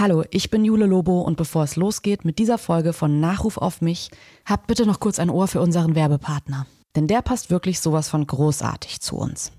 Hallo, 0.00 0.24
ich 0.30 0.48
bin 0.48 0.64
Jule 0.64 0.86
Lobo 0.86 1.20
und 1.20 1.36
bevor 1.36 1.62
es 1.64 1.76
losgeht 1.76 2.24
mit 2.24 2.38
dieser 2.38 2.56
Folge 2.56 2.94
von 2.94 3.20
Nachruf 3.20 3.58
auf 3.58 3.82
mich, 3.82 4.10
habt 4.46 4.66
bitte 4.66 4.86
noch 4.86 4.98
kurz 4.98 5.18
ein 5.18 5.28
Ohr 5.28 5.46
für 5.46 5.60
unseren 5.60 5.94
Werbepartner. 5.94 6.66
Denn 6.96 7.06
der 7.06 7.20
passt 7.20 7.50
wirklich 7.50 7.80
sowas 7.80 8.08
von 8.08 8.26
großartig 8.26 9.02
zu 9.02 9.16
uns. 9.16 9.52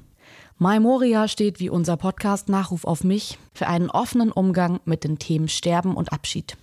My 0.58 0.80
Moria 0.80 1.28
steht 1.28 1.60
wie 1.60 1.70
unser 1.70 1.96
Podcast 1.96 2.50
Nachruf 2.50 2.86
auf 2.86 3.04
mich 3.04 3.38
für 3.54 3.68
einen 3.68 3.92
offenen 3.92 4.32
Umgang 4.32 4.80
mit 4.84 5.04
den 5.04 5.20
Themen 5.20 5.48
Sterben 5.48 5.96
und 5.96 6.12
Abschied. 6.12 6.58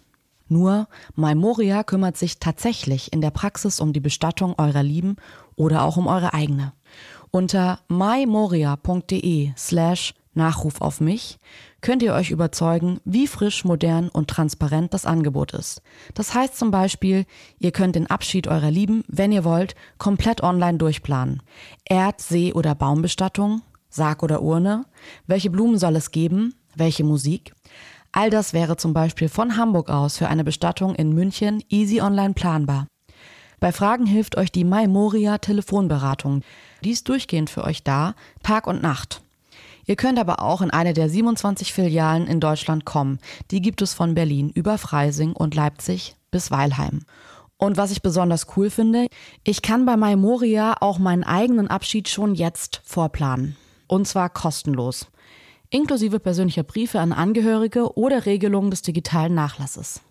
Nur 0.48 0.88
My 1.14 1.36
Moria 1.36 1.84
kümmert 1.84 2.16
sich 2.16 2.40
tatsächlich 2.40 3.12
in 3.12 3.20
der 3.20 3.30
Praxis 3.30 3.78
um 3.78 3.92
die 3.92 4.00
Bestattung 4.00 4.56
eurer 4.58 4.82
Lieben 4.82 5.14
oder 5.54 5.84
auch 5.84 5.96
um 5.96 6.08
eure 6.08 6.34
eigene. 6.34 6.72
Unter 7.30 7.78
mymoria.de 7.86 9.52
slash 9.56 10.14
Nachruf 10.34 10.80
auf 10.80 11.00
mich 11.00 11.38
könnt 11.80 12.02
ihr 12.02 12.14
euch 12.14 12.30
überzeugen, 12.30 13.00
wie 13.04 13.26
frisch, 13.26 13.64
modern 13.64 14.08
und 14.08 14.28
transparent 14.28 14.94
das 14.94 15.06
Angebot 15.06 15.52
ist. 15.52 15.82
Das 16.14 16.34
heißt 16.34 16.56
zum 16.56 16.70
Beispiel, 16.70 17.24
ihr 17.58 17.72
könnt 17.72 17.96
den 17.96 18.08
Abschied 18.08 18.48
eurer 18.48 18.70
Lieben, 18.70 19.04
wenn 19.08 19.32
ihr 19.32 19.44
wollt, 19.44 19.74
komplett 19.98 20.42
online 20.42 20.78
durchplanen. 20.78 21.42
Erd-, 21.84 22.20
See- 22.20 22.52
oder 22.52 22.74
Baumbestattung, 22.74 23.62
Sarg 23.88 24.22
oder 24.22 24.42
Urne, 24.42 24.84
welche 25.26 25.50
Blumen 25.50 25.78
soll 25.78 25.96
es 25.96 26.10
geben, 26.10 26.54
welche 26.74 27.04
Musik. 27.04 27.54
All 28.12 28.30
das 28.30 28.52
wäre 28.52 28.76
zum 28.76 28.94
Beispiel 28.94 29.28
von 29.28 29.56
Hamburg 29.56 29.90
aus 29.90 30.18
für 30.18 30.28
eine 30.28 30.44
Bestattung 30.44 30.94
in 30.94 31.12
München 31.12 31.62
easy 31.68 32.00
online 32.00 32.34
planbar. 32.34 32.86
Bei 33.60 33.72
Fragen 33.72 34.06
hilft 34.06 34.36
euch 34.36 34.52
die 34.52 34.64
Maimoria 34.64 35.38
Telefonberatung. 35.38 36.42
Die 36.84 36.90
ist 36.90 37.08
durchgehend 37.08 37.50
für 37.50 37.64
euch 37.64 37.82
da, 37.82 38.14
Tag 38.42 38.66
und 38.66 38.82
Nacht. 38.82 39.20
Ihr 39.88 39.96
könnt 39.96 40.18
aber 40.18 40.42
auch 40.42 40.60
in 40.60 40.70
eine 40.70 40.92
der 40.92 41.08
27 41.08 41.72
Filialen 41.72 42.26
in 42.26 42.40
Deutschland 42.40 42.84
kommen. 42.84 43.18
Die 43.50 43.62
gibt 43.62 43.80
es 43.80 43.94
von 43.94 44.14
Berlin 44.14 44.50
über 44.50 44.76
Freising 44.76 45.32
und 45.32 45.54
Leipzig 45.54 46.14
bis 46.30 46.50
Weilheim. 46.50 47.06
Und 47.56 47.78
was 47.78 47.90
ich 47.90 48.02
besonders 48.02 48.48
cool 48.56 48.68
finde, 48.68 49.06
ich 49.44 49.62
kann 49.62 49.86
bei 49.86 49.96
Maimoria 49.96 50.76
auch 50.80 50.98
meinen 50.98 51.24
eigenen 51.24 51.68
Abschied 51.68 52.06
schon 52.08 52.34
jetzt 52.34 52.82
vorplanen. 52.84 53.56
Und 53.86 54.06
zwar 54.06 54.28
kostenlos. 54.28 55.06
Inklusive 55.70 56.20
persönlicher 56.20 56.64
Briefe 56.64 57.00
an 57.00 57.14
Angehörige 57.14 57.96
oder 57.96 58.26
Regelungen 58.26 58.70
des 58.70 58.82
digitalen 58.82 59.34
Nachlasses. 59.34 60.02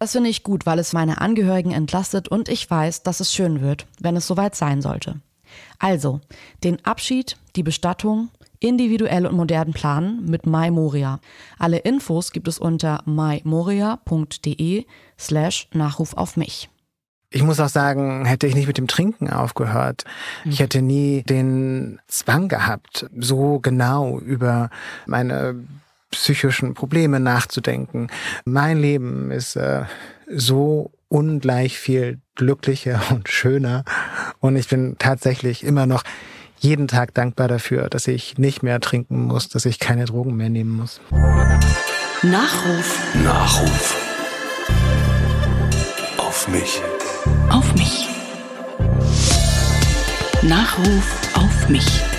Das 0.00 0.12
finde 0.12 0.30
ich 0.30 0.42
gut, 0.42 0.66
weil 0.66 0.80
es 0.80 0.92
meine 0.92 1.20
Angehörigen 1.20 1.70
entlastet 1.70 2.26
und 2.26 2.48
ich 2.48 2.68
weiß, 2.68 3.04
dass 3.04 3.20
es 3.20 3.32
schön 3.32 3.60
wird, 3.60 3.86
wenn 4.00 4.16
es 4.16 4.26
soweit 4.26 4.56
sein 4.56 4.82
sollte. 4.82 5.20
Also, 5.78 6.20
den 6.64 6.84
Abschied, 6.84 7.36
die 7.54 7.62
Bestattung, 7.62 8.28
individuell 8.62 9.26
und 9.26 9.36
modern 9.36 9.72
planen 9.72 10.24
mit 10.26 10.46
MyMoria. 10.46 11.20
Alle 11.58 11.78
Infos 11.78 12.32
gibt 12.32 12.48
es 12.48 12.58
unter 12.58 13.02
mymoria.de 13.06 14.86
slash 15.18 15.68
Nachruf 15.72 16.14
auf 16.14 16.36
mich. 16.36 16.68
Ich 17.30 17.42
muss 17.42 17.60
auch 17.60 17.68
sagen, 17.68 18.26
hätte 18.26 18.46
ich 18.46 18.54
nicht 18.54 18.66
mit 18.66 18.76
dem 18.76 18.88
Trinken 18.88 19.30
aufgehört, 19.30 20.04
ich 20.44 20.60
hätte 20.60 20.82
nie 20.82 21.22
den 21.22 21.98
Zwang 22.06 22.48
gehabt, 22.48 23.08
so 23.18 23.58
genau 23.58 24.18
über 24.18 24.68
meine 25.06 25.54
psychischen 26.10 26.74
Probleme 26.74 27.20
nachzudenken. 27.20 28.08
Mein 28.44 28.78
Leben 28.78 29.30
ist 29.30 29.56
äh, 29.56 29.84
so 30.28 30.92
ungleich 31.08 31.78
viel 31.78 32.20
glücklicher 32.34 33.00
und 33.10 33.30
schöner 33.30 33.84
und 34.40 34.56
ich 34.56 34.68
bin 34.68 34.96
tatsächlich 34.98 35.64
immer 35.64 35.86
noch 35.86 36.04
jeden 36.62 36.86
Tag 36.86 37.12
dankbar 37.14 37.48
dafür, 37.48 37.88
dass 37.88 38.06
ich 38.06 38.38
nicht 38.38 38.62
mehr 38.62 38.80
trinken 38.80 39.24
muss, 39.24 39.48
dass 39.48 39.66
ich 39.66 39.80
keine 39.80 40.04
Drogen 40.04 40.36
mehr 40.36 40.48
nehmen 40.48 40.76
muss. 40.76 41.00
Nachruf 42.22 43.14
Nachruf. 43.22 43.96
Auf 46.18 46.48
mich. 46.48 46.80
auf 47.50 47.74
mich. 47.74 48.08
Nachruf 50.42 51.36
auf 51.36 51.68
mich. 51.68 52.11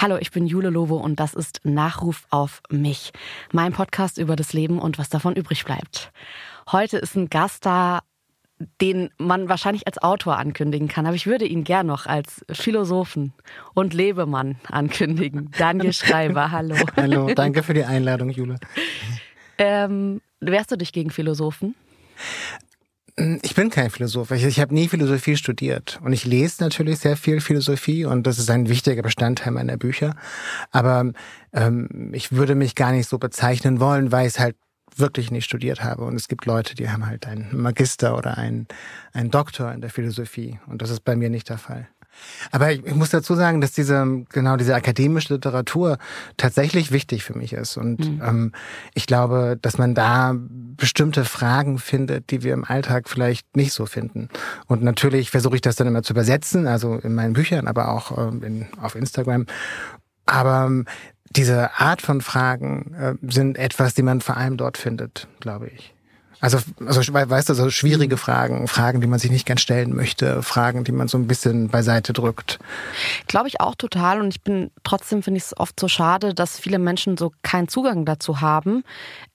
Hallo, 0.00 0.16
ich 0.18 0.30
bin 0.30 0.46
Jule 0.46 0.70
Lobo 0.70 0.96
und 0.96 1.20
das 1.20 1.34
ist 1.34 1.60
Nachruf 1.62 2.24
auf 2.30 2.62
mich. 2.70 3.12
Mein 3.52 3.74
Podcast 3.74 4.16
über 4.16 4.34
das 4.34 4.54
Leben 4.54 4.78
und 4.78 4.96
was 4.96 5.10
davon 5.10 5.36
übrig 5.36 5.66
bleibt. 5.66 6.10
Heute 6.72 6.96
ist 6.96 7.16
ein 7.16 7.28
Gast 7.28 7.66
da, 7.66 8.00
den 8.80 9.10
man 9.18 9.50
wahrscheinlich 9.50 9.86
als 9.86 9.98
Autor 9.98 10.38
ankündigen 10.38 10.88
kann, 10.88 11.04
aber 11.04 11.16
ich 11.16 11.26
würde 11.26 11.44
ihn 11.44 11.64
gern 11.64 11.86
noch 11.86 12.06
als 12.06 12.42
Philosophen 12.50 13.34
und 13.74 13.92
Lebemann 13.92 14.56
ankündigen. 14.68 15.50
Daniel 15.58 15.92
Schreiber, 15.92 16.50
hallo. 16.50 16.76
Hallo, 16.96 17.30
danke 17.34 17.62
für 17.62 17.74
die 17.74 17.84
Einladung, 17.84 18.30
Jule. 18.30 18.56
Ähm, 19.58 20.22
wehrst 20.40 20.72
du 20.72 20.76
dich 20.76 20.94
gegen 20.94 21.10
Philosophen? 21.10 21.74
Ich 23.42 23.54
bin 23.54 23.68
kein 23.70 23.90
Philosoph. 23.90 24.30
Ich, 24.30 24.44
ich 24.44 24.60
habe 24.60 24.72
nie 24.72 24.88
Philosophie 24.88 25.36
studiert. 25.36 26.00
Und 26.02 26.12
ich 26.12 26.24
lese 26.24 26.62
natürlich 26.62 27.00
sehr 27.00 27.16
viel 27.16 27.40
Philosophie 27.40 28.04
und 28.04 28.26
das 28.26 28.38
ist 28.38 28.50
ein 28.50 28.68
wichtiger 28.68 29.02
Bestandteil 29.02 29.52
meiner 29.52 29.76
Bücher. 29.76 30.14
Aber 30.70 31.12
ähm, 31.52 32.10
ich 32.14 32.32
würde 32.32 32.54
mich 32.54 32.74
gar 32.74 32.92
nicht 32.92 33.08
so 33.08 33.18
bezeichnen 33.18 33.78
wollen, 33.78 34.10
weil 34.10 34.26
ich 34.26 34.34
es 34.34 34.40
halt 34.40 34.56
wirklich 34.96 35.30
nicht 35.30 35.44
studiert 35.44 35.84
habe. 35.84 36.04
Und 36.04 36.16
es 36.16 36.28
gibt 36.28 36.46
Leute, 36.46 36.74
die 36.74 36.88
haben 36.88 37.06
halt 37.06 37.26
einen 37.26 37.48
Magister 37.52 38.16
oder 38.16 38.38
einen, 38.38 38.66
einen 39.12 39.30
Doktor 39.30 39.72
in 39.72 39.80
der 39.80 39.90
Philosophie. 39.90 40.58
Und 40.66 40.80
das 40.80 40.90
ist 40.90 41.00
bei 41.00 41.14
mir 41.14 41.30
nicht 41.30 41.48
der 41.48 41.58
Fall. 41.58 41.88
Aber 42.50 42.72
ich, 42.72 42.84
ich 42.84 42.94
muss 42.94 43.10
dazu 43.10 43.34
sagen, 43.34 43.60
dass 43.60 43.72
diese, 43.72 44.24
genau 44.30 44.56
diese 44.56 44.74
akademische 44.74 45.34
Literatur 45.34 45.98
tatsächlich 46.36 46.92
wichtig 46.92 47.24
für 47.24 47.36
mich 47.36 47.52
ist. 47.52 47.76
Und 47.76 48.00
ähm, 48.00 48.52
ich 48.94 49.06
glaube, 49.06 49.58
dass 49.60 49.78
man 49.78 49.94
da 49.94 50.34
bestimmte 50.36 51.24
Fragen 51.24 51.78
findet, 51.78 52.30
die 52.30 52.42
wir 52.42 52.54
im 52.54 52.64
Alltag 52.64 53.08
vielleicht 53.08 53.56
nicht 53.56 53.72
so 53.72 53.86
finden. 53.86 54.28
Und 54.66 54.82
natürlich 54.82 55.30
versuche 55.30 55.56
ich 55.56 55.62
das 55.62 55.76
dann 55.76 55.86
immer 55.86 56.02
zu 56.02 56.12
übersetzen, 56.12 56.66
also 56.66 56.96
in 56.96 57.14
meinen 57.14 57.34
Büchern, 57.34 57.66
aber 57.66 57.88
auch 57.88 58.16
ähm, 58.16 58.42
in, 58.42 58.66
auf 58.80 58.94
Instagram. 58.94 59.46
Aber 60.26 60.66
ähm, 60.66 60.86
diese 61.36 61.78
Art 61.78 62.02
von 62.02 62.20
Fragen 62.20 62.94
äh, 62.94 63.14
sind 63.32 63.56
etwas, 63.56 63.94
die 63.94 64.02
man 64.02 64.20
vor 64.20 64.36
allem 64.36 64.56
dort 64.56 64.78
findet, 64.78 65.28
glaube 65.40 65.68
ich. 65.68 65.94
Also, 66.40 66.58
also 66.86 67.00
we- 67.14 67.28
weißt 67.30 67.48
du, 67.50 67.54
so 67.54 67.68
schwierige 67.70 68.16
Fragen, 68.16 68.66
Fragen, 68.66 69.00
die 69.00 69.06
man 69.06 69.18
sich 69.18 69.30
nicht 69.30 69.46
gern 69.46 69.58
stellen 69.58 69.94
möchte, 69.94 70.42
Fragen, 70.42 70.84
die 70.84 70.92
man 70.92 71.06
so 71.08 71.18
ein 71.18 71.26
bisschen 71.26 71.68
beiseite 71.68 72.12
drückt. 72.12 72.58
Glaube 73.26 73.48
ich 73.48 73.60
auch 73.60 73.74
total. 73.74 74.20
Und 74.20 74.28
ich 74.28 74.42
bin 74.42 74.70
trotzdem 74.82 75.22
finde 75.22 75.38
ich 75.38 75.44
es 75.44 75.56
oft 75.56 75.78
so 75.78 75.88
schade, 75.88 76.34
dass 76.34 76.58
viele 76.58 76.78
Menschen 76.78 77.16
so 77.16 77.32
keinen 77.42 77.68
Zugang 77.68 78.04
dazu 78.04 78.40
haben 78.40 78.84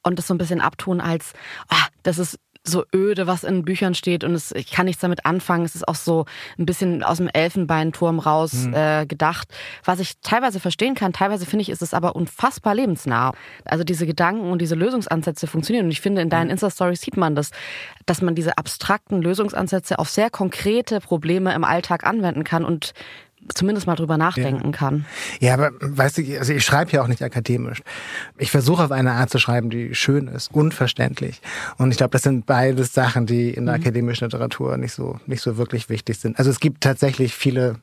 und 0.03 0.17
das 0.17 0.27
so 0.27 0.33
ein 0.33 0.38
bisschen 0.39 0.61
abtun 0.61 0.99
als, 0.99 1.33
ah, 1.69 1.85
das 2.03 2.17
ist 2.17 2.39
so 2.68 2.84
öde, 2.94 3.28
was 3.28 3.44
in 3.44 3.64
Büchern 3.64 3.96
steht 3.96 4.24
und 4.24 4.34
es, 4.34 4.52
ich 4.52 4.72
kann 4.72 4.86
nichts 4.86 5.02
damit 5.02 5.26
anfangen. 5.26 5.66
Es 5.66 5.76
ist 5.76 5.88
auch 5.88 5.96
so 5.96 6.26
ein 6.58 6.66
bisschen 6.66 7.03
aus 7.03 7.17
dem 7.17 7.28
Elfenbeinturm 7.28 8.20
raus 8.20 8.67
äh, 8.72 9.06
gedacht, 9.06 9.47
was 9.84 10.00
ich 10.00 10.20
teilweise 10.22 10.59
verstehen 10.59 10.96
kann. 10.96 11.14
Teilweise 11.14 11.46
finde 11.46 11.64
ich, 11.64 11.70
ist 11.70 11.82
es 11.82 11.94
aber 11.94 12.16
unfassbar 12.16 12.76
lebensnah. 12.76 13.34
Also 13.66 13.84
diese 13.84 14.06
Gedanken 14.06 14.52
und 14.52 14.59
diese 14.59 14.76
Lösungsansätze 14.76 15.47
funktionieren. 15.47 15.85
Und 15.85 15.91
ich 15.91 16.02
finde, 16.02 16.22
in 16.22 16.29
deinen 16.29 16.50
Insta-Stories 16.50 17.02
sieht 17.02 17.17
man 17.17 17.35
das, 17.35 17.52
dass 18.06 18.22
man 18.22 18.35
diese 18.35 18.58
abstrakten 18.58 19.22
Lösungsansätze 19.22 20.00
auf 20.00 20.09
sehr 20.09 20.29
konkrete 20.29 21.00
Probleme 21.00 21.53
im 21.53 21.64
Alltag 21.64 22.06
anwenden 22.06 22.44
kann 22.44 22.66
und 22.66 22.94
zumindest 23.53 23.88
mal 23.88 23.96
drüber 23.96 24.18
nachdenken 24.18 24.72
kann. 24.72 25.06
Ja, 25.40 25.53
aber 25.53 25.72
weißt 25.80 26.18
du, 26.18 26.40
also 26.40 26.53
ich 26.53 26.64
schreibe 26.64 26.92
ja 26.92 27.03
auch 27.03 27.08
nicht 27.08 27.22
akademisch. 27.22 27.82
Ich 28.38 28.52
versuche 28.52 28.84
auf 28.84 28.92
eine 28.92 29.14
Art 29.14 29.30
zu 29.30 29.40
schreiben, 29.40 29.70
die 29.70 29.94
schön 29.96 30.28
ist 30.28 30.53
und 30.53 30.74
verständlich. 30.74 31.42
Und 31.78 31.92
ich 31.92 31.97
glaube, 31.97 32.12
das 32.12 32.24
sind 32.24 32.46
beides 32.46 32.94
Sachen, 32.94 33.26
die 33.26 33.52
in 33.52 33.66
der 33.66 33.76
akademischen 33.76 34.26
Literatur 34.26 34.78
nicht 34.78 34.94
so 34.94 35.20
nicht 35.28 35.42
so 35.42 35.58
wirklich 35.58 35.90
wichtig 35.90 36.18
sind. 36.20 36.40
Also 36.40 36.50
es 36.50 36.59
gibt 36.59 36.82
tatsächlich 36.82 37.36
viele 37.36 37.76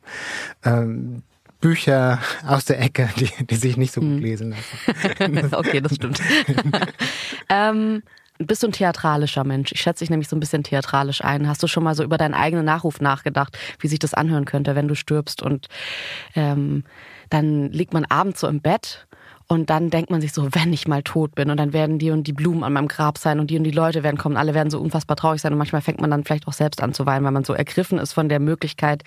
ähm, 0.64 1.22
Bücher 1.60 2.18
aus 2.46 2.64
der 2.64 2.80
Ecke, 2.80 3.08
die, 3.18 3.30
die 3.46 3.54
sich 3.54 3.76
nicht 3.76 3.92
so 3.92 4.00
gut 4.00 4.20
lesen 4.20 4.50
lassen. 4.50 5.54
okay, 5.54 5.80
das 5.80 5.94
stimmt. 5.94 6.20
ähm, 7.48 8.02
bist 8.46 8.62
du 8.62 8.68
ein 8.68 8.72
theatralischer 8.72 9.44
Mensch? 9.44 9.72
Ich 9.72 9.80
schätze 9.80 10.04
dich 10.04 10.10
nämlich 10.10 10.28
so 10.28 10.36
ein 10.36 10.40
bisschen 10.40 10.62
theatralisch 10.62 11.22
ein. 11.22 11.48
Hast 11.48 11.62
du 11.62 11.66
schon 11.66 11.84
mal 11.84 11.94
so 11.94 12.02
über 12.02 12.18
deinen 12.18 12.34
eigenen 12.34 12.64
Nachruf 12.64 13.00
nachgedacht, 13.00 13.58
wie 13.80 13.88
sich 13.88 13.98
das 13.98 14.14
anhören 14.14 14.44
könnte, 14.44 14.74
wenn 14.74 14.88
du 14.88 14.94
stirbst 14.94 15.42
und 15.42 15.68
ähm, 16.34 16.84
dann 17.30 17.70
liegt 17.70 17.94
man 17.94 18.04
abends 18.04 18.40
so 18.40 18.48
im 18.48 18.60
Bett 18.60 19.06
und 19.52 19.70
dann 19.70 19.90
denkt 19.90 20.10
man 20.10 20.20
sich 20.20 20.32
so, 20.32 20.48
wenn 20.52 20.72
ich 20.72 20.88
mal 20.88 21.02
tot 21.02 21.34
bin 21.34 21.50
und 21.50 21.56
dann 21.58 21.72
werden 21.72 21.98
die 21.98 22.10
und 22.10 22.26
die 22.26 22.32
Blumen 22.32 22.64
an 22.64 22.72
meinem 22.72 22.88
Grab 22.88 23.18
sein 23.18 23.38
und 23.38 23.50
die 23.50 23.58
und 23.58 23.64
die 23.64 23.70
Leute 23.70 24.02
werden 24.02 24.16
kommen, 24.16 24.36
alle 24.36 24.54
werden 24.54 24.70
so 24.70 24.80
unfassbar 24.80 25.16
traurig 25.16 25.40
sein 25.40 25.52
und 25.52 25.58
manchmal 25.58 25.82
fängt 25.82 26.00
man 26.00 26.10
dann 26.10 26.24
vielleicht 26.24 26.48
auch 26.48 26.52
selbst 26.52 26.82
an 26.82 26.94
zu 26.94 27.06
weinen, 27.06 27.24
weil 27.24 27.32
man 27.32 27.44
so 27.44 27.52
ergriffen 27.52 27.98
ist 27.98 28.12
von 28.12 28.28
der 28.28 28.40
Möglichkeit, 28.40 29.04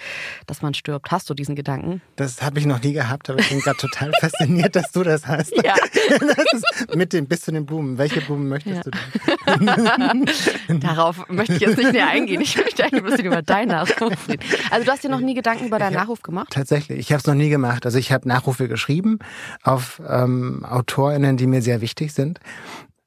dass 0.48 0.62
man 0.62 0.74
stirbt. 0.74 1.12
Hast 1.12 1.30
du 1.30 1.34
diesen 1.34 1.56
Gedanken? 1.56 2.02
Das 2.16 2.42
habe 2.42 2.60
ich 2.60 2.66
noch 2.66 2.82
nie 2.82 2.94
gehabt, 2.94 3.30
aber 3.30 3.40
ich 3.40 3.50
bin 3.50 3.60
gerade 3.60 3.78
total 3.78 4.12
fasziniert, 4.20 4.76
dass 4.76 4.92
du 4.92 5.04
das 5.04 5.28
hast. 5.28 5.54
Ja. 5.56 5.74
Das 6.26 6.96
mit 6.96 7.14
den 7.14 7.28
bis 7.28 7.42
zu 7.42 7.52
den 7.52 7.66
Blumen. 7.66 7.98
Welche 7.98 8.22
Blumen 8.22 8.48
möchtest 8.48 8.76
ja. 8.76 8.82
du 8.84 8.92
denn? 8.92 10.26
Darauf 10.80 11.28
möchte 11.30 11.54
ich 11.54 11.62
jetzt 11.62 11.78
nicht 11.78 11.94
näher 11.94 12.08
eingehen. 12.08 12.42
Ich 12.42 12.56
möchte 12.58 12.84
eigentlich 12.84 13.04
ein 13.04 13.10
bisschen 13.10 13.26
über 13.26 13.42
deinen 13.42 13.70
Nachruf 13.70 14.28
reden. 14.28 14.44
Also 14.70 14.86
du 14.86 14.92
hast 14.92 15.04
dir 15.04 15.10
noch 15.10 15.20
nie 15.20 15.34
Gedanken 15.34 15.68
über 15.68 15.80
deinen 15.80 15.94
Nachruf 15.94 16.22
gemacht? 16.22 16.50
Tatsächlich. 16.52 17.00
Ich 17.00 17.12
habe 17.12 17.20
es 17.20 17.28
noch 17.28 17.34
nie 17.34 17.50
gemacht. 17.50 17.86
Also 17.86 17.98
ich 17.98 18.12
habe 18.12 18.28
Nachrufe 18.28 18.68
geschrieben 18.68 19.20
auf 19.64 20.02
ähm, 20.08 20.35
ähm, 20.36 20.66
AutorInnen, 20.66 21.38
die 21.38 21.48
mir 21.48 21.62
sehr 21.62 21.82
wichtig 21.82 22.14
sind. 22.14 22.40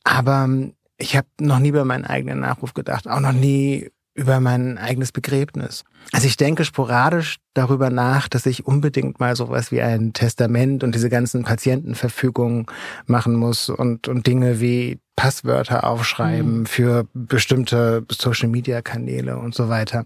Aber 0.05 0.45
ähm, 0.45 0.75
ich 0.97 1.17
habe 1.17 1.29
noch 1.41 1.59
nie 1.59 1.69
über 1.69 1.85
meinen 1.85 2.05
eigenen 2.05 2.41
Nachruf 2.41 2.75
gedacht, 2.75 3.09
auch 3.09 3.21
noch 3.21 3.33
nie 3.33 3.91
über 4.19 4.41
mein 4.41 4.79
eigenes 4.79 5.13
Begräbnis. 5.13 5.85
Also 6.11 6.27
ich 6.27 6.37
denke 6.37 6.65
sporadisch 6.65 7.37
darüber 7.55 7.89
nach, 7.89 8.29
dass 8.29 8.47
ich 8.47 8.67
unbedingt 8.67 9.21
mal 9.21 9.37
sowas 9.37 9.71
wie 9.71 9.81
ein 9.81 10.13
Testament 10.13 10.83
und 10.83 10.95
diese 10.95 11.09
ganzen 11.09 11.45
Patientenverfügungen 11.45 12.67
machen 13.07 13.37
muss 13.37 13.69
und, 13.69 14.09
und 14.09 14.27
Dinge 14.27 14.61
wie 14.61 14.99
Passwörter 15.15 15.85
aufschreiben 15.85 16.61
mhm. 16.61 16.67
für 16.67 17.07
bestimmte 17.15 18.05
Social-Media-Kanäle 18.11 19.39
und 19.39 19.55
so 19.55 19.69
weiter. 19.69 20.05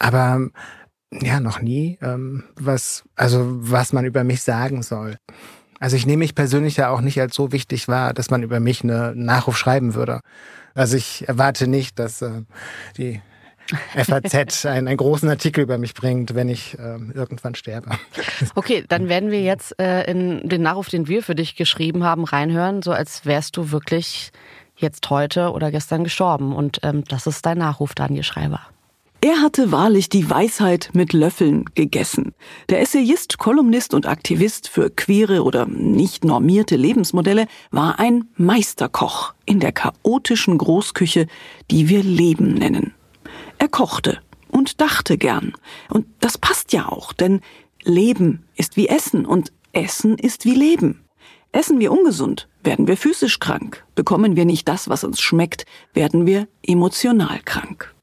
Aber 0.00 0.48
ja, 1.12 1.38
noch 1.38 1.60
nie, 1.60 1.96
ähm, 2.02 2.44
was, 2.56 3.04
also 3.14 3.46
was 3.48 3.92
man 3.92 4.04
über 4.04 4.24
mich 4.24 4.42
sagen 4.42 4.82
soll. 4.82 5.16
Also 5.80 5.96
ich 5.96 6.06
nehme 6.06 6.18
mich 6.18 6.34
persönlich 6.34 6.76
ja 6.76 6.90
auch 6.90 7.00
nicht 7.00 7.20
als 7.20 7.34
so 7.34 7.52
wichtig 7.52 7.88
wahr, 7.88 8.12
dass 8.12 8.30
man 8.30 8.42
über 8.42 8.60
mich 8.60 8.82
eine 8.82 9.12
Nachruf 9.14 9.56
schreiben 9.56 9.94
würde. 9.94 10.20
Also 10.74 10.96
ich 10.96 11.28
erwarte 11.28 11.66
nicht, 11.66 11.98
dass 11.98 12.22
äh, 12.22 12.42
die 12.96 13.20
FAZ 13.94 14.64
einen, 14.66 14.88
einen 14.88 14.96
großen 14.96 15.28
Artikel 15.28 15.62
über 15.62 15.78
mich 15.78 15.94
bringt, 15.94 16.34
wenn 16.34 16.48
ich 16.48 16.78
äh, 16.78 16.98
irgendwann 17.14 17.54
sterbe. 17.54 17.90
Okay, 18.54 18.84
dann 18.88 19.08
werden 19.08 19.30
wir 19.30 19.42
jetzt 19.42 19.78
äh, 19.80 20.10
in 20.10 20.48
den 20.48 20.62
Nachruf, 20.62 20.88
den 20.88 21.08
wir 21.08 21.22
für 21.22 21.34
dich 21.34 21.56
geschrieben 21.56 22.04
haben, 22.04 22.24
reinhören, 22.24 22.82
so 22.82 22.92
als 22.92 23.24
wärst 23.26 23.56
du 23.56 23.70
wirklich 23.70 24.30
jetzt 24.76 25.08
heute 25.10 25.52
oder 25.52 25.70
gestern 25.70 26.04
gestorben. 26.04 26.54
Und 26.54 26.80
ähm, 26.82 27.04
das 27.04 27.26
ist 27.26 27.44
dein 27.44 27.58
Nachruf, 27.58 27.94
Daniel 27.94 28.22
Schreiber. 28.22 28.60
Er 29.20 29.40
hatte 29.40 29.72
wahrlich 29.72 30.08
die 30.08 30.30
Weisheit 30.30 30.90
mit 30.92 31.12
Löffeln 31.12 31.64
gegessen. 31.74 32.34
Der 32.68 32.80
Essayist, 32.80 33.36
Kolumnist 33.38 33.92
und 33.92 34.06
Aktivist 34.06 34.68
für 34.68 34.90
queere 34.90 35.42
oder 35.42 35.66
nicht 35.66 36.24
normierte 36.24 36.76
Lebensmodelle 36.76 37.48
war 37.72 37.98
ein 37.98 38.28
Meisterkoch 38.36 39.34
in 39.44 39.58
der 39.58 39.72
chaotischen 39.72 40.56
Großküche, 40.56 41.26
die 41.68 41.88
wir 41.88 42.04
Leben 42.04 42.54
nennen. 42.54 42.94
Er 43.58 43.68
kochte 43.68 44.20
und 44.50 44.80
dachte 44.80 45.18
gern. 45.18 45.52
Und 45.90 46.06
das 46.20 46.38
passt 46.38 46.72
ja 46.72 46.88
auch, 46.88 47.12
denn 47.12 47.40
Leben 47.82 48.44
ist 48.54 48.76
wie 48.76 48.86
Essen 48.86 49.26
und 49.26 49.52
Essen 49.72 50.16
ist 50.16 50.44
wie 50.44 50.54
Leben. 50.54 51.04
Essen 51.50 51.80
wir 51.80 51.90
ungesund, 51.90 52.48
werden 52.62 52.86
wir 52.86 52.96
physisch 52.96 53.40
krank. 53.40 53.84
Bekommen 53.96 54.36
wir 54.36 54.44
nicht 54.44 54.68
das, 54.68 54.88
was 54.88 55.02
uns 55.02 55.20
schmeckt, 55.20 55.66
werden 55.92 56.24
wir 56.24 56.46
emotional 56.62 57.40
krank. 57.44 57.94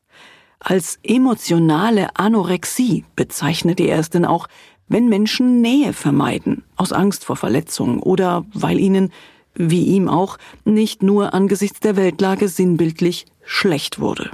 Als 0.68 0.98
emotionale 1.04 2.08
Anorexie 2.16 3.06
bezeichnete 3.16 3.84
er 3.84 4.00
es 4.00 4.10
denn 4.10 4.26
auch, 4.26 4.48
wenn 4.88 5.10
Menschen 5.10 5.62
Nähe 5.62 5.94
vermeiden, 5.94 6.64
aus 6.76 6.92
Angst 6.92 7.24
vor 7.24 7.36
Verletzungen 7.36 8.00
oder 8.00 8.46
weil 8.52 8.80
ihnen, 8.80 9.12
wie 9.54 9.86
ihm 9.86 10.10
auch, 10.10 10.40
nicht 10.64 11.04
nur 11.04 11.36
angesichts 11.36 11.82
der 11.82 11.96
Weltlage 11.98 12.48
sinnbildlich 12.48 13.28
schlecht 13.44 14.00
wurde. 14.00 14.32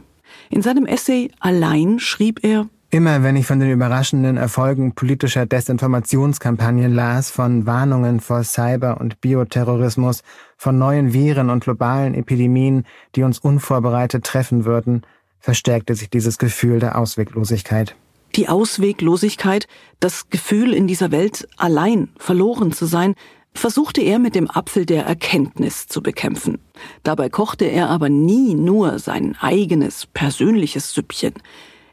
In 0.49 0.61
seinem 0.61 0.85
Essay 0.85 1.31
Allein 1.41 1.99
schrieb 1.99 2.45
er, 2.45 2.69
Immer 2.91 3.23
wenn 3.23 3.35
ich 3.35 3.45
von 3.45 3.59
den 3.59 3.71
überraschenden 3.71 4.37
Erfolgen 4.37 4.93
politischer 4.95 5.45
Desinformationskampagnen 5.45 6.93
las, 6.93 7.29
von 7.29 7.65
Warnungen 7.65 8.21
vor 8.21 8.45
Cyber- 8.45 9.01
und 9.01 9.19
Bioterrorismus, 9.19 10.23
von 10.55 10.77
neuen 10.77 11.11
Viren 11.11 11.49
und 11.49 11.63
globalen 11.65 12.13
Epidemien, 12.13 12.85
die 13.15 13.23
uns 13.23 13.39
unvorbereitet 13.39 14.25
treffen 14.25 14.63
würden, 14.63 15.03
verstärkte 15.41 15.95
sich 15.95 16.09
dieses 16.09 16.37
Gefühl 16.37 16.79
der 16.79 16.97
Ausweglosigkeit. 16.97 17.95
Die 18.35 18.47
Ausweglosigkeit, 18.47 19.67
das 19.99 20.29
Gefühl, 20.29 20.73
in 20.73 20.87
dieser 20.87 21.11
Welt 21.11 21.49
allein 21.57 22.09
verloren 22.17 22.71
zu 22.71 22.85
sein, 22.85 23.15
versuchte 23.53 24.01
er 24.01 24.19
mit 24.19 24.35
dem 24.35 24.49
Apfel 24.49 24.85
der 24.85 25.05
Erkenntnis 25.05 25.87
zu 25.87 26.01
bekämpfen. 26.01 26.59
Dabei 27.03 27.27
kochte 27.29 27.65
er 27.65 27.89
aber 27.89 28.07
nie 28.07 28.55
nur 28.55 28.99
sein 28.99 29.35
eigenes 29.41 30.05
persönliches 30.05 30.93
Süppchen. 30.93 31.33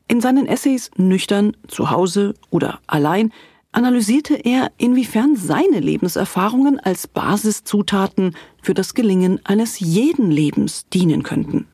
In 0.06 0.20
seinen 0.20 0.46
Essays 0.46 0.90
nüchtern, 0.96 1.56
zu 1.66 1.90
Hause 1.90 2.34
oder 2.50 2.78
allein 2.86 3.32
analysierte 3.72 4.34
er, 4.34 4.70
inwiefern 4.78 5.36
seine 5.36 5.80
Lebenserfahrungen 5.80 6.80
als 6.80 7.06
Basiszutaten 7.06 8.34
für 8.62 8.74
das 8.74 8.94
Gelingen 8.94 9.40
eines 9.44 9.80
jeden 9.80 10.30
Lebens 10.30 10.86
dienen 10.88 11.22
könnten. 11.22 11.66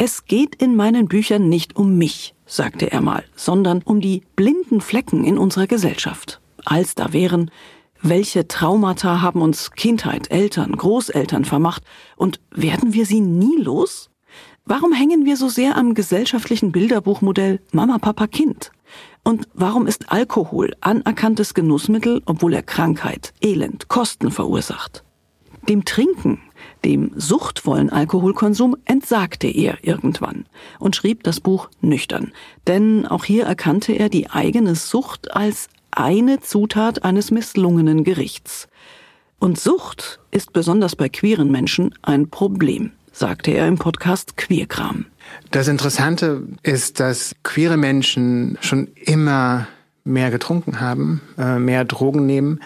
Es 0.00 0.26
geht 0.26 0.54
in 0.54 0.76
meinen 0.76 1.08
Büchern 1.08 1.48
nicht 1.48 1.74
um 1.74 1.98
mich, 1.98 2.32
sagte 2.46 2.92
er 2.92 3.00
mal, 3.00 3.24
sondern 3.34 3.82
um 3.82 4.00
die 4.00 4.22
blinden 4.36 4.80
Flecken 4.80 5.24
in 5.24 5.36
unserer 5.36 5.66
Gesellschaft. 5.66 6.40
Als 6.64 6.94
da 6.94 7.12
wären, 7.12 7.50
welche 8.00 8.46
Traumata 8.46 9.22
haben 9.22 9.42
uns 9.42 9.72
Kindheit, 9.72 10.30
Eltern, 10.30 10.76
Großeltern 10.76 11.44
vermacht 11.44 11.82
und 12.14 12.38
werden 12.52 12.94
wir 12.94 13.06
sie 13.06 13.20
nie 13.20 13.56
los? 13.56 14.08
Warum 14.64 14.92
hängen 14.92 15.24
wir 15.24 15.36
so 15.36 15.48
sehr 15.48 15.76
am 15.76 15.94
gesellschaftlichen 15.94 16.70
Bilderbuchmodell 16.70 17.58
Mama, 17.72 17.98
Papa, 17.98 18.28
Kind? 18.28 18.70
Und 19.24 19.48
warum 19.54 19.88
ist 19.88 20.12
Alkohol 20.12 20.76
anerkanntes 20.80 21.54
Genussmittel, 21.54 22.22
obwohl 22.24 22.54
er 22.54 22.62
Krankheit, 22.62 23.34
Elend, 23.40 23.88
Kosten 23.88 24.30
verursacht? 24.30 25.02
Dem 25.68 25.84
Trinken 25.84 26.40
dem 26.84 27.12
suchtvollen 27.16 27.90
Alkoholkonsum 27.90 28.76
entsagte 28.84 29.48
er 29.48 29.78
irgendwann 29.82 30.46
und 30.78 30.96
schrieb 30.96 31.22
das 31.22 31.40
Buch 31.40 31.68
nüchtern, 31.80 32.32
denn 32.66 33.06
auch 33.06 33.24
hier 33.24 33.44
erkannte 33.44 33.92
er 33.92 34.08
die 34.08 34.30
eigene 34.30 34.74
Sucht 34.74 35.34
als 35.34 35.68
eine 35.90 36.40
Zutat 36.40 37.04
eines 37.04 37.30
misslungenen 37.30 38.04
Gerichts. 38.04 38.68
Und 39.38 39.58
Sucht 39.58 40.20
ist 40.30 40.52
besonders 40.52 40.96
bei 40.96 41.08
queeren 41.08 41.50
Menschen 41.50 41.94
ein 42.02 42.28
Problem, 42.28 42.92
sagte 43.12 43.52
er 43.52 43.68
im 43.68 43.78
Podcast 43.78 44.36
Queerkram. 44.36 45.06
Das 45.50 45.68
Interessante 45.68 46.42
ist, 46.62 47.00
dass 47.00 47.36
queere 47.42 47.76
Menschen 47.76 48.58
schon 48.60 48.88
immer 48.94 49.68
mehr 50.04 50.30
getrunken 50.30 50.80
haben, 50.80 51.20
äh, 51.36 51.58
mehr 51.58 51.84
Drogen 51.84 52.26
nehmen 52.26 52.60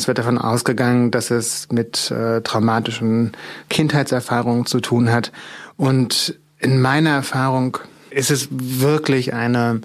es 0.00 0.08
wird 0.08 0.18
davon 0.18 0.38
ausgegangen, 0.38 1.10
dass 1.10 1.30
es 1.30 1.68
mit 1.70 2.10
äh, 2.10 2.40
traumatischen 2.40 3.32
Kindheitserfahrungen 3.68 4.66
zu 4.66 4.80
tun 4.80 5.12
hat. 5.12 5.30
Und 5.76 6.38
in 6.58 6.80
meiner 6.80 7.10
Erfahrung 7.10 7.76
ist 8.10 8.30
es 8.30 8.48
wirklich 8.50 9.34
eine 9.34 9.82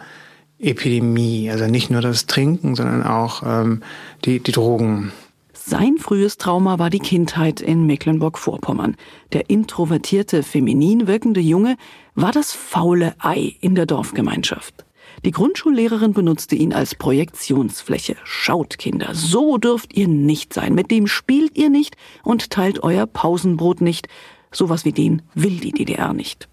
Epidemie. 0.57 1.49
Also 1.51 1.67
nicht 1.67 1.89
nur 1.89 2.01
das 2.01 2.27
Trinken, 2.27 2.75
sondern 2.75 3.03
auch 3.03 3.43
ähm, 3.45 3.81
die, 4.23 4.39
die 4.39 4.51
Drogen. 4.53 5.11
Sein 5.53 5.97
frühes 5.97 6.37
Trauma 6.37 6.79
war 6.79 6.89
die 6.89 6.99
Kindheit 6.99 7.59
in 7.59 7.85
Mecklenburg-Vorpommern. 7.85 8.95
Der 9.33 9.49
introvertierte, 9.49 10.43
feminin 10.43 11.07
wirkende 11.07 11.41
Junge 11.41 11.75
war 12.13 12.31
das 12.31 12.53
faule 12.53 13.15
Ei 13.19 13.55
in 13.59 13.75
der 13.75 13.85
Dorfgemeinschaft. 13.85 14.84
Die 15.25 15.31
Grundschullehrerin 15.31 16.13
benutzte 16.13 16.53
ihn 16.53 16.71
als 16.71 16.93
Projektionsfläche. 16.93 18.15
Schaut, 18.23 18.77
Kinder, 18.77 19.09
so 19.13 19.57
dürft 19.57 19.97
ihr 19.97 20.07
nicht 20.07 20.53
sein. 20.53 20.75
Mit 20.75 20.91
dem 20.91 21.07
spielt 21.07 21.57
ihr 21.57 21.71
nicht 21.71 21.97
und 22.23 22.51
teilt 22.51 22.83
euer 22.83 23.07
Pausenbrot 23.07 23.81
nicht. 23.81 24.07
Sowas 24.51 24.85
wie 24.85 24.91
den 24.91 25.23
will 25.33 25.57
die 25.57 25.71
DDR 25.71 26.13
nicht. 26.13 26.47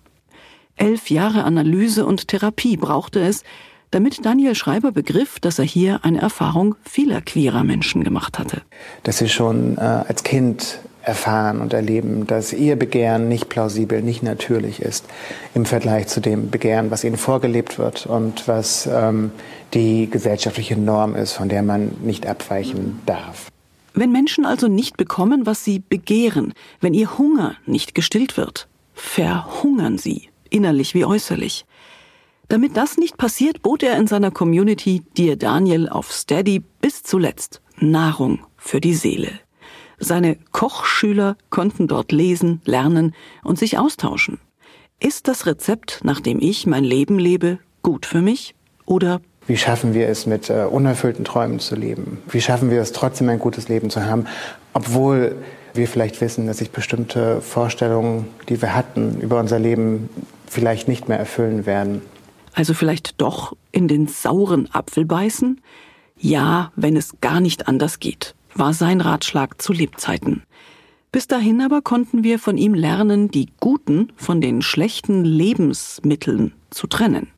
Elf 0.77 1.11
Jahre 1.11 1.45
Analyse 1.45 2.07
und 2.07 2.29
Therapie 2.29 2.79
brauchte 2.79 3.21
es, 3.21 3.45
damit 3.91 4.25
Daniel 4.25 4.55
Schreiber 4.55 4.91
begriff, 4.91 5.39
dass 5.39 5.59
er 5.59 5.67
hier 5.67 6.03
eine 6.03 6.23
Erfahrung 6.23 6.75
vieler 6.83 7.21
queerer 7.21 7.65
Menschen 7.65 8.03
gemacht 8.05 8.39
hatte. 8.39 8.63
Dass 9.03 9.19
sie 9.19 9.29
schon 9.29 9.77
äh, 9.77 9.81
als 9.81 10.23
Kind 10.23 10.79
erfahren 11.03 11.61
und 11.61 11.73
erleben, 11.73 12.27
dass 12.27 12.53
ihr 12.53 12.77
Begehren 12.77 13.29
nicht 13.29 13.49
plausibel, 13.49 14.03
nicht 14.03 14.23
natürlich 14.23 14.81
ist 14.81 15.05
im 15.55 15.65
Vergleich 15.65 16.07
zu 16.09 16.21
dem 16.21 16.51
Begehren, 16.51 16.91
was 16.91 17.05
ihnen 17.05 17.17
vorgelebt 17.17 17.79
wird 17.79 18.07
und 18.07 18.47
was 18.47 18.89
ähm, 18.91 19.33
die 19.75 20.09
gesellschaftliche 20.11 20.77
Norm 20.77 21.15
ist, 21.15 21.33
von 21.33 21.49
der 21.49 21.63
man 21.63 21.93
nicht 22.03 22.27
abweichen 22.27 23.01
darf. 23.07 23.49
Wenn 23.95 24.13
Menschen 24.13 24.47
also 24.47 24.69
nicht 24.69 24.97
bekommen, 24.97 25.45
was 25.45 25.65
sie 25.65 25.81
begehren, 25.81 26.55
wenn 26.81 26.95
ihr 26.95 27.19
Hunger 27.19 27.57
nicht 27.67 27.95
gestillt 27.95 28.37
wird, 28.37 28.69
verhungern 28.95 29.99
sie, 29.99 30.29
innerlich 30.51 30.95
wie 30.95 31.05
äußerlich. 31.05 31.67
Damit 32.49 32.77
das 32.77 32.97
nicht 32.97 33.17
passiert, 33.17 33.63
bot 33.63 33.83
er 33.83 33.97
in 33.97 34.07
seiner 34.07 34.31
Community 34.31 35.03
Dear 35.17 35.37
Daniel 35.37 35.89
auf 35.89 36.13
Steady 36.13 36.63
bis 36.81 37.03
zuletzt 37.03 37.61
Nahrung 37.79 38.41
für 38.57 38.81
die 38.81 38.95
Seele. 38.95 39.41
Seine 40.05 40.37
Kochschüler 40.51 41.37
konnten 41.51 41.87
dort 41.87 42.11
lesen, 42.11 42.61
lernen 42.65 43.15
und 43.45 43.57
sich 43.57 43.79
austauschen. 43.79 44.41
Ist 44.99 45.29
das 45.29 45.47
Rezept, 45.47 46.01
nach 46.03 46.19
dem 46.19 46.41
ich 46.41 46.67
mein 46.67 46.83
Leben 46.83 47.21
lebe, 47.21 47.61
gut 47.83 48.05
für 48.05 48.21
mich 48.21 48.57
oder 48.85 49.21
wie 49.47 49.57
schaffen 49.57 49.95
wir 49.95 50.09
es, 50.09 50.27
mit 50.27 50.51
äh, 50.51 50.65
unerfüllten 50.71 51.25
Träumen 51.25 51.61
zu 51.61 51.77
leben? 51.77 52.19
Wie 52.29 52.41
schaffen 52.41 52.71
wir 52.71 52.81
es, 52.81 52.91
trotzdem 52.93 53.29
ein 53.29 53.39
gutes 53.39 53.69
Leben 53.69 53.91
zu 53.91 54.05
haben, 54.05 54.27
obwohl 54.73 55.37
wir 55.75 55.87
vielleicht 55.87 56.21
wissen, 56.21 56.49
dass 56.49 56.59
sich 56.59 56.71
bestimmte 56.71 57.41
Vorstellungen, 57.41 58.27
die 58.49 58.61
wir 58.61 58.75
hatten 58.75 59.21
über 59.21 59.39
unser 59.39 59.61
Leben, 59.61 60.09
vielleicht 60.49 60.89
nicht 60.89 61.09
mehr 61.09 61.19
erfüllen 61.19 61.65
werden? 61.65 62.03
Also 62.55 62.75
vielleicht 62.75 63.21
doch 63.21 63.57
in 63.71 63.87
den 63.87 64.09
sauren 64.09 64.69
Apfel 64.73 65.05
beißen? 65.05 65.61
Ja, 66.19 66.73
wenn 66.77 66.97
es 66.97 67.21
gar 67.21 67.41
nicht 67.41 67.67
anders 67.67 67.99
geht, 67.99 68.35
war 68.55 68.75
sein 68.75 69.01
Ratschlag 69.01 69.61
zu 69.61 69.73
Lebzeiten. 69.73 70.43
Bis 71.11 71.27
dahin 71.27 71.61
aber 71.61 71.83
konnten 71.83 72.25
wir 72.25 72.39
von 72.39 72.57
ihm 72.57 72.75
lernen, 72.75 73.31
die 73.31 73.49
guten 73.61 74.13
von 74.17 74.41
den 74.41 74.63
schlechten 74.63 75.25
Lebensmitteln 75.25 76.55
zu 76.71 76.87
trennen. 76.87 77.29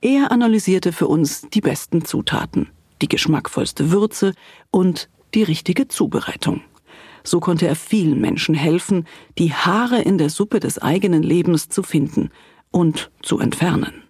Er 0.00 0.32
analysierte 0.32 0.92
für 0.92 1.08
uns 1.08 1.42
die 1.52 1.60
besten 1.60 2.04
Zutaten, 2.04 2.68
die 3.02 3.08
geschmackvollste 3.08 3.90
Würze 3.90 4.32
und 4.70 5.08
die 5.34 5.42
richtige 5.42 5.88
Zubereitung. 5.88 6.62
So 7.24 7.40
konnte 7.40 7.66
er 7.66 7.76
vielen 7.76 8.20
Menschen 8.20 8.54
helfen, 8.54 9.06
die 9.36 9.52
Haare 9.52 10.00
in 10.00 10.16
der 10.16 10.30
Suppe 10.30 10.60
des 10.60 10.78
eigenen 10.78 11.22
Lebens 11.22 11.68
zu 11.68 11.82
finden 11.82 12.30
und 12.70 13.10
zu 13.22 13.38
entfernen. 13.38 14.04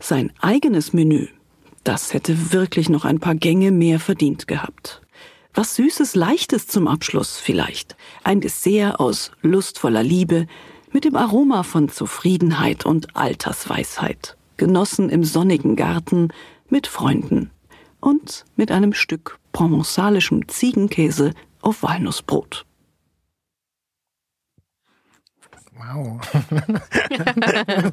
Sein 0.00 0.32
eigenes 0.40 0.92
Menü, 0.92 1.28
das 1.84 2.14
hätte 2.14 2.52
wirklich 2.52 2.88
noch 2.88 3.04
ein 3.04 3.20
paar 3.20 3.34
Gänge 3.34 3.70
mehr 3.70 4.00
verdient 4.00 4.48
gehabt. 4.48 5.02
Was 5.54 5.74
Süßes, 5.74 6.14
Leichtes 6.14 6.66
zum 6.66 6.86
Abschluss 6.86 7.38
vielleicht. 7.38 7.96
Ein 8.22 8.40
Dessert 8.40 9.00
aus 9.00 9.32
lustvoller 9.42 10.02
Liebe 10.02 10.46
mit 10.92 11.04
dem 11.04 11.16
Aroma 11.16 11.62
von 11.62 11.88
Zufriedenheit 11.88 12.86
und 12.86 13.16
Altersweisheit 13.16 14.36
genossen 14.56 15.08
im 15.08 15.24
sonnigen 15.24 15.76
Garten 15.76 16.28
mit 16.68 16.86
Freunden 16.86 17.50
und 18.00 18.44
mit 18.56 18.70
einem 18.70 18.92
Stück 18.92 19.38
provenzalischem 19.52 20.48
Ziegenkäse 20.48 21.32
auf 21.62 21.82
Walnussbrot. 21.82 22.66
Wow. 25.78 26.20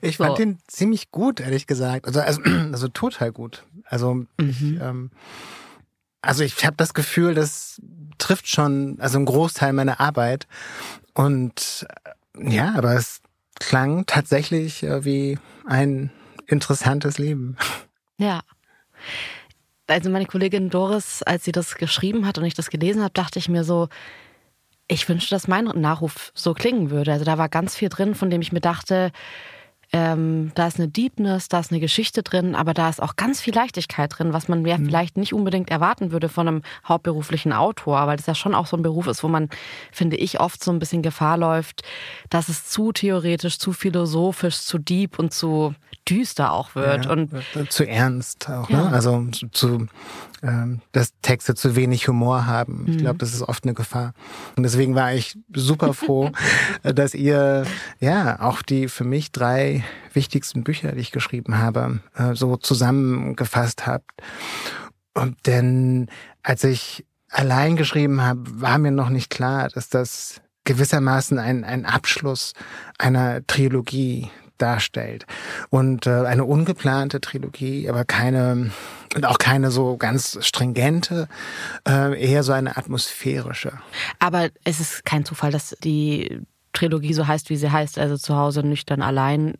ich 0.00 0.16
fand 0.16 0.30
so. 0.30 0.36
den 0.36 0.58
ziemlich 0.66 1.10
gut, 1.10 1.40
ehrlich 1.40 1.66
gesagt. 1.66 2.06
Also, 2.06 2.20
also, 2.20 2.40
also 2.72 2.88
total 2.88 3.32
gut. 3.32 3.64
Also, 3.84 4.14
mhm. 4.14 4.28
ich, 4.38 4.62
ähm, 4.62 5.10
also 6.22 6.44
ich 6.44 6.64
habe 6.64 6.76
das 6.76 6.94
Gefühl, 6.94 7.34
das 7.34 7.80
trifft 8.18 8.48
schon, 8.48 8.96
also 9.00 9.18
einen 9.18 9.26
Großteil 9.26 9.72
meiner 9.72 10.00
Arbeit. 10.00 10.46
Und 11.14 11.86
äh, 12.34 12.54
ja, 12.54 12.74
aber 12.76 12.94
es 12.94 13.20
klang 13.58 14.06
tatsächlich 14.06 14.82
wie 14.82 15.38
ein 15.66 16.10
interessantes 16.46 17.18
Leben. 17.18 17.56
Ja. 18.18 18.40
Also 19.86 20.10
meine 20.10 20.26
Kollegin 20.26 20.70
Doris, 20.70 21.22
als 21.22 21.44
sie 21.44 21.52
das 21.52 21.76
geschrieben 21.76 22.26
hat 22.26 22.38
und 22.38 22.44
ich 22.44 22.54
das 22.54 22.70
gelesen 22.70 23.02
habe, 23.02 23.12
dachte 23.12 23.38
ich 23.38 23.48
mir 23.48 23.64
so, 23.64 23.88
ich 24.86 25.08
wünschte, 25.08 25.34
dass 25.34 25.48
mein 25.48 25.64
Nachruf 25.64 26.32
so 26.34 26.54
klingen 26.54 26.90
würde. 26.90 27.12
Also 27.12 27.24
da 27.24 27.38
war 27.38 27.48
ganz 27.48 27.74
viel 27.76 27.88
drin, 27.88 28.14
von 28.14 28.30
dem 28.30 28.40
ich 28.40 28.52
mir 28.52 28.60
dachte, 28.60 29.12
ähm, 29.92 30.52
da 30.54 30.66
ist 30.66 30.78
eine 30.78 30.88
Deepness, 30.88 31.48
da 31.48 31.60
ist 31.60 31.72
eine 31.72 31.80
Geschichte 31.80 32.22
drin, 32.22 32.54
aber 32.54 32.74
da 32.74 32.90
ist 32.90 33.02
auch 33.02 33.16
ganz 33.16 33.40
viel 33.40 33.54
Leichtigkeit 33.54 34.12
drin, 34.18 34.34
was 34.34 34.46
man 34.46 34.64
ja 34.66 34.76
mhm. 34.76 34.86
vielleicht 34.86 35.16
nicht 35.16 35.32
unbedingt 35.32 35.70
erwarten 35.70 36.12
würde 36.12 36.28
von 36.28 36.46
einem 36.46 36.62
hauptberuflichen 36.86 37.52
Autor, 37.52 38.06
weil 38.06 38.18
das 38.18 38.26
ja 38.26 38.34
schon 38.34 38.54
auch 38.54 38.66
so 38.66 38.76
ein 38.76 38.82
Beruf 38.82 39.06
ist, 39.06 39.22
wo 39.22 39.28
man, 39.28 39.48
finde 39.90 40.16
ich, 40.16 40.40
oft 40.40 40.62
so 40.62 40.70
ein 40.70 40.78
bisschen 40.78 41.02
Gefahr 41.02 41.38
läuft, 41.38 41.82
dass 42.28 42.48
es 42.50 42.66
zu 42.66 42.92
theoretisch, 42.92 43.58
zu 43.58 43.72
philosophisch, 43.72 44.58
zu 44.58 44.78
deep 44.78 45.18
und 45.18 45.32
zu 45.32 45.74
düster 46.08 46.52
auch 46.52 46.74
wird. 46.74 47.06
Ja, 47.06 47.12
und 47.12 47.30
zu 47.68 47.86
ernst 47.86 48.48
auch, 48.48 48.68
ne? 48.68 48.76
ja. 48.76 48.84
ne? 48.84 48.92
Also 48.92 49.26
zu 49.52 49.86
ähm, 50.42 50.80
dass 50.92 51.12
Texte 51.22 51.54
zu 51.54 51.74
wenig 51.74 52.06
Humor 52.06 52.46
haben. 52.46 52.84
Ich 52.86 52.96
mhm. 52.96 52.98
glaube, 53.00 53.18
das 53.18 53.34
ist 53.34 53.42
oft 53.42 53.64
eine 53.64 53.74
Gefahr. 53.74 54.12
Und 54.56 54.62
deswegen 54.62 54.94
war 54.94 55.12
ich 55.12 55.36
super 55.52 55.94
froh, 55.94 56.30
dass 56.82 57.14
ihr 57.14 57.66
ja 57.98 58.40
auch 58.40 58.62
die 58.62 58.88
für 58.88 59.04
mich 59.04 59.32
drei 59.32 59.84
wichtigsten 60.12 60.64
Bücher, 60.64 60.92
die 60.92 61.00
ich 61.00 61.10
geschrieben 61.10 61.58
habe, 61.58 62.00
äh, 62.14 62.34
so 62.34 62.56
zusammengefasst 62.56 63.86
habt. 63.86 64.10
Und 65.14 65.36
denn 65.46 66.08
als 66.42 66.62
ich 66.64 67.04
allein 67.30 67.76
geschrieben 67.76 68.22
habe, 68.22 68.42
war 68.60 68.78
mir 68.78 68.92
noch 68.92 69.08
nicht 69.08 69.30
klar, 69.30 69.68
dass 69.68 69.88
das 69.88 70.40
gewissermaßen 70.64 71.38
ein, 71.38 71.64
ein 71.64 71.86
Abschluss 71.86 72.52
einer 72.98 73.44
Trilogie 73.46 74.30
darstellt. 74.58 75.26
Und 75.70 76.06
äh, 76.06 76.10
eine 76.10 76.44
ungeplante 76.44 77.20
Trilogie, 77.20 77.88
aber 77.88 78.04
keine 78.04 78.70
und 79.14 79.24
auch 79.24 79.38
keine 79.38 79.70
so 79.70 79.96
ganz 79.96 80.38
stringente, 80.42 81.28
äh, 81.88 82.20
eher 82.20 82.42
so 82.42 82.52
eine 82.52 82.76
atmosphärische. 82.76 83.72
Aber 84.18 84.48
es 84.64 84.80
ist 84.80 85.04
kein 85.04 85.24
Zufall, 85.24 85.50
dass 85.50 85.76
die 85.82 86.42
Trilogie 86.72 87.14
so 87.14 87.26
heißt, 87.26 87.50
wie 87.50 87.56
sie 87.56 87.72
heißt, 87.72 87.98
also 87.98 88.16
zu 88.16 88.36
Hause 88.36 88.62
nüchtern 88.62 89.02
allein 89.02 89.54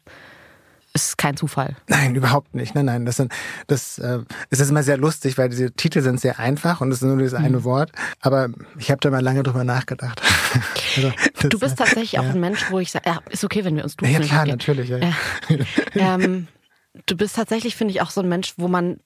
ist 0.94 1.18
kein 1.18 1.36
Zufall. 1.36 1.76
Nein, 1.86 2.14
überhaupt 2.14 2.54
nicht. 2.54 2.74
Nein, 2.74 2.86
nein. 2.86 3.06
Das, 3.06 3.16
sind, 3.16 3.32
das 3.66 3.98
äh, 3.98 4.20
ist 4.50 4.68
immer 4.68 4.82
sehr 4.82 4.96
lustig, 4.96 5.38
weil 5.38 5.48
diese 5.48 5.72
Titel 5.72 6.00
sind 6.02 6.20
sehr 6.20 6.38
einfach 6.38 6.80
und 6.80 6.90
es 6.90 7.02
ist 7.02 7.02
nur 7.02 7.18
dieses 7.18 7.34
eine 7.34 7.58
mhm. 7.58 7.64
Wort. 7.64 7.92
Aber 8.20 8.48
ich 8.78 8.90
habe 8.90 9.00
da 9.00 9.10
mal 9.10 9.22
lange 9.22 9.42
drüber 9.42 9.64
nachgedacht. 9.64 10.20
also, 10.96 11.12
das, 11.34 11.48
du 11.50 11.58
bist 11.58 11.78
tatsächlich 11.78 12.12
ja. 12.12 12.20
auch 12.20 12.26
ein 12.26 12.40
Mensch, 12.40 12.70
wo 12.70 12.78
ich 12.78 12.90
sage, 12.90 13.08
ja, 13.08 13.20
ist 13.30 13.44
okay, 13.44 13.64
wenn 13.64 13.76
wir 13.76 13.84
uns 13.84 13.96
duzen. 13.96 14.12
Ja, 14.12 14.20
klar, 14.20 14.46
natürlich. 14.46 14.88
Ja. 14.88 15.00
ähm, 15.94 16.48
du 17.06 17.16
bist 17.16 17.36
tatsächlich, 17.36 17.76
finde 17.76 17.92
ich, 17.92 18.00
auch 18.00 18.10
so 18.10 18.20
ein 18.20 18.28
Mensch, 18.28 18.54
wo 18.56 18.68
man 18.68 18.98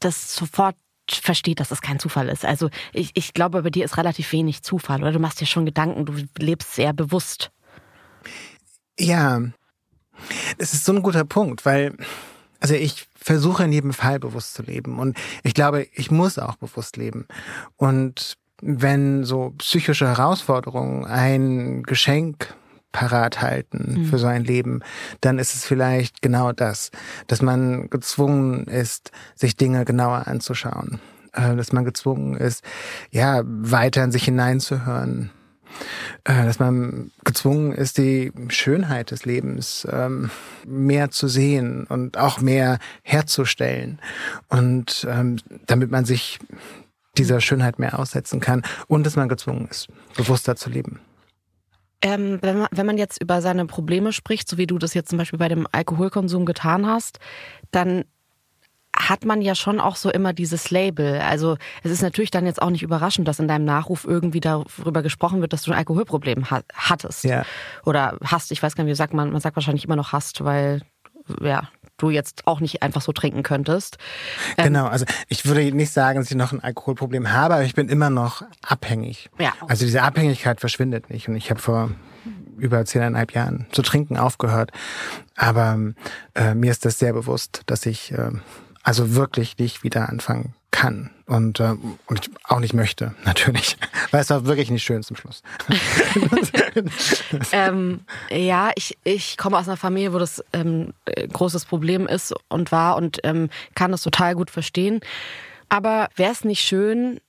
das 0.00 0.34
sofort 0.34 0.76
versteht, 1.10 1.60
dass 1.60 1.70
es 1.70 1.80
kein 1.80 1.98
Zufall 1.98 2.28
ist. 2.28 2.44
Also 2.44 2.70
ich, 2.92 3.10
ich 3.14 3.34
glaube, 3.34 3.62
bei 3.62 3.70
dir 3.70 3.84
ist 3.84 3.96
relativ 3.96 4.32
wenig 4.32 4.62
Zufall, 4.62 5.02
oder? 5.02 5.12
Du 5.12 5.18
machst 5.18 5.40
dir 5.40 5.46
schon 5.46 5.66
Gedanken, 5.66 6.06
du 6.06 6.14
lebst 6.38 6.74
sehr 6.74 6.92
bewusst. 6.92 7.50
Ja, 8.98 9.40
das 10.58 10.72
ist 10.72 10.84
so 10.84 10.92
ein 10.92 11.02
guter 11.02 11.24
Punkt, 11.24 11.64
weil, 11.64 11.96
also 12.60 12.74
ich 12.74 13.08
versuche 13.16 13.64
in 13.64 13.72
jedem 13.72 13.92
Fall 13.92 14.18
bewusst 14.18 14.54
zu 14.54 14.62
leben 14.62 14.98
und 14.98 15.16
ich 15.42 15.54
glaube, 15.54 15.86
ich 15.94 16.10
muss 16.10 16.38
auch 16.38 16.56
bewusst 16.56 16.96
leben. 16.96 17.26
Und 17.76 18.36
wenn 18.62 19.24
so 19.24 19.54
psychische 19.58 20.06
Herausforderungen 20.06 21.04
ein 21.04 21.82
Geschenk 21.82 22.54
parat 22.92 23.40
halten 23.40 24.02
mhm. 24.02 24.04
für 24.06 24.18
so 24.18 24.26
ein 24.26 24.44
Leben, 24.44 24.80
dann 25.20 25.38
ist 25.38 25.54
es 25.54 25.64
vielleicht 25.64 26.22
genau 26.22 26.52
das, 26.52 26.90
dass 27.26 27.42
man 27.42 27.88
gezwungen 27.90 28.66
ist, 28.66 29.10
sich 29.34 29.56
Dinge 29.56 29.84
genauer 29.84 30.28
anzuschauen, 30.28 31.00
äh, 31.32 31.56
dass 31.56 31.72
man 31.72 31.84
gezwungen 31.84 32.36
ist, 32.36 32.62
ja, 33.10 33.42
weiter 33.44 34.04
in 34.04 34.12
sich 34.12 34.24
hineinzuhören, 34.24 35.30
dass 36.24 36.58
man 36.58 37.10
gezwungen 37.24 37.72
ist, 37.72 37.98
die 37.98 38.32
Schönheit 38.48 39.10
des 39.10 39.24
Lebens 39.24 39.86
ähm, 39.90 40.30
mehr 40.66 41.10
zu 41.10 41.28
sehen 41.28 41.86
und 41.88 42.16
auch 42.18 42.40
mehr 42.40 42.78
herzustellen. 43.02 43.98
Und 44.48 45.06
ähm, 45.10 45.38
damit 45.66 45.90
man 45.90 46.04
sich 46.04 46.38
dieser 47.18 47.40
Schönheit 47.40 47.78
mehr 47.78 47.98
aussetzen 47.98 48.40
kann 48.40 48.62
und 48.88 49.04
dass 49.04 49.16
man 49.16 49.28
gezwungen 49.28 49.68
ist, 49.68 49.88
bewusster 50.16 50.56
zu 50.56 50.70
leben. 50.70 51.00
Ähm, 52.00 52.38
wenn, 52.42 52.58
man, 52.58 52.68
wenn 52.72 52.86
man 52.86 52.98
jetzt 52.98 53.22
über 53.22 53.40
seine 53.40 53.66
Probleme 53.66 54.12
spricht, 54.12 54.48
so 54.48 54.58
wie 54.58 54.66
du 54.66 54.78
das 54.78 54.92
jetzt 54.94 55.10
zum 55.10 55.18
Beispiel 55.18 55.38
bei 55.38 55.48
dem 55.48 55.68
Alkoholkonsum 55.70 56.46
getan 56.46 56.86
hast, 56.86 57.20
dann 57.70 58.04
hat 58.96 59.24
man 59.24 59.40
ja 59.40 59.54
schon 59.54 59.80
auch 59.80 59.96
so 59.96 60.10
immer 60.10 60.32
dieses 60.32 60.70
Label. 60.70 61.20
Also 61.20 61.56
es 61.82 61.90
ist 61.90 62.02
natürlich 62.02 62.30
dann 62.30 62.46
jetzt 62.46 62.60
auch 62.60 62.70
nicht 62.70 62.82
überraschend, 62.82 63.26
dass 63.26 63.38
in 63.38 63.48
deinem 63.48 63.64
Nachruf 63.64 64.04
irgendwie 64.04 64.40
darüber 64.40 65.02
gesprochen 65.02 65.40
wird, 65.40 65.52
dass 65.52 65.62
du 65.62 65.72
ein 65.72 65.78
Alkoholproblem 65.78 66.50
ha 66.50 66.62
hattest. 66.74 67.24
Ja. 67.24 67.44
Oder 67.84 68.18
hast, 68.22 68.52
ich 68.52 68.62
weiß 68.62 68.76
gar 68.76 68.84
nicht, 68.84 68.92
wie 68.92 68.96
sagt 68.96 69.14
man, 69.14 69.32
man 69.32 69.40
sagt 69.40 69.56
wahrscheinlich 69.56 69.84
immer 69.84 69.96
noch 69.96 70.12
hast, 70.12 70.44
weil 70.44 70.82
ja, 71.40 71.68
du 71.96 72.10
jetzt 72.10 72.46
auch 72.46 72.60
nicht 72.60 72.82
einfach 72.82 73.00
so 73.00 73.12
trinken 73.12 73.42
könntest. 73.42 73.96
Ähm, 74.56 74.66
genau, 74.66 74.86
also 74.86 75.04
ich 75.28 75.46
würde 75.46 75.62
nicht 75.72 75.92
sagen, 75.92 76.18
dass 76.18 76.30
ich 76.30 76.36
noch 76.36 76.52
ein 76.52 76.60
Alkoholproblem 76.60 77.32
habe, 77.32 77.54
aber 77.54 77.64
ich 77.64 77.74
bin 77.74 77.88
immer 77.88 78.10
noch 78.10 78.42
abhängig. 78.62 79.30
Ja. 79.38 79.52
Also 79.68 79.84
diese 79.84 80.02
Abhängigkeit 80.02 80.60
verschwindet 80.60 81.10
nicht. 81.10 81.28
Und 81.28 81.36
ich 81.36 81.50
habe 81.50 81.60
vor 81.60 81.90
über 82.56 82.84
zehneinhalb 82.84 83.32
Jahren 83.32 83.66
zu 83.72 83.82
trinken 83.82 84.16
aufgehört. 84.16 84.70
Aber 85.36 85.78
äh, 86.34 86.54
mir 86.54 86.70
ist 86.70 86.84
das 86.84 86.98
sehr 86.98 87.12
bewusst, 87.12 87.62
dass 87.66 87.86
ich 87.86 88.12
äh, 88.12 88.30
also 88.82 89.14
wirklich 89.14 89.58
nicht 89.58 89.82
wieder 89.82 90.08
anfangen 90.08 90.54
kann 90.70 91.10
und, 91.26 91.60
äh, 91.60 91.74
und 92.06 92.30
auch 92.44 92.58
nicht 92.58 92.74
möchte, 92.74 93.14
natürlich. 93.24 93.76
Weil 94.10 94.22
es 94.22 94.30
war 94.30 94.46
wirklich 94.46 94.70
nicht 94.70 94.82
schön 94.82 95.02
zum 95.02 95.16
Schluss. 95.16 95.42
ähm, 97.52 98.00
ja, 98.30 98.70
ich, 98.74 98.98
ich 99.04 99.36
komme 99.36 99.58
aus 99.58 99.68
einer 99.68 99.76
Familie, 99.76 100.12
wo 100.12 100.18
das 100.18 100.42
ähm, 100.52 100.92
großes 101.32 101.66
Problem 101.66 102.06
ist 102.06 102.34
und 102.48 102.72
war 102.72 102.96
und 102.96 103.18
ähm, 103.22 103.50
kann 103.74 103.92
das 103.92 104.02
total 104.02 104.34
gut 104.34 104.50
verstehen. 104.50 105.00
Aber 105.68 106.08
wäre 106.16 106.32
es 106.32 106.44
nicht 106.44 106.62
schön, 106.62 107.20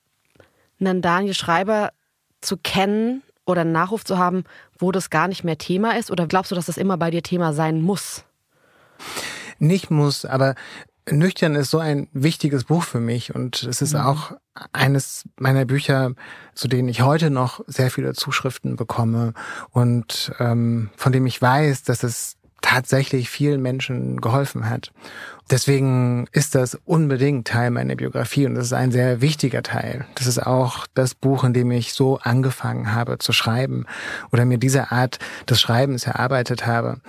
einen 0.80 1.02
Daniel 1.02 1.34
Schreiber 1.34 1.92
zu 2.40 2.56
kennen 2.56 3.22
oder 3.46 3.62
einen 3.62 3.72
Nachruf 3.72 4.04
zu 4.04 4.18
haben, 4.18 4.44
wo 4.78 4.90
das 4.92 5.10
gar 5.10 5.28
nicht 5.28 5.44
mehr 5.44 5.58
Thema 5.58 5.96
ist? 5.96 6.10
Oder 6.10 6.26
glaubst 6.26 6.50
du, 6.50 6.54
dass 6.54 6.66
das 6.66 6.76
immer 6.76 6.96
bei 6.96 7.10
dir 7.10 7.22
Thema 7.22 7.52
sein 7.52 7.80
muss? 7.80 8.24
Nicht 9.58 9.90
muss, 9.90 10.24
aber 10.24 10.54
Nüchtern 11.10 11.54
ist 11.54 11.70
so 11.70 11.78
ein 11.78 12.08
wichtiges 12.12 12.64
Buch 12.64 12.82
für 12.82 13.00
mich 13.00 13.34
und 13.34 13.62
es 13.64 13.82
ist 13.82 13.92
mhm. 13.92 14.00
auch 14.00 14.32
eines 14.72 15.24
meiner 15.38 15.66
Bücher, 15.66 16.12
zu 16.54 16.68
denen 16.68 16.88
ich 16.88 17.02
heute 17.02 17.30
noch 17.30 17.60
sehr 17.66 17.90
viele 17.90 18.14
Zuschriften 18.14 18.76
bekomme 18.76 19.34
und 19.70 20.32
ähm, 20.38 20.90
von 20.96 21.12
dem 21.12 21.26
ich 21.26 21.40
weiß, 21.40 21.82
dass 21.82 22.04
es 22.04 22.36
tatsächlich 22.62 23.28
vielen 23.28 23.60
Menschen 23.60 24.22
geholfen 24.22 24.70
hat. 24.70 24.92
Deswegen 25.50 26.26
ist 26.32 26.54
das 26.54 26.78
unbedingt 26.86 27.46
Teil 27.46 27.70
meiner 27.70 27.96
Biografie 27.96 28.46
und 28.46 28.54
das 28.54 28.66
ist 28.66 28.72
ein 28.72 28.92
sehr 28.92 29.20
wichtiger 29.20 29.62
Teil. 29.62 30.06
Das 30.14 30.26
ist 30.26 30.38
auch 30.38 30.86
das 30.94 31.14
Buch, 31.14 31.44
in 31.44 31.52
dem 31.52 31.70
ich 31.70 31.92
so 31.92 32.18
angefangen 32.22 32.94
habe 32.94 33.18
zu 33.18 33.32
schreiben 33.32 33.84
oder 34.32 34.46
mir 34.46 34.56
diese 34.56 34.90
Art 34.90 35.18
des 35.48 35.60
Schreibens 35.60 36.06
erarbeitet 36.06 36.66
habe. 36.66 37.00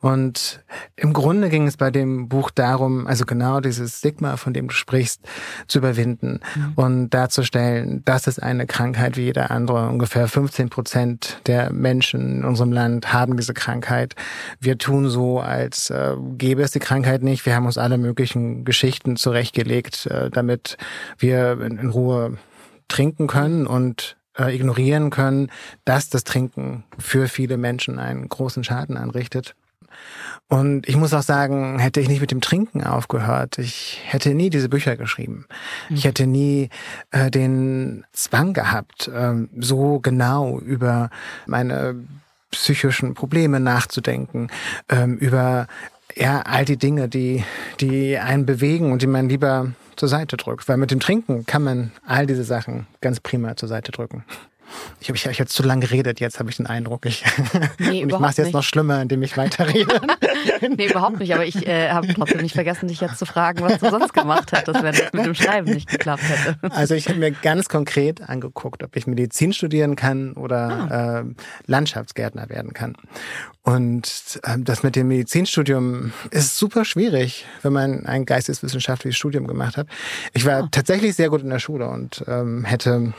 Und 0.00 0.64
im 0.96 1.12
Grunde 1.12 1.48
ging 1.50 1.68
es 1.68 1.76
bei 1.76 1.92
dem 1.92 2.28
Buch 2.28 2.50
darum, 2.50 3.06
also 3.06 3.24
genau 3.26 3.60
dieses 3.60 3.98
Stigma, 3.98 4.36
von 4.36 4.52
dem 4.52 4.68
du 4.68 4.74
sprichst, 4.74 5.20
zu 5.68 5.78
überwinden 5.78 6.40
mhm. 6.56 6.72
und 6.74 7.10
darzustellen, 7.10 8.02
das 8.04 8.26
ist 8.26 8.42
eine 8.42 8.66
Krankheit 8.66 9.16
wie 9.16 9.22
jeder 9.22 9.52
andere. 9.52 9.88
Ungefähr 9.88 10.26
15 10.26 10.68
Prozent 10.68 11.40
der 11.46 11.72
Menschen 11.72 12.38
in 12.38 12.44
unserem 12.44 12.72
Land 12.72 13.12
haben 13.12 13.36
diese 13.36 13.54
Krankheit. 13.54 14.16
Wir 14.58 14.78
tun 14.78 15.08
so, 15.08 15.38
als 15.38 15.90
äh, 15.90 16.16
gäbe 16.36 16.62
es 16.62 16.72
die 16.72 16.80
Krankheit 16.80 17.22
nicht. 17.22 17.46
Wir 17.46 17.54
haben 17.54 17.66
uns 17.66 17.78
alle 17.84 17.98
möglichen 17.98 18.64
Geschichten 18.64 19.16
zurechtgelegt, 19.16 20.06
äh, 20.06 20.30
damit 20.30 20.78
wir 21.18 21.60
in, 21.60 21.90
Ruhe 21.90 22.38
trinken 22.88 23.26
können 23.26 23.66
und 23.66 24.16
äh, 24.38 24.54
ignorieren 24.54 25.10
können, 25.10 25.50
dass 25.84 26.08
das 26.08 26.24
Trinken 26.24 26.84
für 26.98 27.28
viele 27.28 27.58
Menschen 27.58 27.98
einen 27.98 28.26
großen 28.28 28.64
Schaden 28.64 28.96
anrichtet. 28.96 29.54
Und 30.48 30.88
ich 30.88 30.96
muss 30.96 31.12
auch 31.12 31.22
sagen, 31.22 31.78
hätte 31.78 32.00
ich 32.00 32.08
nicht 32.08 32.20
mit 32.20 32.30
dem 32.30 32.40
Trinken 32.40 32.82
aufgehört, 32.82 33.58
ich 33.58 34.00
hätte 34.04 34.34
nie 34.34 34.50
diese 34.50 34.68
Bücher 34.70 34.96
geschrieben. 34.96 35.46
Mhm. 35.88 35.96
Ich 35.96 36.04
hätte 36.04 36.26
nie 36.26 36.70
äh, 37.10 37.30
den 37.30 38.04
Zwang 38.12 38.54
gehabt, 38.54 39.08
äh, 39.08 39.34
so 39.58 40.00
genau 40.00 40.58
über 40.58 41.10
meine 41.46 41.96
psychischen 42.50 43.14
Probleme 43.14 43.60
nachzudenken, 43.60 44.48
ähm, 44.88 45.16
über 45.18 45.66
ja, 46.16 46.42
all 46.42 46.64
die 46.64 46.76
Dinge, 46.76 47.08
die, 47.08 47.44
die 47.80 48.18
einen 48.18 48.46
bewegen 48.46 48.92
und 48.92 49.02
die 49.02 49.06
man 49.06 49.28
lieber 49.28 49.72
zur 49.96 50.08
Seite 50.08 50.36
drückt. 50.36 50.68
Weil 50.68 50.76
mit 50.76 50.90
dem 50.90 51.00
Trinken 51.00 51.46
kann 51.46 51.62
man 51.62 51.92
all 52.06 52.26
diese 52.26 52.44
Sachen 52.44 52.86
ganz 53.00 53.20
prima 53.20 53.56
zur 53.56 53.68
Seite 53.68 53.92
drücken. 53.92 54.24
Ich 55.00 55.08
habe 55.08 55.16
ich, 55.16 55.26
ich 55.26 55.40
hab 55.40 55.48
zu 55.48 55.62
lange 55.62 55.86
geredet, 55.86 56.20
jetzt 56.20 56.38
habe 56.38 56.50
ich 56.50 56.56
den 56.56 56.66
Eindruck. 56.66 57.06
Ich, 57.06 57.24
nee, 57.78 58.02
und 58.02 58.10
ich 58.10 58.18
mache 58.18 58.30
es 58.30 58.36
jetzt 58.38 58.52
noch 58.52 58.62
schlimmer, 58.62 59.02
indem 59.02 59.22
ich 59.22 59.36
weiterrede. 59.36 60.00
nee, 60.76 60.86
überhaupt 60.86 61.18
nicht. 61.18 61.34
Aber 61.34 61.44
ich 61.44 61.66
äh, 61.66 61.90
habe 61.90 62.08
trotzdem 62.08 62.40
nicht 62.40 62.54
vergessen, 62.54 62.88
dich 62.88 63.00
jetzt 63.00 63.18
zu 63.18 63.26
fragen, 63.26 63.62
was 63.62 63.78
du 63.78 63.90
sonst 63.90 64.12
gemacht 64.14 64.52
hättest, 64.52 64.82
wenn 64.82 64.94
es 64.94 65.12
mit 65.12 65.26
dem 65.26 65.34
Schreiben 65.34 65.72
nicht 65.72 65.88
geklappt 65.88 66.22
hätte. 66.22 66.58
Also 66.74 66.94
ich 66.94 67.08
habe 67.08 67.18
mir 67.18 67.32
ganz 67.32 67.68
konkret 67.68 68.22
angeguckt, 68.28 68.82
ob 68.82 68.96
ich 68.96 69.06
Medizin 69.06 69.52
studieren 69.52 69.96
kann 69.96 70.32
oder 70.32 70.68
ah. 70.68 71.20
äh, 71.20 71.24
Landschaftsgärtner 71.66 72.48
werden 72.48 72.72
kann. 72.72 72.96
Und 73.62 74.40
äh, 74.42 74.58
das 74.58 74.82
mit 74.82 74.94
dem 74.94 75.08
Medizinstudium 75.08 76.12
ist 76.30 76.58
super 76.58 76.84
schwierig, 76.84 77.46
wenn 77.62 77.72
man 77.72 78.04
ein 78.04 78.26
geisteswissenschaftliches 78.26 79.16
Studium 79.16 79.46
gemacht 79.46 79.76
hat. 79.76 79.86
Ich 80.34 80.44
war 80.44 80.64
oh. 80.64 80.68
tatsächlich 80.70 81.14
sehr 81.14 81.30
gut 81.30 81.42
in 81.42 81.50
der 81.50 81.58
Schule 81.58 81.88
und 81.88 82.22
ähm, 82.28 82.64
hätte 82.64 83.14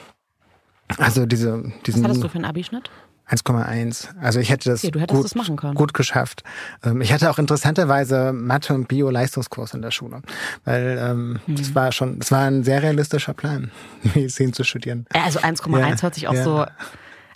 also 0.98 1.26
diese, 1.26 1.64
diesen. 1.86 2.04
Was 2.04 2.10
hattest 2.10 2.24
du 2.24 2.30
für 2.30 2.36
einen 2.36 2.46
Abischnitt? 2.46 2.90
1,1. 3.30 4.10
Also 4.22 4.40
ich 4.40 4.50
hätte 4.50 4.70
das, 4.70 4.84
okay, 4.84 5.06
gut, 5.08 5.76
gut 5.76 5.94
geschafft. 5.96 6.44
Ähm, 6.84 7.02
ich 7.02 7.12
hatte 7.12 7.30
auch 7.32 7.40
interessanterweise 7.40 8.34
Mathe- 8.34 8.74
und 8.74 8.88
Bio-Leistungskurs 8.88 9.74
in 9.74 9.82
der 9.82 9.90
Schule, 9.90 10.22
weil 10.64 11.00
ähm, 11.02 11.40
mhm. 11.48 11.56
das 11.56 11.74
war 11.74 11.92
schon, 11.92 12.20
das 12.20 12.32
war 12.32 12.42
ein 12.46 12.64
sehr 12.64 12.84
realistischer 12.84 13.34
Plan, 13.34 13.72
Medizin 14.04 14.54
zu 14.54 14.64
studieren. 14.64 15.08
Also 15.14 15.40
1,1 15.40 15.80
ja, 15.80 16.02
hört 16.02 16.14
sich 16.14 16.28
auch 16.28 16.34
ja. 16.34 16.44
so 16.44 16.66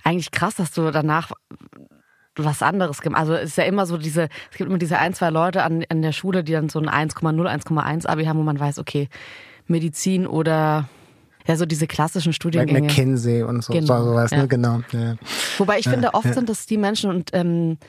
eigentlich 0.04 0.32
krass, 0.32 0.56
dass 0.56 0.72
du 0.72 0.92
danach 0.92 1.32
was 2.36 2.62
anderes 2.62 3.02
gemacht. 3.02 3.22
Also 3.22 3.34
es 3.34 3.50
ist 3.50 3.58
ja 3.58 3.66
immer 3.66 3.86
so 3.86 3.98
diese, 3.98 4.30
es 4.52 4.58
gibt 4.58 4.70
immer 4.70 4.80
diese 4.80 5.00
ein, 5.00 5.14
zwei 5.14 5.30
Leute 5.30 5.64
an, 5.64 5.84
an 5.90 6.02
der 6.02 6.12
Schule, 6.12 6.44
die 6.44 6.54
dann 6.54 6.70
so 6.70 6.80
ein 6.80 6.88
1,0, 6.88 7.24
1,1 7.24 8.08
Abi 8.08 8.26
haben, 8.26 8.40
wo 8.40 8.44
man 8.44 8.60
weiß, 8.60 8.80
okay, 8.80 9.10
Medizin 9.68 10.26
oder 10.26 10.88
ja, 11.50 11.56
so 11.56 11.66
diese 11.66 11.88
klassischen 11.88 12.32
Studiengänge. 12.32 12.82
McKinsey 12.88 13.42
und 13.42 13.64
so, 13.64 13.74
genau, 13.74 14.04
sowas, 14.04 14.30
ne? 14.30 14.38
ja. 14.38 14.44
ne? 14.44 14.48
Genau. 14.48 14.82
Ja. 14.92 15.16
Wobei 15.58 15.80
ich 15.80 15.86
ja, 15.86 15.92
finde, 15.92 16.14
oft 16.14 16.32
sind 16.32 16.48
das 16.48 16.68
die 16.68 16.78
Menschen 16.78 17.10
und 17.10 17.32
ähm, 17.34 17.80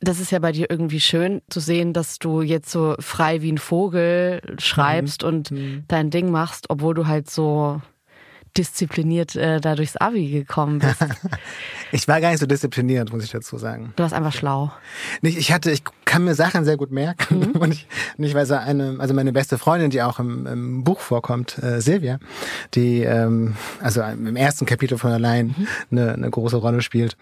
das 0.00 0.20
ist 0.20 0.30
ja 0.30 0.38
bei 0.38 0.52
dir 0.52 0.66
irgendwie 0.68 1.00
schön 1.00 1.40
zu 1.48 1.60
sehen, 1.60 1.94
dass 1.94 2.18
du 2.18 2.42
jetzt 2.42 2.70
so 2.70 2.94
frei 2.98 3.40
wie 3.40 3.50
ein 3.50 3.58
Vogel 3.58 4.42
schreibst 4.58 5.22
mhm. 5.22 5.28
und 5.28 5.50
mhm. 5.50 5.84
dein 5.88 6.10
Ding 6.10 6.30
machst, 6.30 6.66
obwohl 6.68 6.92
du 6.92 7.06
halt 7.06 7.30
so 7.30 7.80
diszipliniert 8.56 9.36
äh, 9.36 9.60
da 9.60 9.74
durchs 9.74 9.96
Abi 9.96 10.30
gekommen 10.30 10.78
bist. 10.78 10.96
ich 11.92 12.06
war 12.08 12.20
gar 12.20 12.30
nicht 12.30 12.40
so 12.40 12.46
diszipliniert, 12.46 13.12
muss 13.12 13.24
ich 13.24 13.30
dazu 13.30 13.58
sagen. 13.58 13.92
Du 13.96 14.02
warst 14.02 14.14
einfach 14.14 14.32
schlau. 14.32 14.72
Nicht, 15.22 15.38
ich 15.38 15.52
hatte, 15.52 15.70
ich 15.70 15.82
kann 16.04 16.24
mir 16.24 16.34
Sachen 16.34 16.64
sehr 16.64 16.76
gut 16.76 16.92
merken. 16.92 17.40
Mhm. 17.40 17.44
Und 17.64 17.72
ich, 17.72 17.86
und 18.18 18.24
ich 18.24 18.34
weiß 18.34 18.52
eine, 18.52 18.96
also 18.98 19.14
meine 19.14 19.32
beste 19.32 19.58
Freundin, 19.58 19.90
die 19.90 20.02
auch 20.02 20.18
im, 20.18 20.46
im 20.46 20.84
Buch 20.84 21.00
vorkommt, 21.00 21.58
äh, 21.62 21.80
Silvia, 21.80 22.18
die 22.74 23.02
ähm, 23.02 23.56
also 23.80 24.02
im 24.02 24.36
ersten 24.36 24.66
Kapitel 24.66 24.98
von 24.98 25.10
allein 25.10 25.54
mhm. 25.56 25.66
eine, 25.90 26.12
eine 26.12 26.30
große 26.30 26.56
Rolle 26.56 26.82
spielt. 26.82 27.16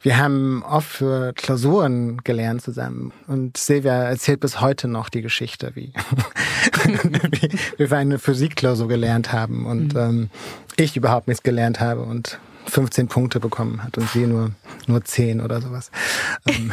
Wir 0.00 0.18
haben 0.18 0.62
oft 0.62 0.88
für 0.88 1.32
Klausuren 1.34 2.18
gelernt 2.24 2.62
zusammen. 2.62 3.12
Und 3.26 3.56
Silvia 3.56 4.04
erzählt 4.04 4.40
bis 4.40 4.60
heute 4.60 4.88
noch 4.88 5.08
die 5.08 5.22
Geschichte, 5.22 5.72
wie, 5.74 5.92
wie 6.84 7.50
wir 7.76 7.88
für 7.88 7.96
eine 7.96 8.18
Physikklausur 8.18 8.88
gelernt 8.88 9.32
haben. 9.32 9.66
Und 9.66 9.94
mhm. 9.94 10.00
ähm, 10.00 10.30
ich 10.78 10.96
überhaupt 10.96 11.28
nichts 11.28 11.42
gelernt 11.42 11.80
habe 11.80 12.02
und 12.02 12.38
15 12.68 13.08
Punkte 13.08 13.40
bekommen 13.40 13.82
hat 13.82 13.96
und 13.98 14.08
sie 14.10 14.26
nur, 14.26 14.50
nur 14.86 15.02
10 15.02 15.40
oder 15.40 15.60
sowas. 15.60 15.90
Ähm, 16.46 16.70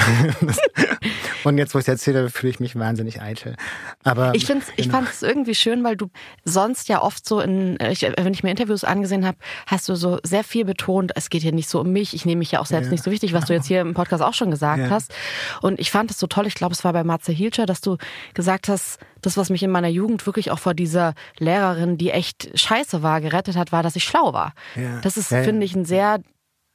und 1.44 1.58
jetzt, 1.58 1.74
wo 1.74 1.80
ich 1.80 1.84
es 1.84 1.88
erzähle, 1.88 2.30
fühle 2.30 2.52
ich 2.52 2.60
mich 2.60 2.78
wahnsinnig 2.78 3.22
eitel. 3.22 3.56
Aber 4.04 4.36
ich 4.36 4.46
finde, 4.46 4.66
ich 4.76 4.86
genau. 4.86 4.98
fand 4.98 5.10
es 5.10 5.24
irgendwie 5.24 5.56
schön, 5.56 5.84
weil 5.84 5.96
du 5.96 6.10
sonst 6.44 6.90
ja 6.90 7.02
oft 7.02 7.26
so 7.26 7.40
in, 7.40 7.78
ich, 7.90 8.02
wenn 8.02 8.34
ich 8.34 8.44
mir 8.44 8.52
Interviews 8.52 8.84
angesehen 8.84 9.26
habe, 9.26 9.38
hast 9.68 9.88
du 9.88 9.96
so 9.96 10.20
sehr 10.24 10.44
viel 10.44 10.66
betont, 10.66 11.14
es 11.16 11.30
geht 11.30 11.44
hier 11.44 11.54
nicht 11.54 11.70
so 11.70 11.80
um 11.82 11.92
mich, 11.92 12.14
ich 12.14 12.26
nehme 12.26 12.40
mich 12.40 12.52
ja 12.52 12.60
auch 12.60 12.66
selbst 12.66 12.88
ja. 12.88 12.92
nicht 12.92 13.04
so 13.04 13.12
wichtig, 13.12 13.34
was 13.34 13.46
du 13.46 13.54
jetzt 13.54 13.68
hier 13.68 13.82
im 13.82 13.94
Podcast 13.94 14.22
auch 14.22 14.34
schon 14.34 14.52
gesagt 14.52 14.82
ja. 14.82 14.90
hast. 14.90 15.14
Und 15.62 15.80
ich 15.80 15.92
fand 15.92 16.12
es 16.12 16.20
so 16.20 16.28
toll, 16.28 16.46
ich 16.48 16.56
glaube, 16.56 16.74
es 16.74 16.84
war 16.84 16.94
bei 16.94 17.04
Matze 17.04 17.32
Hilscher, 17.32 17.66
dass 17.66 17.82
du 17.82 17.98
gesagt 18.34 18.68
hast, 18.68 19.00
das, 19.26 19.38
was 19.38 19.50
mich 19.50 19.64
in 19.64 19.72
meiner 19.72 19.88
Jugend 19.88 20.26
wirklich 20.26 20.52
auch 20.52 20.60
vor 20.60 20.74
dieser 20.74 21.14
Lehrerin, 21.40 21.98
die 21.98 22.12
echt 22.12 22.58
scheiße 22.58 23.04
war, 23.04 23.22
gerettet 23.22 23.56
hat, 23.56 23.72
war, 23.72 23.84
dass 23.84 23.96
ich 23.96 24.04
schlau 24.04 24.34
war. 24.34 24.54
Ja. 24.76 25.00
Das 25.02 25.18
ist, 25.18 25.30
finde 25.30 25.66
ich, 25.66 25.76
ein 25.76 25.86
sehr 25.86 26.20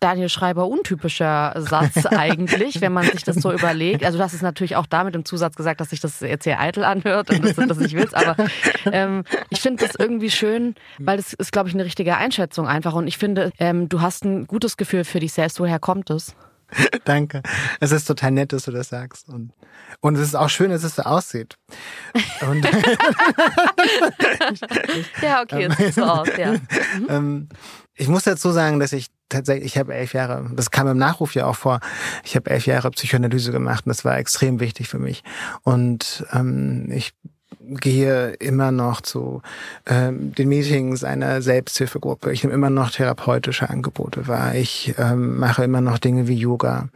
Daniel 0.01 0.31
Schreiber 0.31 0.67
untypischer 0.67 1.53
Satz 1.57 2.07
eigentlich, 2.11 2.81
wenn 2.81 2.93
man 2.93 3.05
sich 3.05 3.23
das 3.23 3.37
so 3.37 3.53
überlegt. 3.53 4.03
Also 4.03 4.19
hast 4.19 4.33
es 4.33 4.43
natürlich 4.43 4.77
auch 4.77 4.87
damit 4.87 5.15
im 5.15 5.25
Zusatz 5.25 5.55
gesagt, 5.55 5.81
dass 5.81 5.91
sich 5.91 6.01
das 6.01 6.21
jetzt 6.21 6.45
sehr 6.45 6.59
eitel 6.59 6.85
anhört 6.85 7.31
und 7.31 7.45
dass 7.45 7.55
das 7.55 7.79
nicht 7.79 7.95
willst. 7.95 8.17
Aber 8.17 8.35
ähm, 8.87 9.25
ich 9.51 9.61
finde 9.61 9.87
das 9.87 9.95
irgendwie 9.97 10.31
schön, 10.31 10.75
weil 10.99 11.19
das 11.19 11.35
ist, 11.35 11.53
glaube 11.53 11.69
ich, 11.69 11.75
eine 11.75 11.85
richtige 11.85 12.17
Einschätzung 12.17 12.67
einfach. 12.67 12.95
Und 12.95 13.07
ich 13.07 13.19
finde, 13.19 13.53
ähm, 13.59 13.89
du 13.89 14.01
hast 14.01 14.25
ein 14.25 14.47
gutes 14.47 14.77
Gefühl 14.77 15.05
für 15.05 15.21
dich 15.21 15.35
selbst. 15.35 15.61
Woher 15.61 15.79
kommt 15.79 16.09
es? 16.11 16.35
Danke. 17.04 17.42
Es 17.80 17.92
ist 17.92 18.06
total 18.06 18.30
nett, 18.33 18.52
dass 18.52 18.64
du 18.64 18.70
das 18.70 18.88
sagst. 18.88 19.28
Und, 19.28 19.52
und 20.00 20.16
es 20.16 20.22
ist 20.22 20.35
auch 20.35 20.48
schön, 20.48 20.70
dass 20.70 20.85
es 20.85 20.96
so 20.96 21.02
aussieht. 21.02 21.56
Und 22.42 22.64
ja, 25.22 25.42
okay, 25.42 25.68
es 25.70 25.76
sieht 25.76 25.94
so 25.94 26.04
aus, 26.04 26.28
ja. 26.37 26.54
Mhm. 27.09 27.48
ich 27.94 28.09
muss 28.09 28.24
dazu 28.24 28.50
sagen, 28.50 28.80
dass 28.80 28.92
ich 28.92 29.09
tatsächlich, 29.28 29.66
ich 29.66 29.78
habe 29.78 29.94
elf 29.94 30.12
Jahre, 30.14 30.50
das 30.54 30.70
kam 30.70 30.88
im 30.88 30.98
Nachruf 30.98 31.35
ja 31.35 31.46
auch 31.46 31.56
vor, 31.56 31.80
ich 32.24 32.37
habe 32.37 32.50
elf 32.50 32.66
Jahre 32.66 32.90
Psychoanalyse 32.90 33.52
gemacht 33.52 33.87
und 33.87 33.90
das 33.90 34.04
war 34.04 34.18
extrem 34.18 34.61
wichtig 34.61 34.88
für 34.88 34.98
mich. 34.98 35.22
Und 35.62 36.24
ähm, 36.33 36.90
ich 36.90 37.12
gehe 37.61 38.33
immer 38.35 38.73
noch 38.73 39.01
zu 39.01 39.43
ähm, 39.87 40.35
den 40.35 40.49
Meetings 40.49 41.05
einer 41.05 41.43
Selbsthilfegruppe. 41.43 42.33
Ich 42.33 42.43
nehme 42.43 42.55
immer 42.55 42.71
noch 42.71 42.91
therapeutische 42.91 43.69
Angebote 43.69 44.27
wahr. 44.29 44.55
Ich 44.55 44.95
ähm, 44.99 45.39
mache 45.39 45.65
immer 45.65 45.81
noch 45.81 45.99
Dinge 45.99 46.29
wie 46.29 46.35
Yoga. 46.35 46.89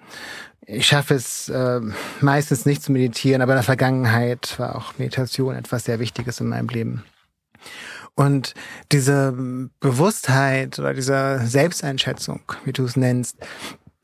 Ich 0.67 0.87
schaffe 0.87 1.14
es 1.14 1.49
äh, 1.49 1.81
meistens 2.21 2.64
nicht 2.64 2.83
zu 2.83 2.93
meditieren, 2.93 3.43
aber 3.43 3.53
in 3.53 3.59
der 3.59 3.64
Vergangenheit 3.64 4.59
war 4.59 4.77
auch 4.77 4.99
Meditation 4.99 5.55
etwas 5.55 5.85
sehr 5.85 5.99
Wichtiges 5.99 6.40
in 6.40 6.49
meinem 6.49 6.69
Leben. 6.69 7.05
Und 8.14 8.55
diese 8.93 9.35
Bewusstheit 9.81 10.79
oder 10.79 10.95
diese 10.95 11.40
Selbsteinschätzung, 11.45 12.40
wie 12.64 12.73
du 12.73 12.85
es 12.85 12.97
nennst, 12.97 13.37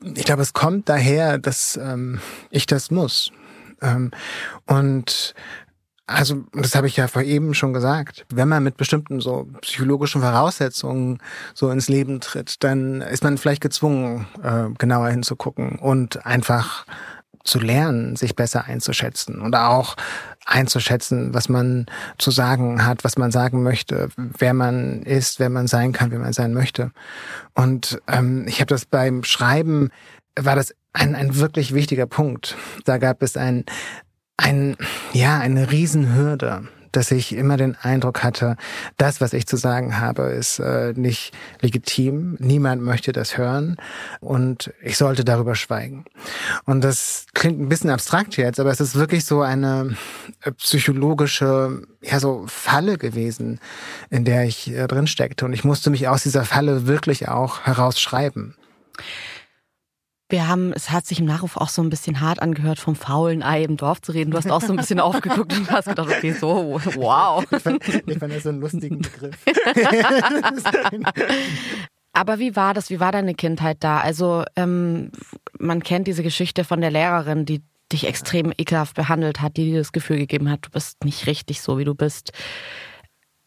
ich 0.03 0.25
glaube, 0.25 0.41
es 0.41 0.53
kommt 0.53 0.89
daher, 0.89 1.37
dass 1.37 1.77
ähm, 1.81 2.19
ich 2.49 2.65
das 2.65 2.91
muss. 2.91 3.31
Ähm, 3.81 4.11
und 4.65 5.33
also, 6.13 6.43
das 6.53 6.75
habe 6.75 6.87
ich 6.87 6.97
ja 6.97 7.07
vor 7.07 7.21
eben 7.21 7.53
schon 7.53 7.73
gesagt. 7.73 8.25
Wenn 8.29 8.47
man 8.47 8.63
mit 8.63 8.77
bestimmten 8.77 9.21
so 9.21 9.47
psychologischen 9.61 10.21
Voraussetzungen 10.21 11.19
so 11.53 11.69
ins 11.69 11.89
Leben 11.89 12.19
tritt, 12.19 12.63
dann 12.63 13.01
ist 13.01 13.23
man 13.23 13.37
vielleicht 13.37 13.61
gezwungen, 13.61 14.27
äh, 14.43 14.69
genauer 14.77 15.09
hinzugucken 15.09 15.79
und 15.79 16.25
einfach 16.25 16.85
zu 17.43 17.59
lernen, 17.59 18.15
sich 18.15 18.35
besser 18.35 18.65
einzuschätzen 18.65 19.41
und 19.41 19.55
auch 19.55 19.95
einzuschätzen, 20.45 21.33
was 21.33 21.49
man 21.49 21.85
zu 22.17 22.31
sagen 22.31 22.85
hat, 22.85 23.03
was 23.03 23.17
man 23.17 23.31
sagen 23.31 23.63
möchte, 23.63 24.09
wer 24.15 24.53
man 24.53 25.01
ist, 25.03 25.39
wer 25.39 25.49
man 25.49 25.67
sein 25.67 25.91
kann, 25.91 26.11
wer 26.11 26.19
man 26.19 26.33
sein 26.33 26.53
möchte. 26.53 26.91
Und 27.53 28.01
ähm, 28.07 28.45
ich 28.47 28.59
habe 28.59 28.67
das 28.67 28.85
beim 28.85 29.23
Schreiben, 29.23 29.89
war 30.39 30.55
das 30.55 30.73
ein, 30.93 31.15
ein 31.15 31.37
wirklich 31.37 31.73
wichtiger 31.73 32.05
Punkt. 32.05 32.55
Da 32.85 32.97
gab 32.97 33.21
es 33.23 33.37
ein, 33.37 33.65
ein, 34.41 34.77
ja, 35.13 35.39
eine 35.39 35.71
Riesenhürde, 35.71 36.63
dass 36.91 37.11
ich 37.11 37.33
immer 37.33 37.57
den 37.57 37.75
Eindruck 37.75 38.23
hatte, 38.23 38.57
das, 38.97 39.21
was 39.21 39.33
ich 39.33 39.47
zu 39.47 39.55
sagen 39.55 39.99
habe, 39.99 40.23
ist 40.23 40.59
äh, 40.59 40.93
nicht 40.95 41.31
legitim. 41.61 42.35
Niemand 42.39 42.81
möchte 42.81 43.11
das 43.13 43.37
hören 43.37 43.77
und 44.19 44.73
ich 44.81 44.97
sollte 44.97 45.23
darüber 45.23 45.55
schweigen. 45.55 46.05
Und 46.65 46.83
das 46.83 47.27
klingt 47.33 47.59
ein 47.59 47.69
bisschen 47.69 47.89
abstrakt 47.89 48.35
jetzt, 48.37 48.59
aber 48.59 48.71
es 48.71 48.81
ist 48.81 48.95
wirklich 48.95 49.25
so 49.25 49.41
eine 49.41 49.95
äh, 50.41 50.51
psychologische, 50.51 51.83
ja, 52.01 52.19
so 52.19 52.45
Falle 52.47 52.97
gewesen, 52.97 53.59
in 54.09 54.25
der 54.25 54.43
ich 54.43 54.71
äh, 54.71 54.87
drin 54.87 55.07
steckte. 55.07 55.45
Und 55.45 55.53
ich 55.53 55.63
musste 55.63 55.89
mich 55.89 56.07
aus 56.07 56.23
dieser 56.23 56.43
Falle 56.43 56.87
wirklich 56.87 57.29
auch 57.29 57.61
herausschreiben. 57.61 58.55
Wir 60.31 60.47
haben, 60.47 60.71
es 60.71 60.91
hat 60.91 61.05
sich 61.05 61.19
im 61.19 61.25
Nachruf 61.25 61.57
auch 61.57 61.67
so 61.67 61.83
ein 61.83 61.89
bisschen 61.89 62.21
hart 62.21 62.41
angehört, 62.41 62.79
vom 62.79 62.95
faulen 62.95 63.43
Ei 63.43 63.63
im 63.63 63.75
Dorf 63.75 64.01
zu 64.01 64.13
reden. 64.13 64.31
Du 64.31 64.37
hast 64.37 64.49
auch 64.49 64.61
so 64.61 64.71
ein 64.71 64.77
bisschen 64.77 64.99
aufgeguckt 65.01 65.53
und 65.57 65.69
hast 65.69 65.89
gedacht, 65.89 66.07
okay, 66.07 66.31
so, 66.31 66.79
wow. 66.95 67.43
Ich 67.51 67.61
fand, 67.61 67.85
ich 67.85 68.17
fand 68.17 68.33
das 68.33 68.43
so 68.43 68.49
einen 68.49 68.61
lustigen 68.61 68.99
Begriff. 68.99 69.37
Aber 72.13 72.39
wie 72.39 72.55
war 72.55 72.73
das? 72.73 72.89
Wie 72.89 73.01
war 73.01 73.11
deine 73.11 73.35
Kindheit 73.35 73.77
da? 73.81 73.99
Also 73.99 74.45
ähm, 74.55 75.11
man 75.59 75.83
kennt 75.83 76.07
diese 76.07 76.23
Geschichte 76.23 76.63
von 76.63 76.79
der 76.79 76.91
Lehrerin, 76.91 77.45
die 77.45 77.61
dich 77.91 78.07
extrem 78.07 78.53
ekelhaft 78.57 78.95
behandelt 78.95 79.41
hat, 79.41 79.57
die 79.57 79.65
dir 79.65 79.79
das 79.79 79.91
Gefühl 79.91 80.17
gegeben 80.17 80.49
hat, 80.49 80.65
du 80.65 80.69
bist 80.69 81.03
nicht 81.03 81.27
richtig 81.27 81.61
so, 81.61 81.77
wie 81.77 81.83
du 81.83 81.93
bist. 81.93 82.31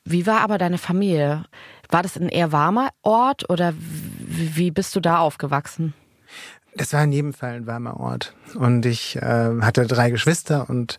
Wie 0.05 0.27
war 0.27 0.41
aber 0.41 0.59
deine 0.59 0.77
Familie? 0.77 1.45
War 1.89 2.03
das 2.03 2.19
ein 2.19 2.29
eher 2.29 2.53
warmer 2.53 2.91
Ort 3.01 3.49
oder 3.49 3.73
wie 3.79 4.71
bist 4.71 4.95
du 4.95 5.01
da 5.01 5.19
aufgewachsen? 5.19 5.95
Das 6.77 6.93
war 6.93 7.05
in 7.05 7.13
jedem 7.13 7.33
Fall 7.33 7.55
ein 7.55 7.67
warmer 7.67 7.99
Ort. 8.01 8.35
Und 8.55 8.87
ich 8.87 9.17
äh, 9.17 9.61
hatte 9.61 9.87
drei 9.87 10.11
Geschwister 10.11 10.69
und, 10.69 10.99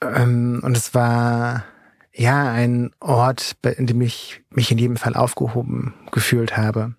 ähm, 0.00 0.60
und 0.62 0.76
es 0.76 0.94
war 0.94 1.64
ja 2.12 2.50
ein 2.50 2.90
Ort, 3.00 3.56
in 3.76 3.86
dem 3.86 4.00
ich 4.00 4.42
mich 4.50 4.70
in 4.70 4.78
jedem 4.78 4.96
Fall 4.96 5.14
aufgehoben 5.14 5.94
gefühlt 6.10 6.56
habe. 6.56 6.94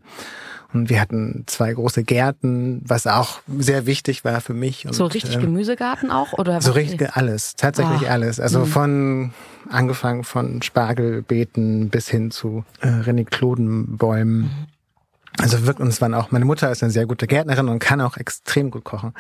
Und 0.74 0.90
wir 0.90 1.02
hatten 1.02 1.44
zwei 1.48 1.74
große 1.74 2.04
Gärten, 2.04 2.82
was 2.86 3.06
auch 3.06 3.42
sehr 3.58 3.86
wichtig 3.86 4.24
war 4.24 4.40
für 4.40 4.54
mich. 4.54 4.86
Und, 4.86 4.94
so 4.94 5.06
richtig 5.06 5.36
äh, 5.36 5.42
Gemüsegarten 5.42 6.12
auch 6.12 6.34
oder? 6.34 6.62
So 6.62 6.72
richtig 6.72 7.16
alles, 7.16 7.56
tatsächlich 7.56 8.04
oh. 8.04 8.12
alles. 8.12 8.40
Also 8.40 8.62
mhm. 8.62 8.66
von 8.66 9.34
angefangen 9.70 10.24
von 10.24 10.62
Spargelbeeten 10.62 11.90
bis 11.90 12.10
hin 12.10 12.32
zu 12.32 12.64
äh, 12.80 12.88
Reniklodenbäumen. 12.88 14.44
Mhm. 14.44 14.68
Also 15.40 15.66
wirklich, 15.66 15.80
und 15.80 15.88
es 15.88 16.02
waren 16.02 16.14
auch, 16.14 16.32
meine 16.32 16.46
Mutter 16.46 16.72
ist 16.72 16.84
eine 16.84 16.92
sehr 16.92 17.06
gute 17.06 17.26
Gärtnerin 17.26 17.70
und 17.70 17.80
kann 17.80 18.02
auch 18.02 18.18
extrem 18.18 18.70
gut 18.70 18.84
kochen. 18.84 19.14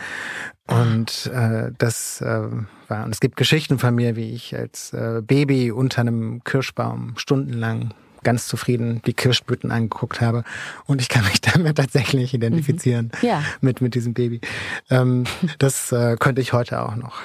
Und 0.67 1.27
äh, 1.33 1.71
das 1.77 2.21
äh, 2.21 2.47
war, 2.87 3.05
und 3.05 3.11
es 3.11 3.19
gibt 3.19 3.37
Geschichten 3.37 3.79
von 3.79 3.95
mir, 3.95 4.15
wie 4.15 4.33
ich 4.33 4.55
als 4.55 4.93
äh, 4.93 5.21
Baby 5.25 5.71
unter 5.71 6.01
einem 6.01 6.43
Kirschbaum 6.43 7.13
stundenlang 7.17 7.93
ganz 8.23 8.47
zufrieden 8.47 9.01
die 9.05 9.13
Kirschblüten 9.13 9.71
angeguckt 9.71 10.21
habe. 10.21 10.43
Und 10.85 11.01
ich 11.01 11.09
kann 11.09 11.25
mich 11.25 11.41
damit 11.53 11.77
tatsächlich 11.77 12.33
identifizieren 12.33 13.11
mhm. 13.21 13.27
ja. 13.27 13.43
mit, 13.61 13.81
mit 13.81 13.95
diesem 13.95 14.13
Baby. 14.13 14.41
Ähm, 14.89 15.23
das 15.59 15.91
äh, 15.91 16.17
könnte 16.19 16.41
ich 16.41 16.53
heute 16.53 16.81
auch 16.81 16.95
noch. 16.95 17.21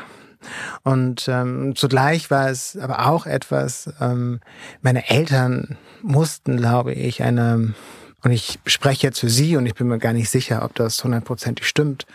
Und 0.85 1.27
ähm, 1.29 1.75
zugleich 1.75 2.31
war 2.31 2.51
es 2.51 2.77
aber 2.77 3.07
auch 3.09 3.27
etwas, 3.27 3.93
ähm, 4.01 4.41
meine 4.81 5.09
Eltern 5.11 5.77
mussten, 6.03 6.57
glaube 6.57 6.93
ich, 6.93 7.23
eine 7.23 7.75
und 8.23 8.31
ich 8.31 8.59
spreche 8.67 9.07
jetzt 9.07 9.21
für 9.21 9.31
Sie 9.31 9.57
und 9.57 9.67
ich 9.67 9.75
bin 9.75 9.89
mir 9.89 9.99
gar 9.99 10.13
nicht 10.13 10.31
sicher, 10.31 10.65
ob 10.65 10.75
das 10.75 11.03
hundertprozentig 11.03 11.67
stimmt. 11.67 12.07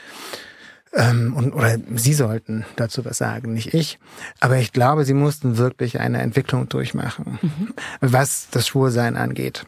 Ähm, 0.94 1.34
und, 1.36 1.54
oder 1.54 1.78
Sie 1.96 2.14
sollten 2.14 2.66
dazu 2.76 3.06
was 3.06 3.18
sagen, 3.18 3.54
nicht 3.54 3.74
ich. 3.74 3.98
Aber 4.40 4.58
ich 4.58 4.74
glaube, 4.74 5.06
Sie 5.06 5.14
mussten 5.14 5.58
wirklich 5.58 6.00
eine 6.00 6.22
Entwicklung 6.22 6.68
durchmachen, 6.68 7.40
mhm. 7.42 7.74
was 8.02 8.50
das 8.52 8.68
Schwulsein 8.68 9.16
angeht. 9.16 9.66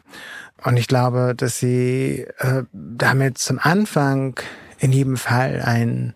Und 0.62 0.76
ich 0.76 0.86
glaube, 0.86 1.34
dass 1.36 1.58
Sie 1.58 2.26
äh, 2.38 2.64
damit 2.72 3.38
zum 3.38 3.58
Anfang 3.58 4.38
in 4.78 4.92
jedem 4.92 5.16
Fall 5.16 5.62
ein 5.62 6.14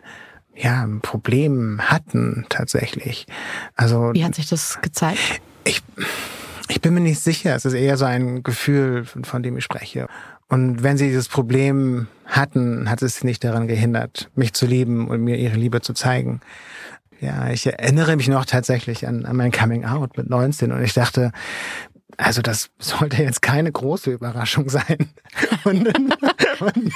ja, 0.54 0.82
ein 0.82 1.00
Problem 1.00 1.80
hatten 1.80 2.44
tatsächlich. 2.48 3.26
Also 3.76 4.12
wie 4.12 4.24
hat 4.24 4.34
sich 4.34 4.48
das 4.48 4.80
gezeigt? 4.82 5.40
Ich 5.64 5.82
ich 6.68 6.80
bin 6.80 6.94
mir 6.94 7.00
nicht 7.00 7.20
sicher. 7.20 7.54
Es 7.54 7.64
ist 7.64 7.74
eher 7.74 7.96
so 7.96 8.04
ein 8.04 8.42
Gefühl, 8.42 9.04
von, 9.04 9.24
von 9.24 9.42
dem 9.42 9.56
ich 9.56 9.64
spreche. 9.64 10.06
Und 10.48 10.82
wenn 10.82 10.96
sie 10.96 11.08
dieses 11.08 11.28
Problem 11.28 12.08
hatten, 12.26 12.88
hat 12.90 13.02
es 13.02 13.16
sie 13.16 13.26
nicht 13.26 13.44
daran 13.44 13.68
gehindert, 13.68 14.30
mich 14.34 14.54
zu 14.54 14.66
lieben 14.66 15.08
und 15.08 15.22
mir 15.22 15.36
ihre 15.36 15.56
Liebe 15.56 15.80
zu 15.80 15.92
zeigen. 15.92 16.40
Ja, 17.20 17.50
ich 17.50 17.66
erinnere 17.66 18.16
mich 18.16 18.28
noch 18.28 18.44
tatsächlich 18.44 19.06
an, 19.06 19.26
an 19.26 19.36
mein 19.36 19.50
Coming 19.50 19.84
Out 19.84 20.16
mit 20.16 20.30
19 20.30 20.70
und 20.72 20.82
ich 20.82 20.94
dachte, 20.94 21.32
also 22.16 22.42
das 22.42 22.70
sollte 22.78 23.22
jetzt 23.22 23.42
keine 23.42 23.70
große 23.70 24.10
Überraschung 24.10 24.68
sein. 24.68 25.10
Und, 25.64 25.88
und, 26.60 26.92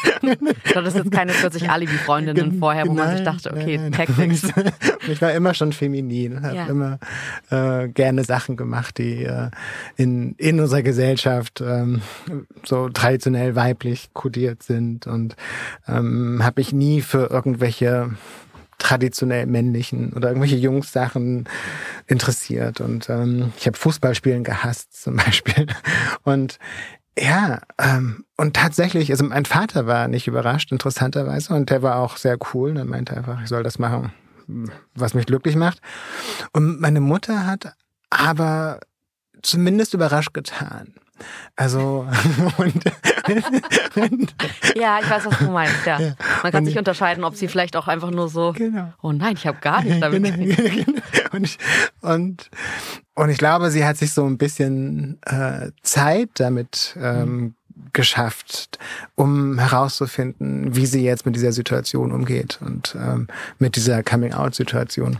das 0.75 0.88
ist 0.88 0.96
jetzt 0.96 1.12
keine 1.12 1.33
40 1.33 1.70
Alibi-Freundinnen 1.70 2.59
vorher, 2.59 2.87
wo 2.87 2.92
nein, 2.92 3.07
man 3.07 3.16
sich 3.16 3.25
dachte, 3.25 3.53
okay, 3.53 3.90
Tactics. 3.90 4.48
Ich 5.09 5.20
war 5.20 5.33
immer 5.33 5.55
schon 5.55 5.72
feminin, 5.72 6.42
habe 6.42 6.57
ja. 6.57 6.66
immer 6.66 6.98
äh, 7.51 7.88
gerne 7.88 8.25
Sachen 8.25 8.57
gemacht, 8.57 8.98
die 8.98 9.25
äh, 9.25 9.51
in, 9.96 10.35
in 10.38 10.61
unserer 10.61 10.83
Gesellschaft 10.83 11.61
ähm, 11.61 12.03
so 12.64 12.88
traditionell 12.88 13.57
weiblich 13.57 14.11
kodiert 14.12 14.62
sind 14.62 15.07
und 15.07 15.37
ähm, 15.88 16.40
habe 16.42 16.61
ich 16.61 16.72
nie 16.72 17.01
für 17.01 17.31
irgendwelche 17.31 18.11
traditionell 18.83 19.46
männlichen 19.46 20.12
oder 20.12 20.29
irgendwelche 20.29 20.57
Jungs-Sachen 20.57 21.48
interessiert. 22.07 22.81
Und 22.81 23.09
ähm, 23.09 23.53
ich 23.57 23.66
habe 23.66 23.79
Fußballspielen 23.79 24.44
gehasst 24.44 25.01
zum 25.01 25.16
Beispiel. 25.16 25.66
Und 26.25 26.59
ja, 27.18 27.61
ähm, 27.79 28.25
und 28.37 28.55
tatsächlich, 28.57 29.11
also 29.11 29.25
mein 29.25 29.44
Vater 29.44 29.87
war 29.87 30.09
nicht 30.09 30.27
überrascht, 30.27 30.72
interessanterweise, 30.72 31.55
und 31.55 31.70
der 31.70 31.83
war 31.83 31.96
auch 31.96 32.16
sehr 32.16 32.38
cool. 32.53 32.77
Er 32.77 32.85
meinte 32.85 33.16
einfach, 33.16 33.42
ich 33.42 33.48
soll 33.48 33.62
das 33.62 33.79
machen, 33.79 34.12
was 34.94 35.14
mich 35.14 35.27
glücklich 35.27 35.57
macht. 35.57 35.81
Und 36.53 36.81
meine 36.81 37.01
Mutter 37.01 37.46
hat 37.46 37.75
aber 38.11 38.81
zumindest 39.42 39.94
überrascht 39.94 40.35
getan. 40.35 40.94
Also 41.57 42.07
und, 42.59 42.85
und, 43.96 44.35
ja, 44.75 44.98
ich 45.01 45.11
weiß, 45.11 45.27
was 45.27 45.38
du 45.38 45.51
meinst. 45.51 45.87
Ja, 45.87 46.01
ja. 46.01 46.14
man 46.42 46.53
kann 46.53 46.61
und, 46.61 46.66
sich 46.66 46.79
unterscheiden, 46.79 47.25
ob 47.25 47.37
sie 47.37 47.48
vielleicht 47.48 47.77
auch 47.77 47.88
einfach 47.88 48.11
nur 48.11 48.29
so. 48.29 48.53
Genau. 48.53 48.92
Oh 49.03 49.12
nein, 49.12 49.35
ich 49.37 49.46
habe 49.46 49.59
gar 49.61 49.83
nichts 49.83 50.01
damit. 50.01 50.22
Genau, 50.33 50.57
genau. 50.57 51.01
Und, 51.33 51.59
und 52.01 52.51
und 53.14 53.29
ich 53.29 53.38
glaube, 53.38 53.70
sie 53.70 53.85
hat 53.85 53.98
sich 53.98 54.12
so 54.12 54.25
ein 54.25 54.38
bisschen 54.38 55.18
äh, 55.27 55.70
Zeit 55.83 56.31
damit 56.35 56.96
ähm, 56.98 57.29
mhm. 57.29 57.55
geschafft, 57.92 58.79
um 59.16 59.59
herauszufinden, 59.59 60.75
wie 60.75 60.87
sie 60.87 61.05
jetzt 61.05 61.27
mit 61.27 61.37
dieser 61.37 61.53
Situation 61.53 62.11
umgeht 62.11 62.59
und 62.62 62.96
ähm, 62.98 63.29
mit 63.59 63.77
dieser 63.77 64.03
Coming-out-Situation. 64.03 65.18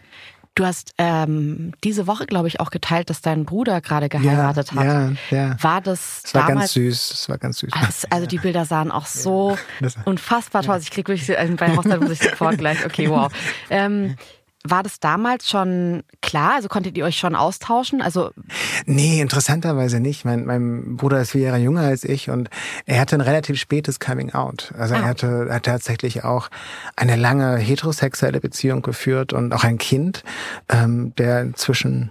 Du 0.54 0.66
hast 0.66 0.92
ähm, 0.98 1.72
diese 1.82 2.06
Woche, 2.06 2.26
glaube 2.26 2.46
ich, 2.46 2.60
auch 2.60 2.70
geteilt, 2.70 3.08
dass 3.08 3.22
dein 3.22 3.46
Bruder 3.46 3.80
gerade 3.80 4.10
geheiratet 4.10 4.72
ja, 4.72 4.80
hat. 4.80 5.16
Ja, 5.30 5.36
ja. 5.36 5.56
War 5.62 5.80
das, 5.80 6.22
das 6.24 6.34
war 6.34 6.42
damals? 6.42 6.58
ganz 6.58 6.72
süß. 6.74 7.08
Das 7.08 7.28
war 7.30 7.38
ganz 7.38 7.58
süß. 7.58 7.70
Also, 7.72 8.08
also 8.10 8.26
die 8.26 8.38
Bilder 8.38 8.66
sahen 8.66 8.90
auch 8.90 9.06
so 9.06 9.56
unfassbar 10.04 10.62
toll. 10.62 10.78
Ich 10.82 10.90
krieg 10.90 11.08
wirklich 11.08 11.26
bei 11.56 11.74
Hochzeit 11.74 12.00
muss 12.00 12.10
ich 12.10 12.22
sofort 12.22 12.58
gleich. 12.58 12.84
Okay, 12.84 13.08
wow. 13.08 13.32
Ähm, 13.70 14.16
war 14.64 14.83
das 14.83 15.01
damals 15.01 15.48
schon 15.48 16.03
klar? 16.20 16.55
Also 16.57 16.68
konntet 16.68 16.96
ihr 16.96 17.05
euch 17.05 17.18
schon 17.18 17.35
austauschen? 17.35 18.01
Also 18.01 18.31
Nee, 18.87 19.20
interessanterweise 19.20 20.01
nicht. 20.01 20.25
Mein, 20.25 20.44
mein 20.44 20.96
Bruder 20.96 21.20
ist 21.20 21.33
vier 21.33 21.42
Jahre 21.42 21.59
jünger 21.59 21.83
als 21.83 22.05
ich 22.05 22.31
und 22.31 22.51
er 22.87 23.01
hatte 23.01 23.16
ein 23.16 23.20
relativ 23.20 23.59
spätes 23.59 24.01
Coming 24.01 24.33
Out. 24.33 24.72
Also 24.79 24.94
ah. 24.94 24.98
er 24.98 25.05
hatte, 25.05 25.46
er 25.48 25.57
hat 25.57 25.64
tatsächlich 25.64 26.25
auch 26.25 26.48
eine 26.96 27.16
lange 27.16 27.57
heterosexuelle 27.57 28.40
Beziehung 28.40 28.83
geführt 28.83 29.33
und 29.33 29.53
auch 29.53 29.64
ein 29.64 29.79
Kind, 29.79 30.22
ähm, 30.68 31.14
der 31.16 31.42
inzwischen 31.42 32.11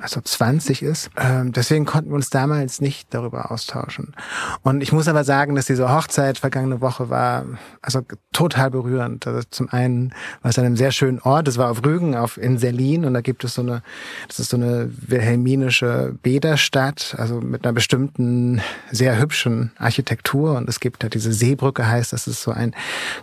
also 0.00 0.20
20 0.20 0.82
ist. 0.82 1.10
Ähm, 1.16 1.52
deswegen 1.52 1.84
konnten 1.84 2.10
wir 2.10 2.16
uns 2.16 2.30
damals 2.30 2.80
nicht 2.80 3.12
darüber 3.12 3.50
austauschen. 3.50 4.14
Und 4.62 4.82
ich 4.82 4.92
muss 4.92 5.08
aber 5.08 5.24
sagen, 5.24 5.54
dass 5.54 5.66
diese 5.66 5.92
Hochzeit 5.92 6.38
vergangene 6.38 6.80
Woche 6.80 7.10
war 7.10 7.44
also 7.82 8.02
total 8.32 8.70
berührend. 8.70 9.26
Also 9.26 9.42
zum 9.50 9.68
einen 9.68 10.14
war 10.42 10.50
es 10.50 10.58
an 10.58 10.64
einem 10.64 10.76
sehr 10.76 10.92
schönen 10.92 11.20
Ort. 11.20 11.48
Es 11.48 11.58
war 11.58 11.70
auf 11.70 11.84
Rügen, 11.84 12.14
auf 12.14 12.38
in 12.38 12.58
Selin, 12.58 13.04
und 13.04 13.14
da 13.14 13.20
gibt 13.20 13.44
es 13.44 13.54
so 13.54 13.62
eine, 13.62 13.82
das 14.28 14.40
ist 14.40 14.50
so 14.50 14.56
eine 14.56 14.90
wilhelminische 14.90 16.16
Bäderstadt, 16.22 17.14
also 17.18 17.40
mit 17.40 17.64
einer 17.64 17.72
bestimmten 17.72 18.60
sehr 18.90 19.18
hübschen 19.18 19.72
Architektur. 19.78 20.56
Und 20.56 20.68
es 20.68 20.80
gibt 20.80 21.02
da 21.02 21.08
diese 21.08 21.32
Seebrücke, 21.32 21.86
heißt, 21.86 22.12
das 22.12 22.26
ist 22.26 22.42
so 22.42 22.50
ein 22.50 22.74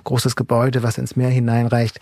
großes 0.04 0.36
Gebäude, 0.36 0.84
was 0.84 0.98
ins 0.98 1.16
Meer 1.16 1.30
hineinreicht. 1.30 2.00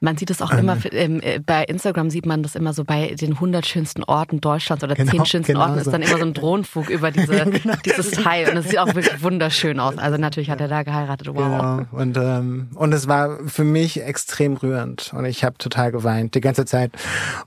Man 0.00 0.16
sieht 0.16 0.30
es 0.30 0.42
auch 0.42 0.52
ähm, 0.52 0.58
immer 0.58 0.78
ähm, 0.92 1.20
bei 1.46 1.64
Instagram 1.64 2.10
sieht 2.10 2.26
man 2.26 2.42
das 2.42 2.54
immer 2.54 2.72
so 2.72 2.84
bei 2.84 3.14
den 3.14 3.34
100 3.34 3.66
schönsten 3.66 4.04
Orten 4.08 4.40
Deutschlands 4.40 4.82
oder 4.82 4.94
genau, 4.94 5.12
zehn 5.12 5.26
schönsten 5.26 5.52
genau 5.52 5.66
Orten 5.66 5.78
ist 5.78 5.92
dann 5.92 6.02
immer 6.02 6.18
so 6.18 6.24
ein 6.24 6.34
Drohnenflug 6.34 6.88
über 6.88 7.10
diese, 7.12 7.44
genau. 7.44 7.74
dieses 7.84 8.10
Teil. 8.10 8.48
Und 8.50 8.56
es 8.56 8.68
sieht 8.68 8.78
auch 8.78 8.94
wirklich 8.94 9.22
wunderschön 9.22 9.80
aus. 9.80 9.98
Also 9.98 10.18
natürlich 10.18 10.50
hat 10.50 10.60
er 10.60 10.68
da 10.68 10.82
geheiratet. 10.82 11.28
Wow. 11.28 11.34
Genau. 11.34 11.86
Und, 11.92 12.16
ähm, 12.16 12.68
und 12.74 12.92
es 12.92 13.08
war 13.08 13.38
für 13.46 13.64
mich 13.64 14.02
extrem 14.02 14.56
rührend. 14.56 15.12
Und 15.14 15.24
ich 15.24 15.44
habe 15.44 15.58
total 15.58 15.92
geweint 15.92 16.34
die 16.34 16.40
ganze 16.40 16.64
Zeit. 16.64 16.92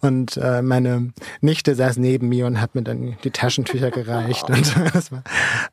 Und 0.02 0.38
äh, 0.38 0.62
meine 0.62 1.12
Nichte 1.42 1.76
saß 1.76 1.98
neben 1.98 2.30
mir 2.30 2.46
und 2.46 2.62
hat 2.62 2.76
mir 2.76 2.84
dann 2.84 3.18
die 3.24 3.32
Taschentücher 3.32 3.92
gereicht. 3.92 4.46
Oh. 4.50 4.54
Und, 4.54 4.76
das 4.94 5.12
war, 5.12 5.24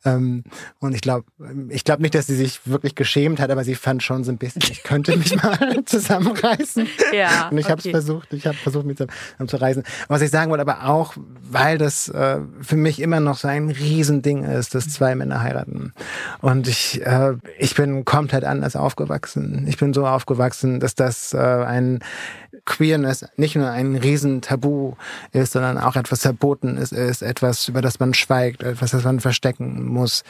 ähm, 0.05 0.45
und 0.81 0.95
ich 0.95 1.03
glaube 1.03 1.25
ich 1.69 1.85
glaub 1.85 2.01
nicht, 2.01 2.15
dass 2.15 2.27
sie 2.27 2.37
sich 2.37 2.61
wirklich 2.65 2.95
geschämt 2.95 3.41
hat, 3.41 3.51
aber 3.51 3.65
sie 3.65 3.75
fand 3.75 4.03
schon 4.03 4.25
so 4.25 4.33
ein 4.33 4.39
bisschen, 4.39 4.63
ich 4.71 4.83
könnte 4.83 5.17
mich 5.17 5.35
mal 5.43 5.85
zusammenreißen. 5.85 6.87
Ja, 7.13 7.49
und 7.51 7.59
ich 7.59 7.67
okay. 7.67 7.73
habe 7.73 7.83
es 7.83 7.91
versucht, 7.91 8.33
ich 8.33 8.47
habe 8.47 8.57
versucht, 8.57 8.87
mich 8.87 8.97
zusammenzureißen. 8.97 9.83
Was 10.09 10.23
ich 10.23 10.31
sagen 10.31 10.51
wollte, 10.51 10.63
aber 10.63 10.78
auch, 10.83 11.15
weil 11.51 11.79
das 11.79 12.09
äh, 12.09 12.39
für 12.61 12.77
mich 12.77 13.01
immer 13.01 13.21
noch 13.21 13.39
so 13.39 13.49
ein 13.49 13.71
Riesending 13.71 14.45
ist, 14.45 14.75
dass 14.75 14.89
zwei 14.89 15.15
Männer 15.15 15.41
heiraten. 15.41 15.93
Und 16.41 16.69
ich, 16.69 17.05
äh, 17.07 17.35
ich 17.59 17.75
bin 17.75 18.05
komplett 18.05 18.45
anders 18.45 18.77
aufgewachsen. 18.77 19.67
Ich 19.69 19.79
bin 19.79 19.95
so 19.95 20.07
aufgewachsen, 20.07 20.81
dass 20.81 20.95
das 20.95 21.33
äh, 21.33 21.39
ein 21.39 22.01
Queerness 22.65 23.27
nicht 23.37 23.57
nur 23.57 23.71
ein 23.71 23.97
Riesentabu 23.97 24.95
ist, 25.33 25.53
sondern 25.53 25.79
auch 25.79 25.97
etwas 25.97 26.23
verboten 26.23 26.77
ist, 26.77 26.93
ist 26.93 27.23
etwas, 27.23 27.69
über 27.69 27.81
das 27.81 27.99
man 27.99 28.15
schweigt, 28.15 28.63
etwas, 28.63 28.91
das 28.91 29.05
man 29.05 29.21
verstecken 29.21 29.87
muss. 29.87 30.23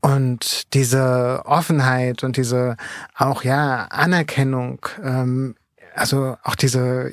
Und 0.00 0.72
diese 0.72 1.42
Offenheit 1.44 2.24
und 2.24 2.38
diese 2.38 2.76
auch 3.14 3.44
ja 3.44 3.86
Anerkennung, 3.90 4.86
ähm, 5.04 5.54
also 5.94 6.36
auch 6.42 6.54
diese 6.54 7.10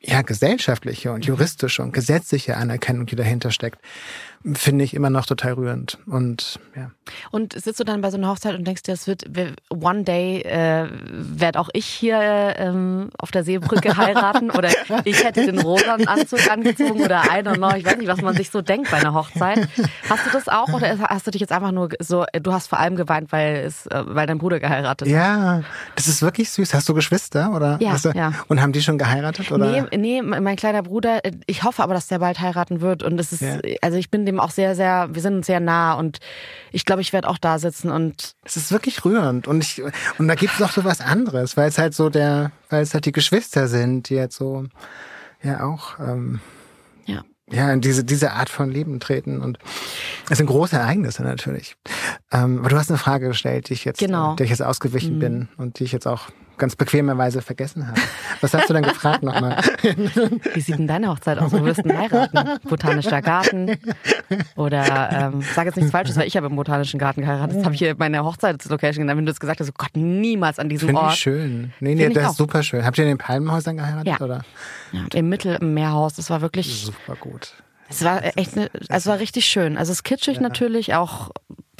ja, 0.00 0.22
gesellschaftliche 0.22 1.12
und 1.12 1.26
juristische 1.26 1.82
und 1.82 1.92
gesetzliche 1.92 2.56
Anerkennung, 2.56 3.06
die 3.06 3.16
dahinter 3.16 3.50
steckt, 3.50 3.80
finde 4.54 4.84
ich 4.84 4.94
immer 4.94 5.10
noch 5.10 5.26
total 5.26 5.54
rührend. 5.54 5.98
Und 6.06 6.60
ja. 6.76 6.90
Und 7.30 7.52
sitzt 7.52 7.80
du 7.80 7.84
dann 7.84 8.00
bei 8.00 8.10
so 8.10 8.16
einer 8.16 8.28
Hochzeit 8.28 8.54
und 8.54 8.66
denkst 8.66 8.82
dir, 8.82 8.92
es 8.92 9.06
wird 9.06 9.24
one 9.70 10.04
day 10.04 10.40
äh, 10.42 10.88
werde 11.10 11.58
auch 11.58 11.68
ich 11.72 11.86
hier 11.86 12.54
ähm, 12.56 13.10
auf 13.18 13.30
der 13.30 13.44
Seebrücke 13.44 13.96
heiraten 13.96 14.50
oder 14.50 14.70
ich 15.04 15.24
hätte 15.24 15.46
den 15.46 15.58
rosanen 15.60 16.06
Anzug 16.06 16.50
angezogen 16.50 17.02
oder 17.02 17.24
I 17.24 17.40
don't 17.42 17.56
know, 17.56 17.74
ich 17.74 17.84
weiß 17.84 17.96
nicht, 17.96 18.08
was 18.08 18.22
man 18.22 18.36
sich 18.36 18.50
so 18.50 18.62
denkt 18.62 18.90
bei 18.90 18.98
einer 18.98 19.14
Hochzeit. 19.14 19.68
Hast 20.08 20.26
du 20.26 20.30
das 20.30 20.48
auch 20.48 20.68
oder 20.68 20.98
hast 20.98 21.26
du 21.26 21.30
dich 21.30 21.40
jetzt 21.40 21.52
einfach 21.52 21.72
nur 21.72 21.88
so, 21.98 22.24
du 22.40 22.52
hast 22.52 22.68
vor 22.68 22.78
allem 22.78 22.96
geweint, 22.96 23.32
weil 23.32 23.56
es, 23.66 23.86
äh, 23.86 24.02
weil 24.06 24.26
dein 24.26 24.38
Bruder 24.38 24.60
geheiratet 24.60 25.08
hat? 25.08 25.12
Ja, 25.12 25.62
das 25.96 26.06
ist 26.06 26.22
wirklich 26.22 26.50
süß. 26.50 26.74
Hast 26.74 26.88
du 26.88 26.94
Geschwister 26.94 27.52
oder? 27.54 27.78
Ja, 27.80 27.96
du, 27.96 28.10
ja. 28.10 28.32
Und 28.46 28.60
haben 28.60 28.72
die 28.72 28.82
schon 28.82 28.98
geheiratet 28.98 29.50
oder? 29.50 29.86
Nee, 29.90 29.96
nee, 29.96 30.22
mein 30.22 30.56
kleiner 30.56 30.82
Bruder, 30.82 31.20
ich 31.46 31.64
hoffe 31.64 31.82
aber, 31.82 31.94
dass 31.94 32.06
der 32.06 32.20
bald 32.20 32.40
heiraten 32.40 32.80
wird 32.80 33.02
und 33.02 33.18
es 33.18 33.32
ist, 33.32 33.42
ja. 33.42 33.58
also 33.82 33.98
ich 33.98 34.10
bin 34.10 34.27
dem 34.28 34.40
auch 34.40 34.50
sehr, 34.50 34.74
sehr, 34.74 35.08
wir 35.12 35.22
sind 35.22 35.36
uns 35.36 35.46
sehr 35.46 35.60
nah 35.60 35.94
und 35.94 36.18
ich 36.70 36.84
glaube, 36.84 37.00
ich 37.00 37.12
werde 37.12 37.28
auch 37.28 37.38
da 37.38 37.58
sitzen 37.58 37.90
und. 37.90 38.34
Es 38.44 38.56
ist 38.56 38.70
wirklich 38.70 39.04
rührend 39.04 39.48
und 39.48 39.62
ich, 39.62 39.82
und 40.18 40.28
da 40.28 40.34
gibt 40.34 40.54
es 40.54 40.60
noch 40.60 40.72
so 40.72 40.84
was 40.84 41.00
anderes, 41.00 41.56
weil 41.56 41.68
es 41.68 41.78
halt 41.78 41.94
so 41.94 42.10
der, 42.10 42.52
weil 42.68 42.82
es 42.82 42.94
halt 42.94 43.06
die 43.06 43.12
Geschwister 43.12 43.68
sind, 43.68 44.08
die 44.08 44.14
jetzt 44.14 44.36
so, 44.36 44.66
ja 45.42 45.64
auch, 45.64 45.98
ähm, 45.98 46.40
ja. 47.06 47.22
Ja, 47.50 47.72
in 47.72 47.80
diese, 47.80 48.04
diese 48.04 48.32
Art 48.32 48.50
von 48.50 48.70
Leben 48.70 49.00
treten. 49.00 49.40
Und 49.40 49.58
es 50.28 50.36
sind 50.36 50.46
große 50.48 50.76
Ereignisse 50.76 51.22
natürlich. 51.22 51.76
Ähm, 52.30 52.58
aber 52.58 52.68
du 52.68 52.76
hast 52.76 52.90
eine 52.90 52.98
Frage 52.98 53.28
gestellt, 53.28 53.70
die 53.70 53.72
ich 53.72 53.86
jetzt, 53.86 54.00
genau. 54.00 54.34
der 54.34 54.44
ich 54.44 54.50
jetzt 54.50 54.62
ausgewichen 54.62 55.14
mhm. 55.14 55.20
bin 55.20 55.48
und 55.56 55.78
die 55.78 55.84
ich 55.84 55.92
jetzt 55.92 56.06
auch 56.06 56.28
ganz 56.58 56.76
bequemerweise 56.76 57.42
vergessen 57.42 57.86
habe. 57.86 58.00
Was 58.40 58.54
hast 58.54 58.68
du 58.68 58.74
dann 58.74 58.82
gefragt 58.82 59.22
nochmal? 59.22 59.60
Wie 60.54 60.60
sieht 60.60 60.78
denn 60.78 60.86
deine 60.86 61.08
Hochzeit 61.08 61.38
aus? 61.38 61.52
Wo 61.52 61.64
wirst 61.64 61.84
du 61.84 61.96
heiraten? 61.96 62.58
Botanischer 62.68 63.22
Garten? 63.22 63.78
Oder 64.56 65.32
ähm, 65.32 65.42
sag 65.54 65.66
jetzt 65.66 65.76
nichts 65.76 65.90
Falsches, 65.90 66.16
weil 66.16 66.26
ich 66.26 66.36
habe 66.36 66.46
im 66.46 66.56
Botanischen 66.56 66.98
Garten 66.98 67.22
geheiratet. 67.22 67.56
Das 67.56 67.64
habe 67.64 67.74
ich 67.74 67.78
hier 67.78 67.94
meine 67.98 68.24
Hochzeitslocation 68.24 69.02
genannt. 69.02 69.18
Wenn 69.18 69.26
du 69.26 69.30
jetzt 69.30 69.40
gesagt 69.40 69.60
hast, 69.60 69.70
oh 69.70 69.74
Gott, 69.76 69.90
niemals 69.94 70.58
an 70.58 70.68
diesem 70.68 70.88
Find 70.88 70.98
Ort. 70.98 71.14
Ich 71.14 71.20
schön. 71.20 71.72
Nee, 71.80 71.94
nee, 71.94 72.08
das 72.10 72.32
ist 72.32 72.36
super 72.36 72.62
schön. 72.62 72.84
Habt 72.84 72.98
ihr 72.98 73.04
in 73.04 73.10
den 73.10 73.18
Palmenhäusern 73.18 73.76
geheiratet? 73.76 74.06
Ja. 74.06 74.20
Oder? 74.20 74.44
ja 74.92 75.04
im 75.14 75.28
Mittel 75.28 75.56
im 75.60 75.74
Meerhaus. 75.74 76.14
Das 76.14 76.30
war 76.30 76.40
wirklich. 76.40 76.84
Super 76.84 77.16
gut. 77.16 77.54
Es 77.90 78.04
war 78.04 78.22
echt, 78.36 78.54
ne, 78.54 78.70
es 78.88 79.06
war 79.06 79.18
richtig 79.18 79.46
schön. 79.46 79.78
Also 79.78 79.92
es 79.92 79.98
ist 79.98 80.02
kitschig 80.04 80.36
ja. 80.36 80.42
natürlich, 80.42 80.94
auch 80.94 81.30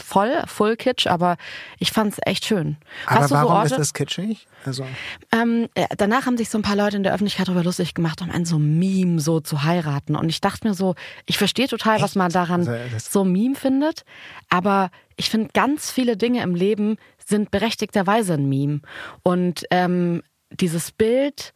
voll, 0.08 0.42
Full 0.46 0.76
Kitsch, 0.76 1.06
aber 1.06 1.36
ich 1.78 1.92
fand 1.92 2.14
es 2.14 2.18
echt 2.24 2.44
schön. 2.46 2.78
Aber 3.06 3.20
Hast 3.20 3.30
warum 3.30 3.58
so 3.60 3.74
ist 3.74 3.78
das 3.78 3.94
kitschig? 3.94 4.46
Also 4.64 4.86
ähm, 5.32 5.68
danach 5.96 6.26
haben 6.26 6.36
sich 6.36 6.48
so 6.48 6.58
ein 6.58 6.62
paar 6.62 6.76
Leute 6.76 6.96
in 6.96 7.02
der 7.02 7.12
Öffentlichkeit 7.12 7.48
darüber 7.48 7.62
lustig 7.62 7.94
gemacht, 7.94 8.22
um 8.22 8.30
einen 8.30 8.46
so 8.46 8.58
Meme 8.58 9.20
so 9.20 9.40
zu 9.40 9.64
heiraten. 9.64 10.16
Und 10.16 10.28
ich 10.28 10.40
dachte 10.40 10.66
mir 10.66 10.74
so, 10.74 10.94
ich 11.26 11.38
verstehe 11.38 11.68
total, 11.68 11.96
echt? 11.96 12.04
was 12.04 12.14
man 12.14 12.32
daran 12.32 12.66
also, 12.66 12.98
so 12.98 13.24
Meme 13.24 13.54
findet, 13.54 14.04
aber 14.48 14.90
ich 15.16 15.30
finde, 15.30 15.50
ganz 15.52 15.90
viele 15.90 16.16
Dinge 16.16 16.42
im 16.42 16.54
Leben 16.54 16.96
sind 17.24 17.50
berechtigterweise 17.50 18.34
ein 18.34 18.48
Meme. 18.48 18.80
Und 19.22 19.64
ähm, 19.70 20.22
dieses 20.50 20.90
Bild, 20.92 21.52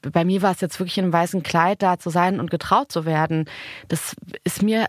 bei 0.00 0.24
mir 0.24 0.40
war 0.40 0.52
es 0.52 0.60
jetzt 0.60 0.80
wirklich 0.80 0.96
in 0.96 1.04
einem 1.04 1.12
weißen 1.12 1.42
Kleid 1.42 1.82
da 1.82 1.98
zu 1.98 2.08
sein 2.08 2.40
und 2.40 2.50
getraut 2.50 2.90
zu 2.90 3.04
werden, 3.04 3.44
das 3.88 4.16
ist 4.44 4.62
mir 4.62 4.86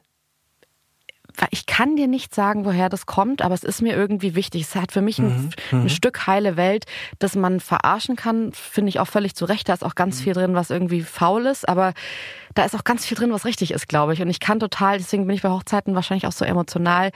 ich 1.49 1.65
kann 1.65 1.95
dir 1.95 2.07
nicht 2.07 2.35
sagen, 2.35 2.65
woher 2.65 2.89
das 2.89 3.05
kommt, 3.05 3.41
aber 3.41 3.53
es 3.53 3.63
ist 3.63 3.81
mir 3.81 3.95
irgendwie 3.95 4.35
wichtig. 4.35 4.63
Es 4.63 4.75
hat 4.75 4.91
für 4.91 5.01
mich 5.01 5.19
ein, 5.19 5.25
mhm. 5.25 5.49
ein 5.71 5.83
mhm. 5.83 5.89
Stück 5.89 6.27
heile 6.27 6.57
Welt, 6.57 6.85
das 7.19 7.35
man 7.35 7.59
verarschen 7.59 8.15
kann, 8.15 8.51
finde 8.53 8.89
ich 8.89 8.99
auch 8.99 9.07
völlig 9.07 9.35
zu 9.35 9.45
Recht. 9.45 9.69
Da 9.69 9.73
ist 9.73 9.83
auch 9.83 9.95
ganz 9.95 10.19
mhm. 10.19 10.23
viel 10.23 10.33
drin, 10.33 10.55
was 10.55 10.69
irgendwie 10.69 11.01
faul 11.01 11.45
ist, 11.45 11.67
aber 11.67 11.93
da 12.53 12.63
ist 12.65 12.75
auch 12.75 12.83
ganz 12.83 13.05
viel 13.05 13.17
drin, 13.17 13.31
was 13.31 13.45
richtig 13.45 13.71
ist, 13.71 13.87
glaube 13.87 14.13
ich. 14.13 14.21
Und 14.21 14.29
ich 14.29 14.39
kann 14.39 14.59
total, 14.59 14.97
deswegen 14.97 15.25
bin 15.25 15.35
ich 15.35 15.41
bei 15.41 15.49
Hochzeiten 15.49 15.95
wahrscheinlich 15.95 16.27
auch 16.27 16.31
so 16.31 16.45
emotional. 16.45 17.11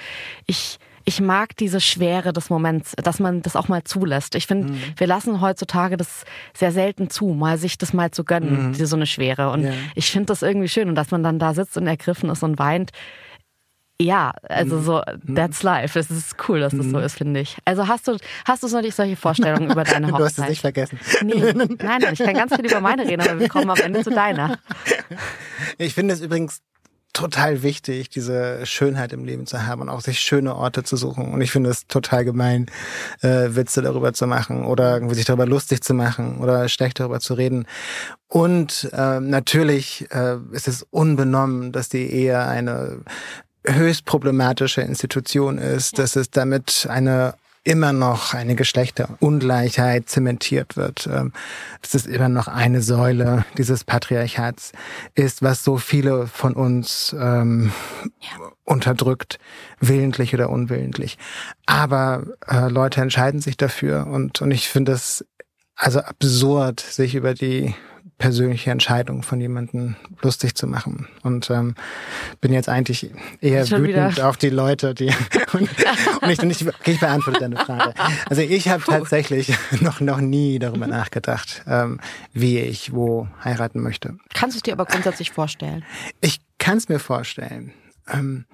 Ich, 0.46 0.80
ich 1.04 1.22
mag 1.22 1.56
diese 1.58 1.82
Schwere 1.82 2.34
des 2.34 2.50
Moments, 2.50 2.94
dass 2.96 3.20
man 3.20 3.42
das 3.42 3.56
auch 3.56 3.68
mal 3.68 3.84
zulässt. 3.84 4.36
Ich 4.36 4.48
finde, 4.48 4.74
mhm. 4.74 4.82
wir 4.98 5.08
lassen 5.08 5.42
heutzutage 5.42 5.98
das 5.98 6.24
sehr 6.54 6.72
selten 6.72 7.10
zu, 7.10 7.28
mal 7.28 7.58
sich 7.58 7.78
das 7.78 7.94
mal 7.94 8.12
zu 8.12 8.24
gönnen, 8.24 8.70
mhm. 8.70 8.74
so 8.74 8.96
eine 8.96 9.06
Schwere. 9.06 9.52
Und 9.52 9.66
ja. 9.66 9.72
ich 9.94 10.12
finde 10.12 10.28
das 10.28 10.42
irgendwie 10.42 10.70
schön. 10.70 10.90
Und 10.90 10.96
dass 10.96 11.12
man 11.12 11.22
dann 11.22 11.38
da 11.38 11.54
sitzt 11.54 11.78
und 11.78 11.86
ergriffen 11.86 12.30
ist 12.30 12.44
und 12.44 12.58
weint, 12.58 12.92
ja, 14.02 14.34
also 14.44 14.82
so, 14.82 15.02
mhm. 15.24 15.36
that's 15.36 15.64
life. 15.64 15.98
Es 15.98 16.12
ist 16.12 16.36
cool, 16.48 16.60
dass 16.60 16.76
das 16.76 16.86
so 16.86 16.98
mhm. 16.98 17.04
ist, 17.04 17.18
finde 17.18 17.40
ich. 17.40 17.58
Also 17.64 17.88
hast 17.88 18.08
du, 18.08 18.18
hast 18.46 18.62
du 18.62 18.68
solche 18.68 19.16
Vorstellungen 19.16 19.72
über 19.72 19.84
deine 19.84 20.08
Hochzeit? 20.08 20.16
Du 20.20 20.26
hast 20.26 20.40
es 20.40 20.50
nicht 20.50 20.62
vergessen. 20.62 21.00
Nee, 21.24 21.54
nein, 21.54 21.78
nein, 21.80 22.14
ich 22.14 22.20
kann 22.20 22.34
ganz 22.34 22.56
viel 22.56 22.66
über 22.66 22.82
meine 22.82 23.06
reden, 23.06 23.22
aber 23.22 23.40
wir 23.40 23.50
kommen 23.50 23.70
am 23.70 23.78
Ende 23.78 24.04
zu 24.04 24.10
deiner. 24.10 24.60
Ich 25.78 25.94
finde 25.94 26.14
es 26.14 26.22
übrigens 26.22 26.62
total 27.16 27.64
wichtig, 27.64 28.10
diese 28.10 28.66
Schönheit 28.66 29.14
im 29.14 29.24
Leben 29.24 29.48
zu 29.48 29.66
haben 29.66 29.82
und 29.82 29.90
auch 29.90 30.02
sich 30.02 30.20
schöne 30.20 30.56
Orte 30.56 30.84
zu 30.84 30.98
suchen. 30.98 31.34
Und 31.34 31.42
ich 31.42 31.52
finde 31.52 31.70
es 31.70 31.88
total 31.88 32.26
gemein, 32.26 32.66
äh, 33.22 33.56
Witze 33.56 33.82
darüber 33.82 34.14
zu 34.14 34.28
machen 34.28 34.66
oder 34.66 34.96
irgendwie 34.96 35.16
sich 35.16 35.26
darüber 35.26 35.46
lustig 35.46 35.82
zu 35.82 35.94
machen 35.94 36.40
oder 36.40 36.68
schlecht 36.68 37.00
darüber 37.00 37.22
zu 37.22 37.34
reden. 37.34 37.66
Und 38.28 38.90
äh, 38.92 39.22
natürlich 39.22 40.08
äh, 40.12 40.38
ist 40.52 40.68
es 40.68 40.86
unbenommen, 40.92 41.72
dass 41.72 41.88
die 41.88 42.12
Ehe 42.12 42.40
eine 42.40 43.00
höchst 43.68 44.06
problematische 44.06 44.82
Institution 44.82 45.58
ist, 45.58 46.00
dass 46.00 46.16
es 46.16 46.30
damit 46.30 46.88
eine 46.90 47.36
immer 47.66 47.94
noch 47.94 48.36
eine 48.36 48.56
Geschlechterungleichheit 48.56 50.08
zementiert 50.08 50.78
wird, 50.78 51.10
ähm, 51.12 51.34
dass 51.82 51.96
es 51.96 52.06
immer 52.06 52.30
noch 52.30 52.48
eine 52.48 52.82
Säule 52.82 53.44
dieses 53.58 53.84
Patriarchats 53.84 54.72
ist, 55.16 55.42
was 55.42 55.64
so 55.64 55.78
viele 55.78 56.28
von 56.28 56.54
uns 56.54 57.16
ähm, 57.20 57.72
ja. 58.20 58.52
unterdrückt, 58.66 59.40
willentlich 59.80 60.34
oder 60.36 60.52
unwillentlich. 60.52 61.18
Aber 61.66 62.24
äh, 62.48 62.70
Leute 62.70 63.02
entscheiden 63.02 63.42
sich 63.42 63.58
dafür 63.58 64.06
und, 64.06 64.44
und 64.44 64.52
ich 64.52 64.70
finde 64.70 64.92
es 64.92 65.26
also 65.76 66.00
absurd, 66.02 66.80
sich 66.80 67.16
über 67.16 67.34
die 67.34 67.74
persönliche 68.18 68.72
Entscheidung 68.72 69.24
von 69.24 69.42
jemandem 69.42 69.96
lustig 70.22 70.56
zu 70.56 70.68
machen. 70.68 71.08
Und 71.24 71.50
ähm, 71.50 71.76
bin 72.40 72.54
jetzt 72.54 72.70
eigentlich 72.70 73.12
eher 73.42 73.66
Schon 73.66 73.84
wütend 73.84 74.14
wieder. 74.14 74.30
auf 74.30 74.38
die 74.38 74.50
Leute, 74.50 74.94
die 74.94 75.08
und, 75.54 75.70
und 76.22 76.30
ich, 76.30 76.42
nicht, 76.42 76.66
okay, 76.66 76.92
ich 76.92 77.00
beantworte 77.00 77.40
deine 77.40 77.58
Frage. 77.58 77.94
Also 78.30 78.42
ich 78.42 78.70
habe 78.70 78.84
tatsächlich 78.84 79.54
noch 79.82 80.00
noch 80.00 80.22
nie 80.22 80.60
darüber 80.60 80.88
nachgedacht, 80.88 81.64
ähm, 81.68 82.00
wie 82.34 82.60
ich 82.60 82.94
wo 82.94 83.28
heiraten 83.44 83.82
möchte. 83.82 84.18
Kannst 84.34 84.56
du 84.56 84.60
es 84.60 84.64
dir 84.64 84.74
aber 84.74 84.86
grundsätzlich 84.86 85.32
vorstellen? 85.32 85.84
Ich 86.22 86.40
kann 86.58 86.78
es 86.78 86.88
mir 86.88 87.00
vorstellen. 87.00 87.74
Ähm, 88.08 88.46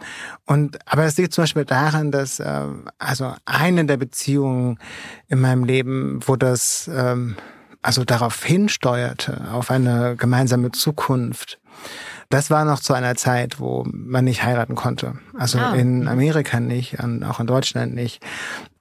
und 0.45 0.80
aber 0.88 1.06
es 1.06 1.17
liegt 1.17 1.34
zum 1.34 1.43
Beispiel 1.43 1.65
daran, 1.65 2.12
dass 2.12 2.39
äh, 2.39 2.67
also 2.97 3.36
eine 3.45 3.86
der 3.86 3.97
Beziehungen 3.97 4.80
in 5.28 5.39
meinem 5.41 5.65
Leben, 5.65 6.19
wo 6.26 6.36
das 6.36 6.89
ähm, 6.93 7.36
also 7.82 8.04
darauf 8.04 8.44
hinsteuerte, 8.44 9.50
auf 9.52 9.72
eine 9.72 10.15
gemeinsame 10.15 10.72
Zukunft. 10.72 11.60
Das 12.30 12.50
war 12.50 12.63
noch 12.63 12.80
zu 12.80 12.94
einer 12.94 13.15
Zeit, 13.15 13.60
wo 13.60 13.86
man 13.91 14.24
nicht 14.24 14.44
heiraten 14.44 14.76
konnte. 14.76 15.15
Also 15.38 15.60
ah. 15.60 15.74
in 15.74 16.08
Amerika 16.08 16.60
nicht, 16.60 17.00
und 17.00 17.24
auch 17.24 17.39
in 17.39 17.48
Deutschland 17.48 17.94
nicht. 17.94 18.24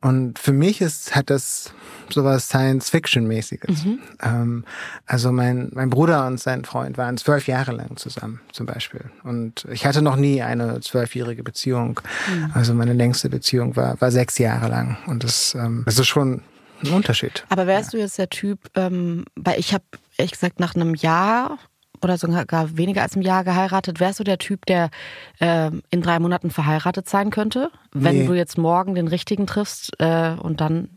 Und 0.00 0.38
für 0.38 0.52
mich 0.52 0.80
ist, 0.80 1.16
hat 1.16 1.30
das 1.30 1.72
sowas 2.08 2.48
Science-Fiction-mäßiges. 2.48 3.84
Mhm. 3.84 3.98
Ähm, 4.22 4.64
also 5.06 5.32
mein, 5.32 5.70
mein 5.74 5.90
Bruder 5.90 6.26
und 6.26 6.38
sein 6.38 6.64
Freund 6.64 6.96
waren 6.96 7.16
zwölf 7.16 7.48
Jahre 7.48 7.72
lang 7.72 7.96
zusammen, 7.96 8.40
zum 8.52 8.66
Beispiel. 8.66 9.10
Und 9.24 9.66
ich 9.70 9.84
hatte 9.84 10.00
noch 10.00 10.16
nie 10.16 10.42
eine 10.42 10.80
zwölfjährige 10.80 11.42
Beziehung. 11.42 12.00
Mhm. 12.28 12.50
Also 12.54 12.72
meine 12.74 12.92
längste 12.92 13.28
Beziehung 13.28 13.76
war, 13.76 14.00
war 14.00 14.10
sechs 14.10 14.38
Jahre 14.38 14.68
lang. 14.68 14.96
Und 15.06 15.24
das, 15.24 15.54
ähm, 15.54 15.82
das 15.86 15.98
ist 15.98 16.06
schon 16.06 16.42
ein 16.82 16.92
Unterschied. 16.92 17.44
Aber 17.48 17.66
wärst 17.66 17.92
ja. 17.92 17.98
du 17.98 18.02
jetzt 18.02 18.18
der 18.18 18.30
Typ, 18.30 18.70
ähm, 18.74 19.24
weil 19.36 19.58
ich 19.58 19.74
habe 19.74 19.84
ehrlich 20.16 20.32
gesagt 20.32 20.60
nach 20.60 20.74
einem 20.74 20.94
Jahr 20.94 21.58
oder 22.02 22.16
sogar 22.16 22.76
weniger 22.76 23.02
als 23.02 23.14
einem 23.14 23.22
Jahr 23.22 23.44
geheiratet, 23.44 24.00
wärst 24.00 24.20
du 24.20 24.24
der 24.24 24.38
Typ, 24.38 24.64
der 24.66 24.90
äh, 25.38 25.70
in 25.90 26.02
drei 26.02 26.18
Monaten 26.18 26.50
verheiratet 26.50 27.08
sein 27.08 27.30
könnte, 27.30 27.70
wenn 27.92 28.20
nee. 28.20 28.26
du 28.26 28.34
jetzt 28.34 28.56
morgen 28.56 28.94
den 28.94 29.08
richtigen 29.08 29.46
triffst 29.46 29.92
äh, 29.98 30.32
und 30.40 30.60
dann 30.60 30.88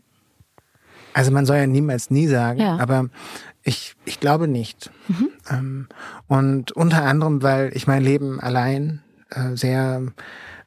also 1.14 1.30
man 1.30 1.46
soll 1.46 1.58
ja 1.58 1.66
niemals 1.68 2.10
nie 2.10 2.26
sagen, 2.26 2.60
ja. 2.60 2.76
aber 2.78 3.08
ich, 3.62 3.94
ich 4.04 4.18
glaube 4.18 4.48
nicht. 4.48 4.90
Mhm. 5.06 5.28
Ähm, 5.48 5.88
und 6.26 6.72
unter 6.72 7.04
anderem, 7.04 7.42
weil 7.42 7.70
ich 7.74 7.86
mein 7.86 8.02
Leben 8.02 8.40
allein 8.40 9.00
äh, 9.30 9.54
sehr 9.54 10.02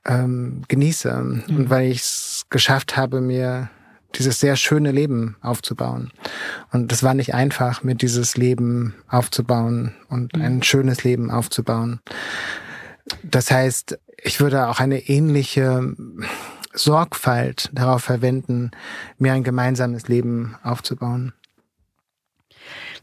ähm, 0.05 0.61
genieße 0.69 1.13
mhm. 1.13 1.43
und 1.49 1.69
weil 1.69 1.91
ich 1.91 1.99
es 1.99 2.45
geschafft 2.49 2.95
habe, 2.95 3.19
mir 3.19 3.69
dieses 4.15 4.39
sehr 4.39 4.55
schöne 4.55 4.91
Leben 4.91 5.35
aufzubauen. 5.41 6.11
Und 6.71 6.91
es 6.91 7.03
war 7.03 7.13
nicht 7.13 7.33
einfach, 7.33 7.83
mir 7.83 7.95
dieses 7.95 8.37
Leben 8.37 8.95
aufzubauen 9.07 9.93
und 10.09 10.35
mhm. 10.35 10.41
ein 10.41 10.63
schönes 10.63 11.03
Leben 11.03 11.29
aufzubauen. 11.29 11.99
Das 13.23 13.51
heißt, 13.51 13.99
ich 14.21 14.39
würde 14.39 14.67
auch 14.67 14.79
eine 14.79 14.99
ähnliche 15.07 15.95
Sorgfalt 16.73 17.69
darauf 17.73 18.03
verwenden, 18.03 18.71
mir 19.17 19.33
ein 19.33 19.43
gemeinsames 19.43 20.07
Leben 20.07 20.55
aufzubauen. 20.63 21.33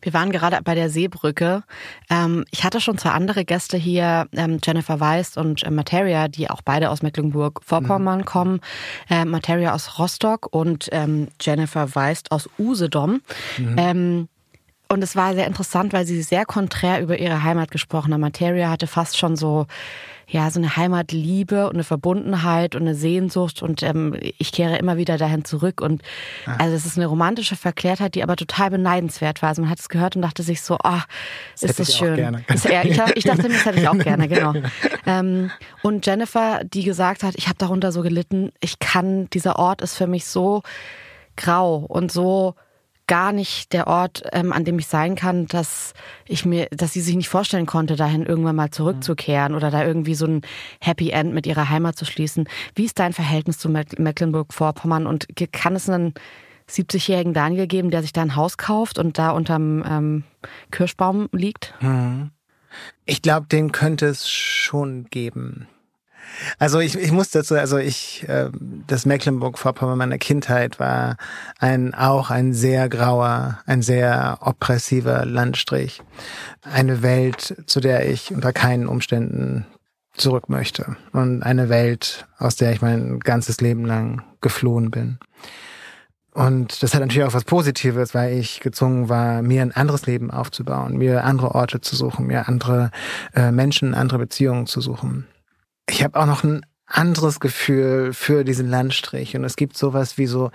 Wir 0.04 0.12
waren 0.12 0.30
gerade 0.30 0.60
bei 0.62 0.74
der 0.74 0.90
Seebrücke. 0.90 1.64
Ähm, 2.10 2.44
ich 2.50 2.62
hatte 2.62 2.80
schon 2.80 2.98
zwei 2.98 3.10
andere 3.10 3.44
Gäste 3.44 3.78
hier, 3.78 4.28
ähm, 4.32 4.58
Jennifer 4.62 5.00
Weist 5.00 5.38
und 5.38 5.62
äh, 5.62 5.70
Materia, 5.70 6.28
die 6.28 6.50
auch 6.50 6.60
beide 6.62 6.90
aus 6.90 7.02
Mecklenburg-Vorpommern 7.02 8.20
mhm. 8.20 8.24
kommen. 8.24 8.60
Äh, 9.08 9.24
Materia 9.24 9.72
aus 9.72 9.98
Rostock 9.98 10.46
und 10.54 10.88
ähm, 10.92 11.28
Jennifer 11.40 11.94
Weist 11.94 12.30
aus 12.30 12.48
Usedom. 12.58 13.22
Mhm. 13.56 14.28
und 14.88 15.02
es 15.02 15.16
war 15.16 15.34
sehr 15.34 15.46
interessant, 15.46 15.92
weil 15.92 16.04
sie 16.04 16.22
sehr 16.22 16.44
konträr 16.44 17.00
über 17.00 17.18
ihre 17.18 17.42
Heimat 17.42 17.70
gesprochen 17.70 18.12
haben. 18.12 18.20
Materia 18.20 18.68
hatte 18.68 18.86
fast 18.86 19.16
schon 19.16 19.36
so 19.36 19.66
ja, 20.28 20.50
so 20.50 20.60
eine 20.60 20.76
Heimatliebe 20.76 21.66
und 21.66 21.74
eine 21.74 21.84
Verbundenheit 21.84 22.74
und 22.74 22.82
eine 22.82 22.94
Sehnsucht 22.94 23.62
und 23.62 23.82
ähm, 23.82 24.16
ich 24.20 24.52
kehre 24.52 24.76
immer 24.78 24.96
wieder 24.96 25.18
dahin 25.18 25.44
zurück 25.44 25.80
und 25.80 26.02
ah. 26.46 26.56
also 26.58 26.74
es 26.74 26.86
ist 26.86 26.96
eine 26.96 27.06
romantische 27.06 27.56
Verklärtheit, 27.56 28.14
die 28.14 28.22
aber 28.22 28.36
total 28.36 28.70
beneidenswert 28.70 29.42
war. 29.42 29.50
Also 29.50 29.62
man 29.62 29.70
hat 29.70 29.80
es 29.80 29.88
gehört 29.88 30.16
und 30.16 30.22
dachte 30.22 30.42
sich 30.42 30.62
so, 30.62 30.76
ah, 30.82 31.02
oh, 31.02 31.64
ist 31.64 31.78
das 31.78 31.96
schön. 31.96 32.44
Ist, 32.48 32.64
ja, 32.64 32.82
ich, 32.82 32.98
ich, 33.14 33.24
dachte 33.24 33.42
mir, 33.42 33.54
das 33.54 33.64
hätte 33.64 33.80
ich 33.80 33.88
auch 33.88 33.98
gerne, 33.98 34.28
genau. 34.28 34.54
Ähm, 35.06 35.50
und 35.82 36.06
Jennifer, 36.06 36.62
die 36.64 36.84
gesagt 36.84 37.22
hat, 37.22 37.34
ich 37.36 37.46
habe 37.46 37.58
darunter 37.58 37.92
so 37.92 38.02
gelitten, 38.02 38.52
ich 38.60 38.78
kann, 38.78 39.28
dieser 39.30 39.58
Ort 39.58 39.82
ist 39.82 39.96
für 39.96 40.06
mich 40.06 40.26
so 40.26 40.62
grau 41.36 41.76
und 41.76 42.12
so 42.12 42.54
gar 43.06 43.32
nicht 43.32 43.72
der 43.72 43.86
Ort, 43.86 44.22
ähm, 44.32 44.52
an 44.52 44.64
dem 44.64 44.78
ich 44.78 44.86
sein 44.86 45.14
kann, 45.14 45.46
dass 45.46 45.92
ich 46.26 46.44
mir, 46.44 46.68
dass 46.70 46.92
sie 46.92 47.00
sich 47.00 47.16
nicht 47.16 47.28
vorstellen 47.28 47.66
konnte, 47.66 47.96
dahin 47.96 48.24
irgendwann 48.24 48.56
mal 48.56 48.70
zurückzukehren 48.70 49.54
oder 49.54 49.70
da 49.70 49.84
irgendwie 49.84 50.14
so 50.14 50.26
ein 50.26 50.42
Happy 50.80 51.10
End 51.10 51.34
mit 51.34 51.46
ihrer 51.46 51.68
Heimat 51.68 51.96
zu 51.96 52.04
schließen. 52.04 52.48
Wie 52.74 52.84
ist 52.84 52.98
dein 52.98 53.12
Verhältnis 53.12 53.58
zu 53.58 53.68
Mecklenburg-Vorpommern 53.68 55.06
und 55.06 55.26
kann 55.52 55.76
es 55.76 55.88
einen 55.88 56.14
70-jährigen 56.68 57.34
Daniel 57.34 57.66
geben, 57.66 57.90
der 57.90 58.02
sich 58.02 58.12
da 58.12 58.22
ein 58.22 58.36
Haus 58.36 58.56
kauft 58.56 58.98
und 58.98 59.18
da 59.18 59.30
unterm 59.30 59.84
ähm, 59.86 60.24
Kirschbaum 60.70 61.28
liegt? 61.32 61.74
Hm. 61.80 62.30
Ich 63.04 63.22
glaube, 63.22 63.46
den 63.46 63.70
könnte 63.70 64.06
es 64.06 64.28
schon 64.28 65.04
geben. 65.10 65.68
Also 66.58 66.80
ich, 66.80 66.96
ich 66.96 67.12
muss 67.12 67.30
dazu, 67.30 67.54
also 67.54 67.78
ich, 67.78 68.28
äh, 68.28 68.50
das 68.86 69.06
Mecklenburg-Vorpommern 69.06 69.98
meiner 69.98 70.18
Kindheit 70.18 70.78
war 70.80 71.16
ein 71.58 71.94
auch 71.94 72.30
ein 72.30 72.52
sehr 72.52 72.88
grauer, 72.88 73.60
ein 73.66 73.82
sehr 73.82 74.38
oppressiver 74.40 75.24
Landstrich. 75.24 76.02
Eine 76.62 77.02
Welt, 77.02 77.62
zu 77.66 77.80
der 77.80 78.08
ich 78.08 78.32
unter 78.32 78.52
keinen 78.52 78.86
Umständen 78.86 79.66
zurück 80.16 80.48
möchte. 80.48 80.96
Und 81.12 81.42
eine 81.42 81.68
Welt, 81.68 82.26
aus 82.38 82.56
der 82.56 82.72
ich 82.72 82.82
mein 82.82 83.20
ganzes 83.20 83.60
Leben 83.60 83.84
lang 83.84 84.22
geflohen 84.40 84.90
bin. 84.90 85.18
Und 86.32 86.82
das 86.82 86.94
hat 86.94 87.00
natürlich 87.00 87.24
auch 87.24 87.34
was 87.34 87.44
Positives, 87.44 88.12
weil 88.12 88.36
ich 88.36 88.58
gezwungen 88.58 89.08
war, 89.08 89.40
mir 89.42 89.62
ein 89.62 89.70
anderes 89.70 90.06
Leben 90.06 90.32
aufzubauen, 90.32 90.96
mir 90.96 91.22
andere 91.22 91.54
Orte 91.54 91.80
zu 91.80 91.94
suchen, 91.94 92.26
mir 92.26 92.48
andere 92.48 92.90
äh, 93.34 93.52
Menschen, 93.52 93.94
andere 93.94 94.18
Beziehungen 94.18 94.66
zu 94.66 94.80
suchen 94.80 95.26
ich 95.88 96.02
habe 96.02 96.18
auch 96.20 96.26
noch 96.26 96.44
ein 96.44 96.64
anderes 96.86 97.40
Gefühl 97.40 98.12
für 98.12 98.44
diesen 98.44 98.68
Landstrich. 98.68 99.34
Und 99.36 99.44
es 99.44 99.56
gibt 99.56 99.76
sowas 99.76 100.18
wie 100.18 100.26
so 100.26 100.50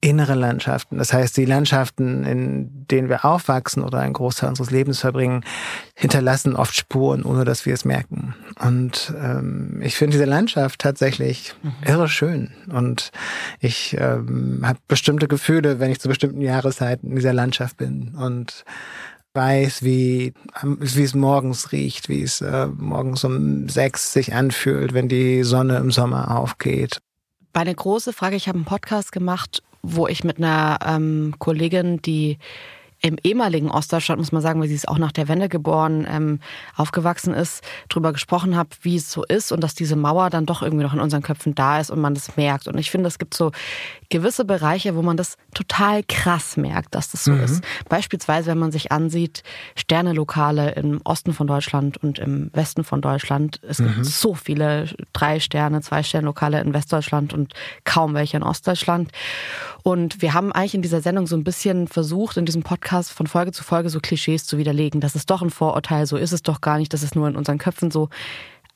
innere 0.00 0.34
Landschaften. 0.34 0.98
Das 0.98 1.12
heißt, 1.12 1.36
die 1.36 1.44
Landschaften, 1.44 2.24
in 2.24 2.86
denen 2.90 3.08
wir 3.08 3.24
aufwachsen 3.24 3.82
oder 3.82 3.98
einen 3.98 4.12
Großteil 4.12 4.48
unseres 4.48 4.70
Lebens 4.70 5.00
verbringen, 5.00 5.44
hinterlassen 5.94 6.54
oft 6.54 6.76
Spuren, 6.76 7.24
ohne 7.24 7.44
dass 7.44 7.66
wir 7.66 7.74
es 7.74 7.84
merken. 7.84 8.34
Und 8.60 9.12
ähm, 9.20 9.80
ich 9.82 9.96
finde 9.96 10.12
diese 10.12 10.24
Landschaft 10.24 10.80
tatsächlich 10.80 11.54
mhm. 11.62 11.72
irre 11.84 12.08
schön. 12.08 12.52
Und 12.70 13.10
ich 13.58 13.96
ähm, 13.98 14.62
habe 14.64 14.78
bestimmte 14.86 15.26
Gefühle, 15.26 15.80
wenn 15.80 15.90
ich 15.90 16.00
zu 16.00 16.08
bestimmten 16.08 16.40
Jahreszeiten 16.40 17.10
in 17.10 17.16
dieser 17.16 17.34
Landschaft 17.34 17.76
bin. 17.76 18.14
Und 18.16 18.64
weiß, 19.34 19.82
wie, 19.82 20.32
wie 20.62 21.02
es 21.02 21.14
morgens 21.14 21.72
riecht, 21.72 22.08
wie 22.08 22.22
es 22.22 22.40
äh, 22.40 22.66
morgens 22.66 23.24
um 23.24 23.68
sechs 23.68 24.12
sich 24.12 24.32
anfühlt, 24.32 24.94
wenn 24.94 25.08
die 25.08 25.42
Sonne 25.42 25.76
im 25.78 25.90
Sommer 25.90 26.38
aufgeht. 26.38 27.00
Bei 27.52 27.60
eine 27.60 27.74
große 27.74 28.12
Frage, 28.12 28.36
ich 28.36 28.48
habe 28.48 28.58
einen 28.58 28.64
Podcast 28.64 29.12
gemacht, 29.12 29.62
wo 29.82 30.06
ich 30.06 30.24
mit 30.24 30.38
einer 30.38 30.78
ähm, 30.86 31.34
Kollegin, 31.38 32.00
die 32.00 32.38
im 33.04 33.18
ehemaligen 33.22 33.70
Ostdeutschland, 33.70 34.18
muss 34.18 34.32
man 34.32 34.40
sagen, 34.40 34.62
weil 34.62 34.68
sie 34.68 34.74
ist 34.74 34.88
auch 34.88 34.96
nach 34.96 35.12
der 35.12 35.28
Wende 35.28 35.50
geboren, 35.50 36.06
ähm, 36.08 36.40
aufgewachsen 36.74 37.34
ist, 37.34 37.62
drüber 37.90 38.14
gesprochen 38.14 38.56
habe, 38.56 38.70
wie 38.80 38.96
es 38.96 39.12
so 39.12 39.22
ist 39.24 39.52
und 39.52 39.62
dass 39.62 39.74
diese 39.74 39.94
Mauer 39.94 40.30
dann 40.30 40.46
doch 40.46 40.62
irgendwie 40.62 40.84
noch 40.84 40.94
in 40.94 41.00
unseren 41.00 41.20
Köpfen 41.20 41.54
da 41.54 41.80
ist 41.80 41.90
und 41.90 42.00
man 42.00 42.14
das 42.14 42.38
merkt. 42.38 42.66
Und 42.66 42.78
ich 42.78 42.90
finde, 42.90 43.08
es 43.08 43.18
gibt 43.18 43.34
so 43.34 43.52
gewisse 44.08 44.46
Bereiche, 44.46 44.96
wo 44.96 45.02
man 45.02 45.18
das 45.18 45.36
total 45.52 46.02
krass 46.02 46.56
merkt, 46.56 46.94
dass 46.94 47.10
das 47.10 47.24
so 47.24 47.32
mhm. 47.32 47.42
ist. 47.42 47.62
Beispielsweise, 47.90 48.50
wenn 48.50 48.58
man 48.58 48.72
sich 48.72 48.90
ansieht, 48.90 49.42
Sternelokale 49.76 50.70
im 50.70 51.02
Osten 51.04 51.34
von 51.34 51.46
Deutschland 51.46 51.98
und 51.98 52.18
im 52.18 52.48
Westen 52.54 52.84
von 52.84 53.02
Deutschland. 53.02 53.60
Es 53.68 53.80
mhm. 53.80 53.96
gibt 53.96 54.06
so 54.06 54.32
viele 54.32 54.88
drei 55.12 55.40
Sterne, 55.40 55.82
zwei 55.82 56.02
Sterne 56.02 56.24
Lokale 56.24 56.58
in 56.58 56.72
Westdeutschland 56.72 57.34
und 57.34 57.52
kaum 57.84 58.14
welche 58.14 58.38
in 58.38 58.42
Ostdeutschland. 58.42 59.10
Und 59.82 60.22
wir 60.22 60.32
haben 60.32 60.52
eigentlich 60.52 60.74
in 60.74 60.80
dieser 60.80 61.02
Sendung 61.02 61.26
so 61.26 61.36
ein 61.36 61.44
bisschen 61.44 61.86
versucht, 61.86 62.38
in 62.38 62.46
diesem 62.46 62.62
Podcast 62.62 62.93
von 63.02 63.26
Folge 63.26 63.52
zu 63.52 63.64
Folge 63.64 63.90
so 63.90 64.00
Klischees 64.00 64.46
zu 64.46 64.58
widerlegen. 64.58 65.00
Das 65.00 65.14
ist 65.14 65.30
doch 65.30 65.42
ein 65.42 65.50
Vorurteil, 65.50 66.06
so 66.06 66.16
ist 66.16 66.32
es 66.32 66.42
doch 66.42 66.60
gar 66.60 66.78
nicht, 66.78 66.92
das 66.92 67.02
ist 67.02 67.14
nur 67.14 67.28
in 67.28 67.36
unseren 67.36 67.58
Köpfen 67.58 67.90
so. 67.90 68.08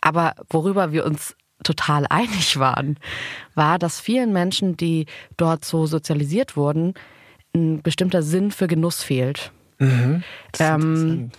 Aber 0.01 0.35
worüber 0.49 0.93
wir 0.93 1.05
uns 1.05 1.37
total 1.65 2.07
einig 2.11 2.59
waren, 2.59 2.99
war, 3.55 3.79
dass 3.79 4.01
vielen 4.01 4.33
Menschen, 4.33 4.77
die 4.77 5.07
dort 5.37 5.65
so 5.65 5.87
sozialisiert 5.87 6.57
wurden, 6.57 6.95
ein 7.55 7.83
bestimmter 7.83 8.23
Sinn 8.23 8.51
für 8.51 8.67
Genuss 8.67 9.03
fehlt. 9.03 9.53
Mhm, 9.79 10.23
ähm, 10.59 11.31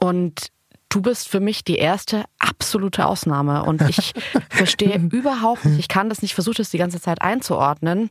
und 0.00 0.48
du 0.94 1.02
bist 1.02 1.28
für 1.28 1.40
mich 1.40 1.64
die 1.64 1.76
erste 1.76 2.24
absolute 2.38 3.06
Ausnahme 3.06 3.64
und 3.64 3.82
ich 3.88 4.12
verstehe 4.48 4.96
überhaupt 5.10 5.64
nicht, 5.64 5.80
ich 5.80 5.88
kann 5.88 6.08
das 6.08 6.22
nicht, 6.22 6.34
versuche 6.34 6.58
das 6.58 6.70
die 6.70 6.78
ganze 6.78 7.00
Zeit 7.00 7.20
einzuordnen. 7.20 8.10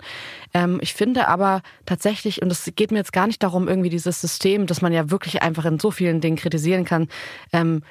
Ähm, 0.53 0.79
ich 0.81 0.93
finde 0.93 1.29
aber 1.29 1.61
tatsächlich, 1.85 2.41
und 2.41 2.51
es 2.51 2.69
geht 2.75 2.91
mir 2.91 2.97
jetzt 2.97 3.13
gar 3.13 3.27
nicht 3.27 3.41
darum, 3.41 3.69
irgendwie 3.69 3.89
dieses 3.89 4.19
System, 4.19 4.67
das 4.67 4.81
man 4.81 4.91
ja 4.91 5.09
wirklich 5.09 5.41
einfach 5.41 5.63
in 5.63 5.79
so 5.79 5.91
vielen 5.91 6.19
Dingen 6.19 6.35
kritisieren 6.35 6.83
kann, 6.83 7.07
ähm, 7.53 7.83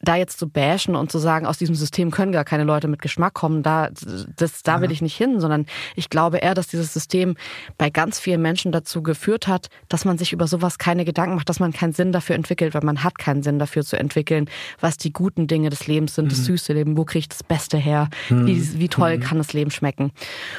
da 0.00 0.16
jetzt 0.16 0.38
zu 0.38 0.48
bashen 0.48 0.94
und 0.94 1.10
zu 1.10 1.18
sagen, 1.18 1.46
aus 1.46 1.58
diesem 1.58 1.74
System 1.74 2.10
können 2.10 2.32
gar 2.32 2.44
keine 2.44 2.64
Leute 2.64 2.88
mit 2.88 3.02
Geschmack 3.02 3.34
kommen, 3.34 3.62
da, 3.62 3.90
das, 4.36 4.62
da 4.62 4.80
will 4.80 4.92
ich 4.92 5.02
nicht 5.02 5.16
hin, 5.16 5.40
sondern 5.40 5.66
ich 5.96 6.08
glaube 6.08 6.38
eher, 6.38 6.54
dass 6.54 6.68
dieses 6.68 6.92
System 6.92 7.36
bei 7.76 7.90
ganz 7.90 8.20
vielen 8.20 8.40
Menschen 8.40 8.70
dazu 8.70 9.02
geführt 9.02 9.48
hat, 9.48 9.68
dass 9.88 10.04
man 10.04 10.18
sich 10.18 10.32
über 10.32 10.46
sowas 10.46 10.78
keine 10.78 11.04
Gedanken 11.04 11.36
macht, 11.36 11.48
dass 11.48 11.60
man 11.60 11.72
keinen 11.72 11.92
Sinn 11.92 12.12
dafür 12.12 12.36
entwickelt, 12.36 12.74
weil 12.74 12.84
man 12.84 13.02
hat 13.02 13.18
keinen 13.18 13.42
Sinn 13.42 13.58
dafür 13.58 13.84
zu 13.84 13.98
entwickeln, 13.98 14.48
was 14.80 14.96
die 14.96 15.12
guten 15.12 15.46
Dinge 15.46 15.70
des 15.70 15.86
Lebens 15.86 16.14
sind, 16.14 16.26
mhm. 16.26 16.30
das 16.30 16.44
süße 16.44 16.72
Leben, 16.72 16.96
wo 16.96 17.04
kriege 17.04 17.20
ich 17.20 17.28
das 17.28 17.42
Beste 17.42 17.76
her, 17.76 18.08
mhm. 18.28 18.46
wie, 18.46 18.78
wie 18.78 18.88
toll 18.88 19.16
mhm. 19.16 19.20
kann 19.20 19.38
das 19.38 19.52
Leben 19.52 19.70
schmecken. 19.70 20.12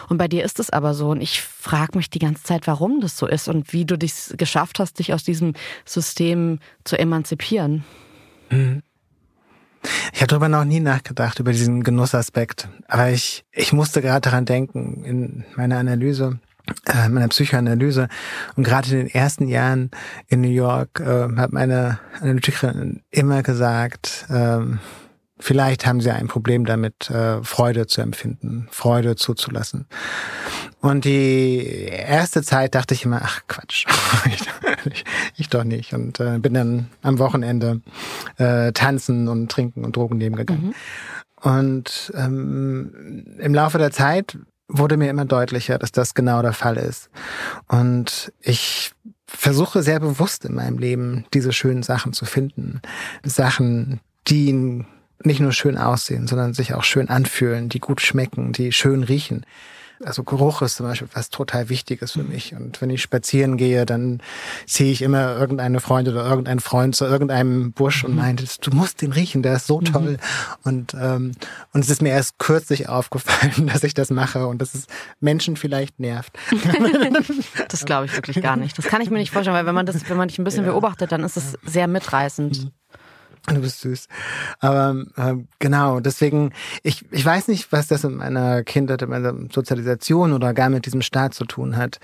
Und 0.10 0.18
bei 0.18 0.28
dir 0.28 0.44
ist 0.44 0.60
es 0.60 0.70
aber 0.70 0.94
so 0.94 1.12
und 1.12 1.22
ich 1.22 1.42
frage 1.42 1.98
mich 1.98 2.10
die 2.10 2.20
ganze 2.20 2.44
Zeit, 2.44 2.68
warum 2.68 3.00
das 3.02 3.18
so 3.18 3.28
ist 3.28 3.48
und 3.48 3.72
wie 3.74 3.86
du 3.86 3.98
dich 3.98 4.14
geschafft 4.38 4.80
hast, 4.80 5.00
dich 5.00 5.14
aus 5.14 5.24
diesem 5.24 5.54
System 5.86 6.60
zu 6.84 7.00
emanzipieren. 7.00 7.84
Mhm. 8.50 8.82
Ich 10.14 10.22
habe 10.22 10.28
darüber 10.28 10.50
noch 10.50 10.66
nie 10.66 10.80
nachgedacht, 10.80 11.40
über 11.40 11.52
diesen 11.52 11.84
Genussaspekt. 11.84 12.68
Aber 12.88 13.10
ich, 13.10 13.46
ich 13.52 13.74
musste 13.74 14.02
gerade 14.02 14.22
daran 14.22 14.46
denken 14.46 15.04
in 15.04 15.46
meiner 15.56 15.78
Analyse, 15.78 16.40
äh, 16.86 17.10
meiner 17.10 17.28
Psychoanalyse. 17.30 18.10
Und 18.56 18.64
gerade 18.64 18.90
in 18.90 18.98
den 18.98 19.08
ersten 19.08 19.48
Jahren 19.48 19.92
in 20.28 20.42
New 20.42 20.50
York 20.50 21.00
äh, 21.00 21.36
hat 21.38 21.54
meine 21.54 22.00
Analytikerin 22.20 23.02
immer 23.12 23.44
gesagt, 23.44 24.26
ähm, 24.30 24.80
Vielleicht 25.40 25.86
haben 25.86 26.02
sie 26.02 26.12
ein 26.12 26.28
Problem 26.28 26.66
damit, 26.66 27.10
äh, 27.10 27.42
Freude 27.44 27.88
zu 27.88 28.02
empfinden, 28.02 28.68
Freude 28.72 29.16
zuzulassen. 29.16 29.88
Und 30.82 31.06
die 31.06 31.88
erste 31.90 32.44
Zeit 32.44 32.76
dachte 32.76 32.94
ich 32.94 33.06
immer, 33.06 33.22
ach 33.24 33.42
Quatsch, 33.48 33.86
ich, 34.92 35.06
ich, 35.38 35.50
doch 35.50 35.64
nicht. 35.64 35.94
Und 35.94 36.20
äh, 36.20 36.40
bin 36.40 36.54
dann 36.54 36.88
am 37.02 37.20
Wochenende 37.20 37.82
äh, 38.38 38.74
tanzen 38.74 39.28
und 39.30 39.50
trinken 39.50 39.86
und 39.86 39.96
Drogen 39.96 40.18
nehmen 40.18 40.36
gegangen. 40.36 40.68
Mhm. 40.68 40.74
Und 41.42 42.12
ähm, 42.16 43.38
im 43.40 43.54
Laufe 43.54 43.78
der 43.78 43.92
Zeit 43.92 44.38
wurde 44.68 44.98
mir 44.98 45.10
immer 45.10 45.26
deutlicher, 45.26 45.78
dass 45.80 45.92
das 45.92 46.14
genau 46.14 46.42
der 46.42 46.54
Fall 46.54 46.78
ist. 46.78 47.10
Und 47.68 48.34
ich 48.42 48.92
versuche 49.26 49.84
sehr 49.84 50.00
bewusst 50.00 50.44
in 50.44 50.56
meinem 50.56 50.78
Leben 50.78 51.26
diese 51.34 51.54
schönen 51.54 51.84
Sachen 51.84 52.14
zu 52.14 52.26
finden. 52.26 52.82
Sachen, 53.24 54.02
die 54.28 54.86
nicht 55.24 55.40
nur 55.40 55.52
schön 55.52 55.78
aussehen, 55.78 56.28
sondern 56.28 56.54
sich 56.54 56.74
auch 56.74 56.84
schön 56.84 57.10
anfühlen, 57.10 57.70
die 57.70 57.80
gut 57.80 58.02
schmecken, 58.02 58.54
die 58.54 58.72
schön 58.72 59.04
riechen. 59.04 59.46
Also 60.06 60.24
Geruch 60.24 60.62
ist 60.62 60.78
zum 60.78 60.86
Beispiel 60.86 61.10
was 61.14 61.30
total 61.30 61.68
Wichtiges 61.68 62.14
für 62.14 62.24
mich. 62.24 62.56
Und 62.56 62.82
wenn 62.82 62.90
ich 62.90 63.02
spazieren 63.02 63.58
gehe, 63.58 63.86
dann 63.86 64.22
ziehe 64.66 64.92
ich 64.94 65.02
immer 65.02 65.36
irgendeine 65.36 65.82
Freundin 65.82 66.14
oder 66.14 66.26
irgendeinen 66.26 66.62
Freund 66.62 66.96
zu 66.96 67.04
irgendeinem 67.04 67.74
Busch 67.74 68.06
und 68.06 68.12
mhm. 68.12 68.18
meinte, 68.18 68.46
du 68.62 68.72
musst 68.72 69.02
den 69.02 69.12
riechen, 69.12 69.44
der 69.44 69.58
ist 69.58 69.68
so 69.68 69.82
mhm. 69.82 69.86
toll. 69.86 70.18
Und, 70.64 70.94
ähm, 70.94 71.34
und 71.74 71.84
es 71.84 71.90
ist 71.90 72.02
mir 72.02 72.10
erst 72.10 72.40
kürzlich 72.40 72.88
aufgefallen, 72.90 73.68
dass 73.68 73.84
ich 73.84 73.94
das 73.94 74.10
mache 74.10 74.48
und 74.48 74.62
dass 74.62 74.74
es 74.74 74.88
Menschen 75.20 75.58
vielleicht 75.58 76.00
nervt. 76.00 76.32
das 77.68 77.84
glaube 77.84 78.06
ich 78.06 78.16
wirklich 78.16 78.42
gar 78.42 78.56
nicht. 78.56 78.78
Das 78.78 78.86
kann 78.86 79.02
ich 79.02 79.10
mir 79.10 79.18
nicht 79.18 79.32
vorstellen, 79.32 79.56
weil 79.56 79.66
wenn 79.66 79.76
man 79.76 79.86
das, 79.86 80.10
wenn 80.10 80.18
man 80.18 80.30
dich 80.30 80.40
ein 80.40 80.46
bisschen 80.46 80.64
ja. 80.64 80.72
beobachtet, 80.72 81.12
dann 81.12 81.24
ist 81.26 81.36
es 81.36 81.58
sehr 81.66 81.88
mitreißend. 81.88 82.64
Mhm. 82.64 82.72
Du 83.48 83.62
bist 83.62 83.82
süß. 83.82 84.08
Aber 84.60 84.96
äh, 85.16 85.36
genau, 85.60 86.00
deswegen, 86.00 86.52
ich, 86.84 87.06
ich 87.12 87.26
weiß 87.26 87.48
nicht, 87.48 87.72
was 87.72 87.88
das 87.88 88.04
in 88.04 88.16
meiner 88.16 88.64
Kindheit, 88.64 89.02
in 89.02 89.10
meiner 89.10 89.34
Sozialisation 89.52 90.34
oder 90.34 90.54
gar 90.54 90.70
mit 90.70 90.86
diesem 90.86 91.02
Staat 91.02 91.34
zu 91.34 91.46
tun 91.46 91.78
hat. 91.78 92.00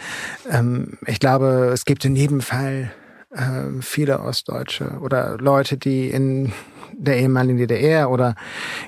Ähm, 0.49 0.97
ich 1.05 1.19
glaube, 1.19 1.71
es 1.73 1.85
gibt 1.85 2.05
in 2.05 2.15
jedem 2.15 2.41
Fall 2.41 2.91
äh, 3.31 3.81
viele 3.81 4.21
Ostdeutsche 4.21 4.99
oder 5.01 5.37
Leute, 5.37 5.77
die 5.77 6.09
in 6.09 6.51
der 6.97 7.17
ehemaligen 7.17 7.57
DDR 7.57 8.09
oder 8.09 8.35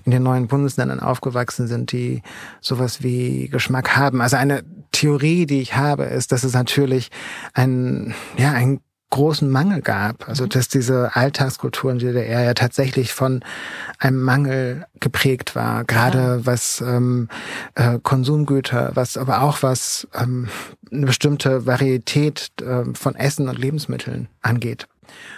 in 0.06 0.12
den 0.12 0.24
neuen 0.24 0.48
Bundesländern 0.48 1.00
aufgewachsen 1.00 1.68
sind, 1.68 1.92
die 1.92 2.22
sowas 2.62 3.04
wie 3.04 3.50
Geschmack 3.50 3.98
haben. 3.98 4.22
Also 4.22 4.38
eine 4.38 4.64
Theorie, 4.92 5.46
die 5.46 5.62
ich 5.62 5.76
habe, 5.76 6.06
ist, 6.06 6.32
dass 6.32 6.44
es 6.44 6.54
natürlich 6.54 7.10
ein, 7.54 8.16
ja, 8.38 8.52
ein 8.52 8.80
großen 9.10 9.50
Mangel 9.50 9.82
gab. 9.82 10.28
Also 10.28 10.46
mhm. 10.46 10.50
dass 10.50 10.68
diese 10.68 11.16
Alltagskultur 11.16 11.92
in 11.92 12.00
der 12.00 12.14
DDR 12.14 12.44
ja 12.44 12.54
tatsächlich 12.54 13.14
von 13.14 13.44
einem 14.00 14.22
Mangel 14.22 14.86
geprägt 15.00 15.56
war, 15.56 15.84
gerade 15.86 16.18
ja. 16.18 16.46
was 16.46 16.82
ähm, 16.82 17.30
äh, 17.76 18.00
Konsumgüter, 18.02 18.92
was 18.96 19.18
aber 19.18 19.42
auch 19.42 19.64
was 19.64 20.08
ähm, 20.14 20.50
eine 20.92 21.06
bestimmte 21.06 21.66
Varietät 21.66 22.52
äh, 22.62 22.84
von 22.94 23.16
Essen 23.16 23.48
und 23.48 23.58
Lebensmitteln 23.58 24.28
angeht. 24.42 24.88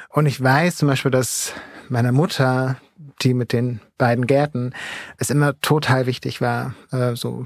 Und 0.10 0.26
ich 0.26 0.42
weiß 0.42 0.78
zum 0.78 0.88
Beispiel, 0.88 1.12
dass 1.12 1.54
meiner 1.90 2.12
Mutter 2.12 2.78
die 3.22 3.34
mit 3.34 3.54
den 3.54 3.82
beiden 3.98 4.28
Gärten, 4.28 4.74
es 5.18 5.30
immer 5.30 5.60
total 5.60 6.06
wichtig 6.06 6.42
war, 6.42 6.74
äh, 6.92 7.16
so 7.16 7.46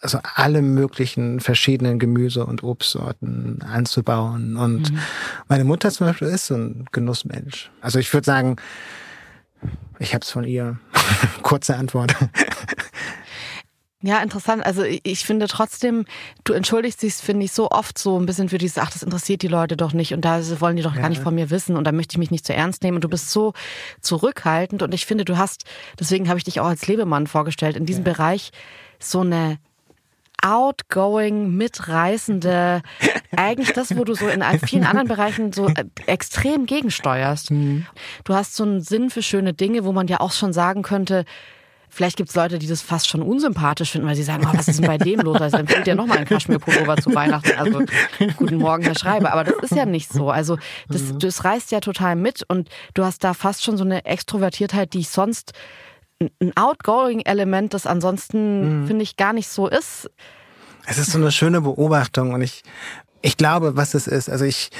also 0.00 0.18
alle 0.22 0.62
möglichen 0.62 1.40
verschiedenen 1.40 1.98
Gemüse- 1.98 2.46
und 2.46 2.62
Obstsorten 2.62 3.62
anzubauen. 3.62 4.56
Und 4.56 4.92
mhm. 4.92 4.98
meine 5.48 5.64
Mutter 5.64 5.90
zum 5.90 6.06
Beispiel 6.06 6.28
ist 6.28 6.46
so 6.46 6.54
ein 6.54 6.86
Genussmensch. 6.92 7.70
Also 7.80 7.98
ich 7.98 8.12
würde 8.12 8.24
sagen, 8.24 8.56
ich 9.98 10.14
habe 10.14 10.24
es 10.24 10.30
von 10.30 10.44
ihr. 10.44 10.78
Kurze 11.42 11.76
Antwort. 11.76 12.14
Ja, 14.02 14.22
interessant. 14.22 14.64
Also 14.64 14.82
ich 14.82 15.26
finde 15.26 15.46
trotzdem, 15.46 16.06
du 16.44 16.54
entschuldigst 16.54 17.02
dich, 17.02 17.14
finde 17.16 17.44
ich, 17.44 17.52
so 17.52 17.70
oft 17.70 17.98
so 17.98 18.18
ein 18.18 18.24
bisschen 18.24 18.48
für 18.48 18.56
dieses, 18.56 18.78
ach, 18.78 18.90
das 18.90 19.02
interessiert 19.02 19.42
die 19.42 19.48
Leute 19.48 19.76
doch 19.76 19.92
nicht 19.92 20.14
und 20.14 20.24
da 20.24 20.40
wollen 20.60 20.76
die 20.76 20.82
doch 20.82 20.94
ja. 20.94 21.02
gar 21.02 21.10
nicht 21.10 21.20
von 21.20 21.34
mir 21.34 21.50
wissen 21.50 21.76
und 21.76 21.84
da 21.84 21.92
möchte 21.92 22.14
ich 22.14 22.18
mich 22.18 22.30
nicht 22.30 22.46
zu 22.46 22.54
ernst 22.54 22.82
nehmen 22.82 22.96
und 22.96 23.04
du 23.04 23.10
bist 23.10 23.30
so 23.30 23.52
zurückhaltend 24.00 24.82
und 24.82 24.94
ich 24.94 25.04
finde, 25.04 25.26
du 25.26 25.36
hast, 25.36 25.64
deswegen 25.98 26.30
habe 26.30 26.38
ich 26.38 26.44
dich 26.44 26.60
auch 26.60 26.66
als 26.66 26.86
Lebemann 26.86 27.26
vorgestellt, 27.26 27.76
in 27.76 27.84
diesem 27.84 28.06
ja. 28.06 28.12
Bereich 28.12 28.52
so 28.98 29.20
eine 29.20 29.58
outgoing, 30.42 31.56
mitreißende, 31.56 32.82
eigentlich 33.36 33.72
das, 33.72 33.96
wo 33.96 34.04
du 34.04 34.14
so 34.14 34.28
in 34.28 34.42
vielen 34.66 34.84
anderen 34.84 35.08
Bereichen 35.08 35.52
so 35.52 35.68
äh, 35.68 35.84
extrem 36.06 36.66
gegensteuerst. 36.66 37.50
Mhm. 37.50 37.86
Du 38.24 38.34
hast 38.34 38.56
so 38.56 38.64
einen 38.64 38.80
Sinn 38.80 39.10
für 39.10 39.22
schöne 39.22 39.52
Dinge, 39.52 39.84
wo 39.84 39.92
man 39.92 40.06
ja 40.08 40.20
auch 40.20 40.32
schon 40.32 40.52
sagen 40.52 40.82
könnte, 40.82 41.24
Vielleicht 41.92 42.16
gibt 42.16 42.30
es 42.30 42.36
Leute, 42.36 42.60
die 42.60 42.68
das 42.68 42.82
fast 42.82 43.08
schon 43.08 43.20
unsympathisch 43.20 43.90
finden, 43.90 44.06
weil 44.06 44.14
sie 44.14 44.22
sagen, 44.22 44.46
oh, 44.46 44.56
was 44.56 44.68
ist 44.68 44.78
denn 44.78 44.86
bei 44.86 44.96
dem 44.96 45.18
los? 45.20 45.40
Also 45.40 45.56
empfiehlt 45.56 45.88
ja 45.88 45.96
nochmal 45.96 46.18
ein 46.18 46.24
Kaschmir-Pullover 46.24 46.96
zu 46.98 47.12
Weihnachten. 47.12 47.50
Also 47.58 47.82
guten 48.36 48.58
Morgen, 48.58 48.84
Herr 48.84 48.96
Schreiber. 48.96 49.32
Aber 49.32 49.42
das 49.42 49.56
ist 49.60 49.74
ja 49.74 49.86
nicht 49.86 50.12
so. 50.12 50.30
Also 50.30 50.56
das, 50.88 51.02
mhm. 51.02 51.18
das 51.18 51.44
reißt 51.44 51.72
ja 51.72 51.80
total 51.80 52.14
mit 52.14 52.44
und 52.46 52.68
du 52.94 53.04
hast 53.04 53.24
da 53.24 53.34
fast 53.34 53.64
schon 53.64 53.76
so 53.76 53.82
eine 53.82 54.04
Extrovertiertheit, 54.04 54.94
die 54.94 55.00
ich 55.00 55.08
sonst 55.08 55.52
ein 56.20 56.56
Outgoing-Element, 56.56 57.74
das 57.74 57.86
ansonsten, 57.86 58.82
mhm. 58.82 58.86
finde 58.86 59.02
ich, 59.02 59.16
gar 59.16 59.32
nicht 59.32 59.48
so 59.48 59.68
ist. 59.68 60.10
Es 60.86 60.98
ist 60.98 61.12
so 61.12 61.18
eine 61.18 61.32
schöne 61.32 61.60
Beobachtung 61.60 62.34
und 62.34 62.42
ich, 62.42 62.62
ich 63.22 63.36
glaube, 63.36 63.76
was 63.76 63.94
es 63.94 64.06
ist. 64.06 64.28
Also 64.28 64.44
ich, 64.44 64.70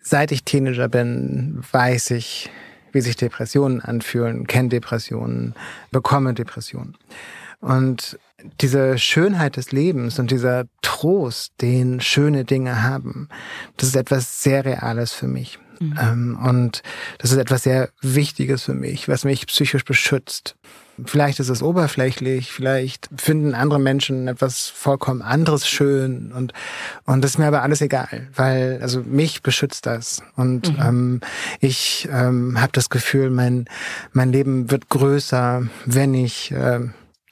seit 0.00 0.32
ich 0.32 0.44
Teenager 0.44 0.88
bin, 0.88 1.62
weiß 1.72 2.12
ich, 2.12 2.50
wie 2.92 3.00
sich 3.00 3.16
Depressionen 3.16 3.80
anfühlen, 3.80 4.46
kenne 4.46 4.68
Depressionen, 4.68 5.54
bekomme 5.90 6.34
Depressionen. 6.34 6.96
Und 7.60 8.18
diese 8.60 8.98
Schönheit 8.98 9.56
des 9.56 9.72
Lebens 9.72 10.18
und 10.18 10.30
dieser 10.30 10.64
Trost, 10.82 11.54
den 11.60 12.00
schöne 12.00 12.44
Dinge 12.44 12.82
haben, 12.82 13.28
das 13.76 13.88
ist 13.88 13.96
etwas 13.96 14.42
sehr 14.42 14.64
Reales 14.64 15.12
für 15.12 15.26
mich. 15.26 15.58
Mhm. 15.80 15.98
Ähm, 16.00 16.38
und 16.42 16.82
das 17.18 17.32
ist 17.32 17.38
etwas 17.38 17.62
sehr 17.62 17.90
Wichtiges 18.00 18.64
für 18.64 18.74
mich, 18.74 19.08
was 19.08 19.24
mich 19.24 19.46
psychisch 19.46 19.84
beschützt. 19.84 20.56
Vielleicht 21.06 21.40
ist 21.40 21.48
es 21.48 21.60
oberflächlich, 21.60 22.52
vielleicht 22.52 23.08
finden 23.16 23.54
andere 23.54 23.80
Menschen 23.80 24.28
etwas 24.28 24.68
vollkommen 24.68 25.22
anderes 25.22 25.68
schön 25.68 26.30
und 26.32 26.52
und 27.04 27.22
das 27.22 27.32
ist 27.32 27.38
mir 27.38 27.46
aber 27.46 27.62
alles 27.62 27.80
egal, 27.80 28.28
weil 28.36 28.78
also 28.80 29.00
mich 29.00 29.42
beschützt 29.42 29.86
das 29.86 30.22
und 30.36 30.72
mhm. 30.72 30.82
ähm, 30.82 31.20
ich 31.58 32.08
ähm, 32.12 32.60
habe 32.60 32.70
das 32.72 32.90
Gefühl, 32.90 33.30
mein 33.30 33.64
mein 34.12 34.30
Leben 34.30 34.70
wird 34.70 34.88
größer, 34.88 35.66
wenn 35.84 36.14
ich 36.14 36.52
äh, 36.52 36.80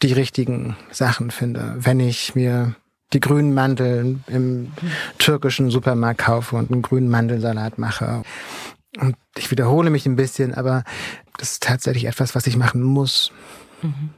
die 0.02 0.12
richtigen 0.12 0.76
Sachen 0.90 1.30
finde, 1.30 1.76
wenn 1.78 2.00
ich 2.00 2.34
mir 2.34 2.74
die 3.12 3.20
grünen 3.20 3.54
Mandeln 3.54 4.24
im 4.26 4.72
türkischen 5.18 5.70
Supermarkt 5.70 6.20
kaufe 6.20 6.56
und 6.56 6.70
einen 6.70 6.82
grünen 6.82 7.08
Mandelsalat 7.08 7.78
mache. 7.78 8.22
Und 8.98 9.16
ich 9.36 9.50
wiederhole 9.50 9.90
mich 9.90 10.06
ein 10.06 10.16
bisschen, 10.16 10.54
aber 10.54 10.84
das 11.38 11.52
ist 11.52 11.62
tatsächlich 11.62 12.06
etwas, 12.06 12.34
was 12.34 12.46
ich 12.46 12.56
machen 12.56 12.82
muss. 12.82 13.32
Mhm. 13.82 14.10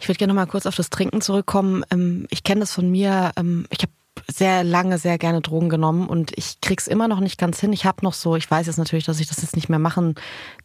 Ich 0.00 0.08
würde 0.08 0.18
gerne 0.18 0.32
noch 0.34 0.40
mal 0.40 0.46
kurz 0.46 0.66
auf 0.66 0.74
das 0.74 0.90
Trinken 0.90 1.20
zurückkommen. 1.20 1.84
Ähm, 1.90 2.26
ich 2.30 2.42
kenne 2.42 2.60
das 2.60 2.72
von 2.72 2.90
mir. 2.90 3.30
Ähm, 3.36 3.66
ich 3.70 3.78
habe 3.82 3.92
sehr 4.30 4.64
lange, 4.64 4.98
sehr 4.98 5.18
gerne 5.18 5.40
Drogen 5.40 5.68
genommen 5.68 6.06
und 6.06 6.32
ich 6.36 6.60
krieg's 6.60 6.86
immer 6.86 7.08
noch 7.08 7.20
nicht 7.20 7.38
ganz 7.38 7.60
hin. 7.60 7.72
Ich 7.72 7.84
habe 7.86 8.04
noch 8.04 8.14
so, 8.14 8.36
ich 8.36 8.50
weiß 8.50 8.66
jetzt 8.66 8.76
natürlich, 8.76 9.04
dass 9.04 9.20
ich 9.20 9.28
das 9.28 9.42
jetzt 9.42 9.56
nicht 9.56 9.68
mehr 9.68 9.78
machen 9.78 10.14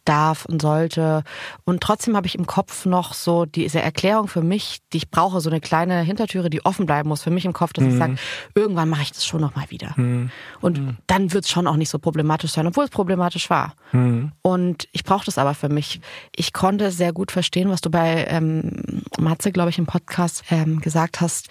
darf 0.04 0.44
und 0.44 0.62
sollte. 0.62 1.22
Und 1.64 1.82
trotzdem 1.82 2.16
habe 2.16 2.26
ich 2.26 2.34
im 2.34 2.46
Kopf 2.46 2.86
noch 2.86 3.14
so 3.14 3.44
diese 3.44 3.80
Erklärung 3.80 4.28
für 4.28 4.42
mich, 4.42 4.80
die 4.92 4.98
ich 4.98 5.10
brauche, 5.10 5.40
so 5.40 5.50
eine 5.50 5.60
kleine 5.60 6.00
Hintertüre, 6.00 6.50
die 6.50 6.64
offen 6.64 6.86
bleiben 6.86 7.08
muss 7.08 7.22
für 7.22 7.30
mich 7.30 7.44
im 7.44 7.52
Kopf, 7.52 7.72
dass 7.72 7.84
mhm. 7.84 7.90
ich 7.90 7.98
sage, 7.98 8.16
irgendwann 8.54 8.88
mache 8.88 9.02
ich 9.02 9.12
das 9.12 9.26
schon 9.26 9.40
noch 9.40 9.54
mal 9.54 9.70
wieder. 9.70 9.92
Mhm. 9.96 10.30
Und 10.60 10.78
mhm. 10.78 10.96
dann 11.06 11.32
wird's 11.32 11.50
schon 11.50 11.66
auch 11.66 11.76
nicht 11.76 11.90
so 11.90 11.98
problematisch 11.98 12.52
sein, 12.52 12.66
obwohl 12.66 12.84
es 12.84 12.90
problematisch 12.90 13.50
war. 13.50 13.74
Mhm. 13.92 14.32
Und 14.42 14.88
ich 14.92 15.04
brauche 15.04 15.26
das 15.26 15.38
aber 15.38 15.54
für 15.54 15.68
mich. 15.68 16.00
Ich 16.34 16.52
konnte 16.52 16.90
sehr 16.90 17.12
gut 17.12 17.32
verstehen, 17.32 17.70
was 17.70 17.80
du 17.80 17.90
bei 17.90 18.26
ähm, 18.28 19.02
Matze, 19.18 19.52
glaube 19.52 19.70
ich, 19.70 19.78
im 19.78 19.86
Podcast 19.86 20.44
ähm, 20.50 20.80
gesagt 20.80 21.20
hast, 21.20 21.48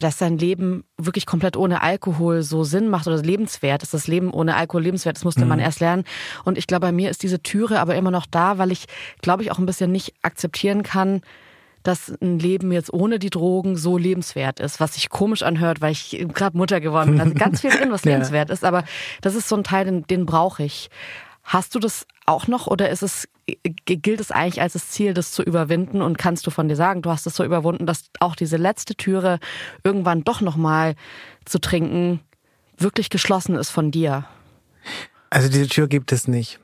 dass 0.00 0.18
dein 0.18 0.38
Leben 0.38 0.84
wirklich 0.98 1.26
komplett 1.26 1.56
ohne 1.56 1.82
Alkohol 1.82 2.42
so 2.42 2.64
Sinn 2.64 2.88
macht 2.88 3.06
oder 3.06 3.22
lebenswert 3.22 3.82
ist. 3.82 3.94
Das 3.94 4.06
Leben 4.06 4.32
ohne 4.32 4.56
Alkohol 4.56 4.82
lebenswert, 4.82 5.16
das 5.16 5.24
musste 5.24 5.42
mhm. 5.42 5.48
man 5.48 5.58
erst 5.58 5.80
lernen. 5.80 6.04
Und 6.44 6.58
ich 6.58 6.66
glaube, 6.66 6.86
bei 6.86 6.92
mir 6.92 7.10
ist 7.10 7.22
diese 7.22 7.42
Türe 7.42 7.80
aber 7.80 7.94
immer 7.94 8.10
noch 8.10 8.26
da, 8.26 8.58
weil 8.58 8.72
ich, 8.72 8.86
glaube 9.22 9.42
ich, 9.42 9.50
auch 9.50 9.58
ein 9.58 9.66
bisschen 9.66 9.92
nicht 9.92 10.14
akzeptieren 10.22 10.82
kann, 10.82 11.20
dass 11.84 12.08
ein 12.22 12.38
Leben 12.38 12.72
jetzt 12.72 12.92
ohne 12.92 13.18
die 13.18 13.30
Drogen 13.30 13.76
so 13.76 13.98
lebenswert 13.98 14.58
ist, 14.58 14.80
was 14.80 14.94
sich 14.94 15.10
komisch 15.10 15.42
anhört, 15.42 15.82
weil 15.82 15.92
ich 15.92 16.26
gerade 16.32 16.56
Mutter 16.56 16.80
geworden 16.80 17.12
bin. 17.12 17.20
Also 17.20 17.34
ganz 17.34 17.60
viel 17.60 17.70
drin, 17.78 17.92
was 17.92 18.04
lebenswert 18.04 18.50
ist, 18.50 18.64
aber 18.64 18.84
das 19.20 19.34
ist 19.34 19.48
so 19.48 19.56
ein 19.56 19.64
Teil, 19.64 19.84
den, 19.84 20.06
den 20.06 20.26
brauche 20.26 20.62
ich. 20.64 20.88
Hast 21.44 21.74
du 21.74 21.78
das 21.78 22.06
auch 22.26 22.48
noch 22.48 22.66
oder 22.66 22.88
ist 22.88 23.02
es, 23.02 23.28
gilt 23.84 24.20
es 24.20 24.30
eigentlich 24.30 24.62
als 24.62 24.72
das 24.72 24.90
Ziel, 24.90 25.12
das 25.12 25.32
zu 25.32 25.42
überwinden 25.42 26.00
und 26.00 26.16
kannst 26.16 26.46
du 26.46 26.50
von 26.50 26.68
dir 26.68 26.76
sagen, 26.76 27.02
du 27.02 27.10
hast 27.10 27.26
es 27.26 27.36
so 27.36 27.44
überwunden, 27.44 27.86
dass 27.86 28.04
auch 28.18 28.34
diese 28.34 28.56
letzte 28.56 28.94
Türe 28.94 29.38
irgendwann 29.84 30.24
doch 30.24 30.40
nochmal 30.40 30.94
zu 31.44 31.60
trinken 31.60 32.20
wirklich 32.78 33.10
geschlossen 33.10 33.56
ist 33.56 33.70
von 33.70 33.90
dir? 33.90 34.24
Also 35.30 35.48
diese 35.48 35.68
Tür 35.68 35.86
gibt 35.86 36.12
es 36.12 36.28
nicht. 36.28 36.60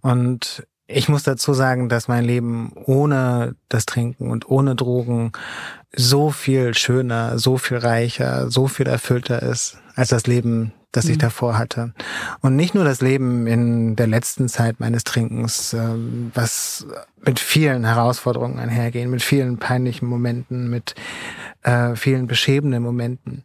Und 0.00 0.66
ich 0.86 1.08
muss 1.08 1.22
dazu 1.22 1.54
sagen, 1.54 1.88
dass 1.88 2.08
mein 2.08 2.24
Leben 2.24 2.72
ohne 2.74 3.54
das 3.68 3.86
Trinken 3.86 4.30
und 4.30 4.48
ohne 4.48 4.74
Drogen 4.74 5.32
so 5.92 6.30
viel 6.30 6.74
schöner, 6.74 7.38
so 7.38 7.56
viel 7.56 7.78
reicher, 7.78 8.50
so 8.50 8.66
viel 8.66 8.86
erfüllter 8.86 9.42
ist 9.42 9.78
als 9.94 10.08
das 10.08 10.26
Leben, 10.26 10.72
das 10.96 11.06
ich 11.06 11.16
mhm. 11.16 11.22
davor 11.22 11.58
hatte. 11.58 11.92
Und 12.40 12.56
nicht 12.56 12.74
nur 12.74 12.84
das 12.84 13.00
Leben 13.00 13.46
in 13.46 13.96
der 13.96 14.06
letzten 14.06 14.48
Zeit 14.48 14.80
meines 14.80 15.04
Trinkens, 15.04 15.72
ähm, 15.72 16.30
was 16.34 16.86
mit 17.24 17.40
vielen 17.40 17.84
Herausforderungen 17.84 18.58
einhergehen, 18.58 19.10
mit 19.10 19.22
vielen 19.22 19.58
peinlichen 19.58 20.06
Momenten, 20.08 20.70
mit 20.70 20.94
äh, 21.62 21.96
vielen 21.96 22.26
beschämenden 22.26 22.82
Momenten, 22.82 23.44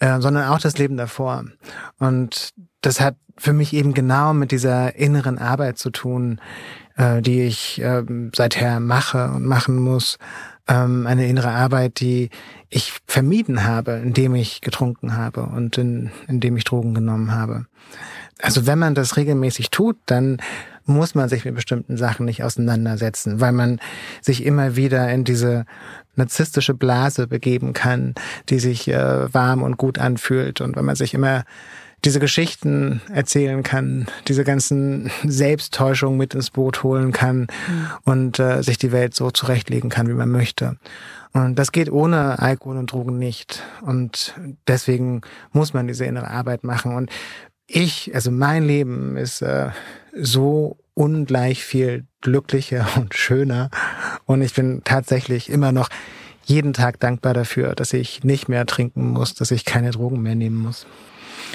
äh, 0.00 0.20
sondern 0.20 0.48
auch 0.48 0.58
das 0.58 0.76
Leben 0.78 0.96
davor. 0.96 1.44
Und 1.98 2.50
das 2.80 3.00
hat 3.00 3.16
für 3.36 3.52
mich 3.52 3.72
eben 3.72 3.94
genau 3.94 4.34
mit 4.34 4.50
dieser 4.50 4.96
inneren 4.96 5.38
Arbeit 5.38 5.78
zu 5.78 5.90
tun, 5.90 6.40
äh, 6.96 7.22
die 7.22 7.42
ich 7.42 7.80
äh, 7.80 8.02
seither 8.34 8.80
mache 8.80 9.30
und 9.30 9.44
machen 9.46 9.76
muss. 9.76 10.18
Ähm, 10.66 11.06
eine 11.06 11.26
innere 11.26 11.50
Arbeit, 11.50 12.00
die 12.00 12.30
ich 12.70 12.94
vermieden 13.06 13.64
habe, 13.64 14.00
indem 14.02 14.34
ich 14.34 14.60
getrunken 14.62 15.16
habe 15.16 15.42
und 15.42 15.76
in, 15.76 16.10
indem 16.26 16.56
ich 16.56 16.64
Drogen 16.64 16.94
genommen 16.94 17.32
habe. 17.32 17.66
Also 18.40 18.66
wenn 18.66 18.78
man 18.78 18.94
das 18.94 19.16
regelmäßig 19.16 19.70
tut, 19.70 19.96
dann 20.06 20.38
muss 20.86 21.14
man 21.14 21.28
sich 21.28 21.44
mit 21.44 21.54
bestimmten 21.54 21.96
Sachen 21.96 22.26
nicht 22.26 22.42
auseinandersetzen, 22.42 23.40
weil 23.40 23.52
man 23.52 23.80
sich 24.20 24.44
immer 24.44 24.76
wieder 24.76 25.10
in 25.10 25.24
diese 25.24 25.64
narzisstische 26.16 26.74
Blase 26.74 27.26
begeben 27.26 27.72
kann, 27.72 28.14
die 28.48 28.58
sich 28.58 28.88
äh, 28.88 29.32
warm 29.32 29.62
und 29.62 29.76
gut 29.76 29.98
anfühlt 29.98 30.60
und 30.60 30.76
wenn 30.76 30.84
man 30.84 30.96
sich 30.96 31.14
immer 31.14 31.44
diese 32.04 32.20
Geschichten 32.20 33.00
erzählen 33.12 33.62
kann, 33.62 34.06
diese 34.28 34.44
ganzen 34.44 35.10
Selbsttäuschungen 35.24 36.18
mit 36.18 36.34
ins 36.34 36.50
Boot 36.50 36.82
holen 36.82 37.12
kann 37.12 37.38
mhm. 37.38 37.88
und 38.04 38.38
äh, 38.38 38.62
sich 38.62 38.78
die 38.78 38.92
Welt 38.92 39.14
so 39.14 39.30
zurechtlegen 39.30 39.90
kann, 39.90 40.08
wie 40.08 40.14
man 40.14 40.30
möchte. 40.30 40.76
Und 41.32 41.58
das 41.58 41.72
geht 41.72 41.90
ohne 41.90 42.38
Alkohol 42.38 42.76
und 42.76 42.92
Drogen 42.92 43.18
nicht. 43.18 43.62
Und 43.82 44.34
deswegen 44.68 45.22
muss 45.52 45.74
man 45.74 45.88
diese 45.88 46.04
innere 46.04 46.30
Arbeit 46.30 46.62
machen. 46.62 46.94
Und 46.94 47.10
ich, 47.66 48.14
also 48.14 48.30
mein 48.30 48.64
Leben 48.64 49.16
ist 49.16 49.42
äh, 49.42 49.70
so 50.16 50.76
ungleich 50.94 51.64
viel 51.64 52.04
glücklicher 52.20 52.86
und 52.96 53.14
schöner. 53.14 53.70
Und 54.26 54.42
ich 54.42 54.54
bin 54.54 54.82
tatsächlich 54.84 55.50
immer 55.50 55.72
noch 55.72 55.88
jeden 56.44 56.72
Tag 56.72 57.00
dankbar 57.00 57.34
dafür, 57.34 57.74
dass 57.74 57.92
ich 57.92 58.22
nicht 58.22 58.48
mehr 58.48 58.66
trinken 58.66 59.10
muss, 59.10 59.34
dass 59.34 59.50
ich 59.50 59.64
keine 59.64 59.90
Drogen 59.90 60.20
mehr 60.22 60.34
nehmen 60.34 60.58
muss. 60.58 60.86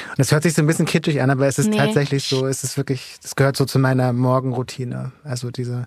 Und 0.09 0.19
es 0.19 0.31
hört 0.31 0.43
sich 0.43 0.53
so 0.53 0.61
ein 0.61 0.67
bisschen 0.67 0.85
kitschig 0.85 1.21
an, 1.21 1.29
aber 1.29 1.47
es 1.47 1.59
ist 1.59 1.69
nee. 1.69 1.77
tatsächlich 1.77 2.27
so, 2.27 2.45
es 2.45 2.63
ist 2.63 2.77
wirklich, 2.77 3.17
es 3.23 3.35
gehört 3.35 3.57
so 3.57 3.65
zu 3.65 3.79
meiner 3.79 4.13
Morgenroutine. 4.13 5.11
Also 5.23 5.51
diese 5.51 5.85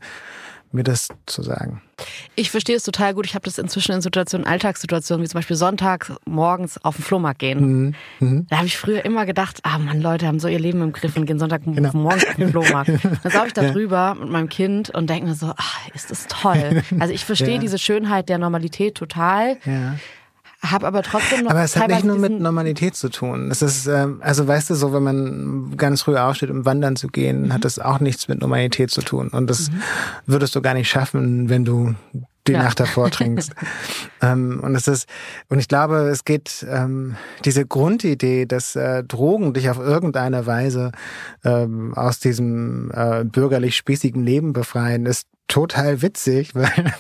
mir 0.73 0.85
das 0.85 1.09
zu 1.27 1.43
sagen. 1.43 1.83
Ich 2.35 2.51
verstehe 2.51 2.77
es 2.77 2.85
total 2.85 3.15
gut. 3.15 3.27
Ich 3.27 3.35
habe 3.35 3.45
das 3.45 3.59
inzwischen 3.59 3.93
in 3.93 4.01
Situationen, 4.01 4.47
Alltagssituationen, 4.47 5.23
wie 5.23 5.29
zum 5.29 5.39
Beispiel 5.39 5.57
Sonntag 5.57 6.13
morgens 6.25 6.83
auf 6.83 6.97
den 6.97 7.05
Flohmarkt 7.05 7.39
gehen. 7.39 7.61
Mhm. 7.61 7.95
Mhm. 8.21 8.47
Da 8.49 8.57
habe 8.57 8.67
ich 8.67 8.77
früher 8.77 9.05
immer 9.05 9.27
gedacht, 9.27 9.61
ah 9.63 9.79
man, 9.79 10.01
Leute 10.01 10.27
haben 10.27 10.41
so 10.41 10.49
ihr 10.49 10.59
Leben 10.59 10.83
im 10.83 10.93
Griff 10.93 11.17
und 11.17 11.27
gehen 11.27 11.39
Sonntag 11.39 11.63
genau. 11.65 11.91
morgens 11.93 12.27
auf 12.27 12.35
den 12.37 12.51
Flohmarkt. 12.51 12.91
Dann 13.23 13.33
sauge 13.33 13.49
ich 13.49 13.53
da 13.53 13.71
drüber 13.71 13.97
ja. 13.97 14.15
mit 14.15 14.31
meinem 14.31 14.49
Kind 14.49 14.91
und 14.91 15.09
denke 15.11 15.29
mir 15.29 15.35
so, 15.35 15.53
ach, 15.57 15.79
ist 15.95 16.11
das 16.11 16.27
toll. 16.29 16.83
Also 16.99 17.15
ich 17.15 17.25
verstehe 17.25 17.55
ja. 17.55 17.59
diese 17.59 17.79
Schönheit 17.79 18.29
der 18.29 18.39
Normalität 18.39 18.95
total. 18.95 19.57
Ja 19.65 19.97
habe 20.63 20.87
aber 20.87 21.03
trotzdem 21.03 21.45
noch. 21.45 21.51
Aber 21.51 21.63
es 21.63 21.77
hat 21.77 21.89
nicht 21.89 22.05
nur 22.05 22.19
mit 22.19 22.41
Normalität 22.41 22.95
zu 22.95 23.09
tun. 23.09 23.51
Es 23.51 23.63
ist, 23.63 23.87
ähm, 23.87 24.21
also 24.23 24.47
weißt 24.47 24.71
du, 24.71 24.75
so 24.75 24.93
wenn 24.93 25.03
man 25.03 25.77
ganz 25.77 26.03
früh 26.03 26.17
aufsteht, 26.17 26.51
um 26.51 26.65
wandern 26.65 26.97
zu 26.97 27.09
gehen, 27.09 27.43
mhm. 27.43 27.53
hat 27.53 27.65
das 27.65 27.79
auch 27.79 28.01
nichts 28.01 28.29
mit 28.29 28.41
Normalität 28.41 28.91
zu 28.91 29.03
tun. 29.03 29.29
Und 29.29 29.51
das 29.51 29.71
mhm. 29.71 29.83
würdest 30.27 30.55
du 30.55 30.63
gar 30.63 30.75
nicht 30.75 30.89
schaffen, 30.89 31.49
wenn 31.49 31.65
du 31.65 31.95
die 32.47 32.53
ja. 32.53 32.63
Nacht 32.63 32.81
davor 32.81 33.11
trinkst. 33.11 33.53
ähm, 34.23 34.61
und 34.63 34.75
es 34.75 34.89
ist, 34.89 35.09
und 35.49 35.59
ich 35.59 35.69
glaube, 35.69 36.09
es 36.11 36.25
geht 36.25 36.67
ähm, 36.69 37.17
diese 37.45 37.67
Grundidee, 37.67 38.47
dass 38.47 38.77
äh, 38.77 39.05
Drogen 39.05 39.55
dich 39.55 39.71
auf 39.71 39.79
irgendeine 39.79 40.47
Weise 40.47 40.93
ähm, 41.45 41.95
aus 41.95 42.19
diesem 42.19 42.91
äh, 42.93 43.25
bürgerlich 43.25 43.77
spießigen 43.77 44.25
Leben 44.25 44.53
befreien, 44.53 45.07
ist 45.07 45.27
total 45.53 46.01
witzig, 46.01 46.55
weil 46.55 46.95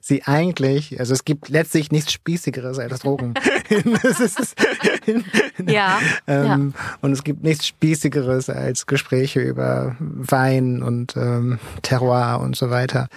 sie 0.00 0.22
eigentlich, 0.24 1.00
also 1.00 1.12
es 1.12 1.24
gibt 1.24 1.48
letztlich 1.48 1.90
nichts 1.90 2.12
Spießigeres 2.12 2.78
als 2.78 3.00
Drogen. 3.00 3.34
ja, 5.66 5.98
ähm, 6.28 6.72
ja. 6.76 6.96
Und 7.00 7.12
es 7.12 7.24
gibt 7.24 7.42
nichts 7.42 7.66
Spießigeres 7.66 8.48
als 8.48 8.86
Gespräche 8.86 9.40
über 9.40 9.96
Wein 9.98 10.82
und 10.82 11.16
ähm, 11.16 11.58
Terroir 11.82 12.40
und 12.40 12.54
so 12.54 12.70
weiter. 12.70 13.08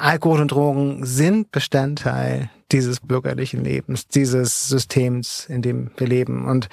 Alkohol 0.00 0.40
und 0.40 0.50
Drogen 0.50 1.06
sind 1.06 1.52
Bestandteil 1.52 2.50
dieses 2.74 2.98
bürgerlichen 2.98 3.62
Lebens, 3.62 4.08
dieses 4.08 4.68
Systems, 4.68 5.46
in 5.48 5.62
dem 5.62 5.92
wir 5.96 6.08
leben. 6.08 6.44
Und 6.44 6.68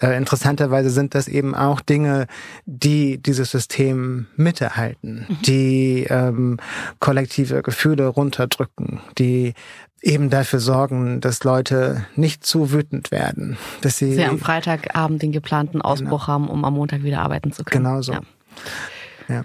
äh, 0.00 0.16
interessanterweise 0.16 0.90
sind 0.90 1.16
das 1.16 1.26
eben 1.26 1.56
auch 1.56 1.80
Dinge, 1.80 2.28
die 2.66 3.18
dieses 3.18 3.50
System 3.50 4.28
miterhalten, 4.36 5.26
mhm. 5.28 5.42
die 5.42 6.06
ähm, 6.08 6.58
kollektive 7.00 7.62
Gefühle 7.62 8.06
runterdrücken, 8.06 9.00
die 9.18 9.54
eben 10.02 10.30
dafür 10.30 10.60
sorgen, 10.60 11.20
dass 11.20 11.42
Leute 11.42 12.06
nicht 12.14 12.46
zu 12.46 12.70
wütend 12.72 13.10
werden, 13.10 13.58
dass 13.80 13.98
sie, 13.98 14.14
sie 14.14 14.24
am 14.24 14.38
Freitagabend 14.38 15.20
den 15.20 15.32
geplanten 15.32 15.82
Ausbruch 15.82 16.26
genau. 16.26 16.28
haben, 16.28 16.48
um 16.48 16.64
am 16.64 16.74
Montag 16.74 17.02
wieder 17.02 17.22
arbeiten 17.22 17.50
zu 17.52 17.64
können. 17.64 17.84
Genau 17.84 18.02
so. 18.02 18.12
Ja. 18.12 18.22
ja. 19.28 19.44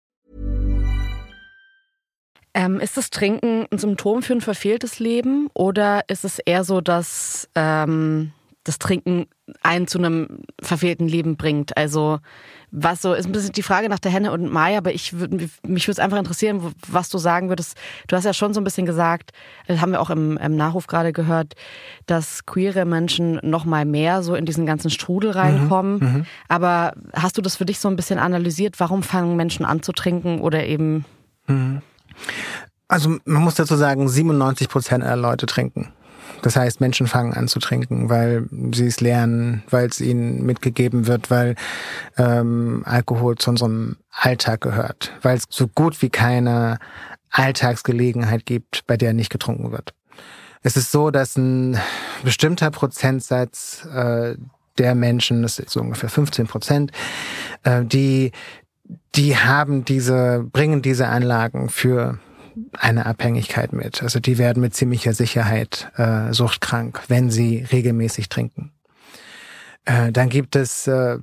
Ähm, 2.53 2.79
ist 2.79 2.97
das 2.97 3.09
Trinken 3.09 3.65
ein 3.71 3.77
Symptom 3.77 4.21
für 4.23 4.33
ein 4.33 4.41
verfehltes 4.41 4.99
Leben 4.99 5.47
oder 5.53 6.01
ist 6.09 6.25
es 6.25 6.39
eher 6.39 6.63
so, 6.63 6.81
dass 6.81 7.47
ähm, 7.55 8.33
das 8.63 8.77
Trinken 8.77 9.25
einen 9.63 9.87
zu 9.87 9.97
einem 9.97 10.43
verfehlten 10.61 11.07
Leben 11.07 11.35
bringt. 11.35 11.75
Also 11.77 12.19
was 12.69 13.01
so 13.01 13.13
ist 13.13 13.25
ein 13.25 13.31
bisschen 13.31 13.51
die 13.51 13.63
Frage 13.63 13.89
nach 13.89 13.99
der 13.99 14.11
Henne 14.11 14.31
und 14.31 14.51
Mai, 14.51 14.77
aber 14.77 14.93
ich 14.93 15.19
würde 15.19 15.49
mich 15.67 15.87
würde 15.87 15.91
es 15.91 15.99
einfach 15.99 16.17
interessieren, 16.17 16.73
was 16.87 17.09
du 17.09 17.17
sagen 17.17 17.49
würdest. 17.49 17.75
Du 18.07 18.15
hast 18.15 18.23
ja 18.23 18.33
schon 18.33 18.53
so 18.53 18.61
ein 18.61 18.63
bisschen 18.63 18.85
gesagt, 18.85 19.31
das 19.67 19.81
haben 19.81 19.91
wir 19.91 19.99
auch 19.99 20.09
im, 20.09 20.37
im 20.37 20.55
Nachruf 20.55 20.87
gerade 20.87 21.11
gehört, 21.11 21.55
dass 22.05 22.45
queere 22.45 22.85
Menschen 22.85 23.39
noch 23.43 23.65
mal 23.65 23.83
mehr 23.83 24.23
so 24.23 24.35
in 24.35 24.45
diesen 24.45 24.65
ganzen 24.65 24.89
Strudel 24.89 25.31
reinkommen. 25.31 25.99
Mhm, 25.99 26.07
mhm. 26.07 26.25
aber 26.47 26.93
hast 27.13 27.37
du 27.37 27.41
das 27.41 27.55
für 27.55 27.65
dich 27.65 27.79
so 27.79 27.89
ein 27.89 27.95
bisschen 27.95 28.19
analysiert? 28.19 28.79
Warum 28.79 29.03
fangen 29.03 29.35
Menschen 29.35 29.65
an 29.65 29.81
zu 29.81 29.91
trinken 29.91 30.39
oder 30.39 30.65
eben? 30.65 31.03
Mhm. 31.47 31.81
Also 32.87 33.17
man 33.25 33.43
muss 33.43 33.55
dazu 33.55 33.75
sagen, 33.75 34.07
97 34.09 34.67
Prozent 34.67 35.03
aller 35.03 35.21
Leute 35.21 35.45
trinken. 35.45 35.93
Das 36.41 36.55
heißt, 36.55 36.81
Menschen 36.81 37.07
fangen 37.07 37.33
an 37.33 37.47
zu 37.47 37.59
trinken, 37.59 38.09
weil 38.09 38.47
sie 38.73 38.87
es 38.87 38.99
lernen, 38.99 39.63
weil 39.69 39.87
es 39.87 40.01
ihnen 40.01 40.43
mitgegeben 40.43 41.07
wird, 41.07 41.29
weil 41.29 41.55
ähm, 42.17 42.83
Alkohol 42.85 43.37
zu 43.37 43.51
unserem 43.51 43.97
Alltag 44.11 44.61
gehört, 44.61 45.11
weil 45.21 45.37
es 45.37 45.45
so 45.49 45.67
gut 45.67 46.01
wie 46.01 46.09
keine 46.09 46.79
Alltagsgelegenheit 47.29 48.45
gibt, 48.45 48.85
bei 48.87 48.97
der 48.97 49.13
nicht 49.13 49.29
getrunken 49.29 49.71
wird. 49.71 49.93
Es 50.63 50.77
ist 50.77 50.91
so, 50.91 51.11
dass 51.11 51.37
ein 51.37 51.77
bestimmter 52.23 52.71
Prozentsatz 52.71 53.85
äh, 53.93 54.35
der 54.77 54.95
Menschen, 54.95 55.41
das 55.41 55.59
ist 55.59 55.71
so 55.71 55.79
ungefähr 55.79 56.09
15 56.09 56.47
Prozent, 56.47 56.91
äh, 57.63 57.83
die 57.83 58.31
die 59.15 59.37
haben 59.37 59.85
diese, 59.85 60.45
bringen 60.51 60.81
diese 60.81 61.07
Anlagen 61.07 61.69
für 61.69 62.19
eine 62.77 63.05
Abhängigkeit 63.05 63.73
mit. 63.73 64.03
Also 64.03 64.19
die 64.19 64.37
werden 64.37 64.61
mit 64.61 64.75
ziemlicher 64.75 65.13
Sicherheit 65.13 65.91
äh, 65.95 66.33
suchtkrank, 66.33 67.01
wenn 67.07 67.29
sie 67.29 67.65
regelmäßig 67.71 68.29
trinken. 68.29 68.71
Äh, 69.85 70.11
dann 70.11 70.29
gibt 70.29 70.55
es 70.55 70.87
äh, 70.87 71.17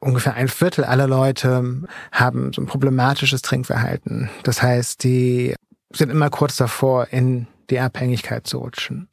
ungefähr 0.00 0.34
ein 0.34 0.48
Viertel 0.48 0.84
aller 0.84 1.06
Leute 1.06 1.82
haben 2.10 2.52
so 2.52 2.60
ein 2.62 2.66
problematisches 2.66 3.42
Trinkverhalten. 3.42 4.28
Das 4.42 4.62
heißt, 4.62 5.04
die 5.04 5.54
sind 5.92 6.10
immer 6.10 6.30
kurz 6.30 6.56
davor, 6.56 7.08
in 7.10 7.46
die 7.70 7.80
Abhängigkeit 7.80 8.46
zu 8.46 8.58
rutschen. 8.58 9.08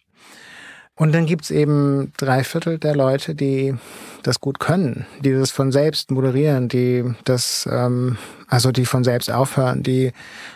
Und 0.99 1.13
dann 1.13 1.25
gibt's 1.25 1.49
eben 1.49 2.11
drei 2.17 2.43
Viertel 2.43 2.77
der 2.77 2.93
Leute, 2.93 3.33
die 3.33 3.73
das 4.21 4.41
gut 4.41 4.59
können, 4.59 5.05
die 5.23 5.31
das 5.31 5.49
von 5.49 5.71
selbst 5.71 6.11
moderieren, 6.11 6.67
die 6.67 7.05
das, 7.23 7.65
ähm, 7.71 8.17
also 8.49 8.73
die 8.73 8.85
von 8.85 9.05
selbst 9.05 9.31
aufhören, 9.31 9.81
die 9.81 10.11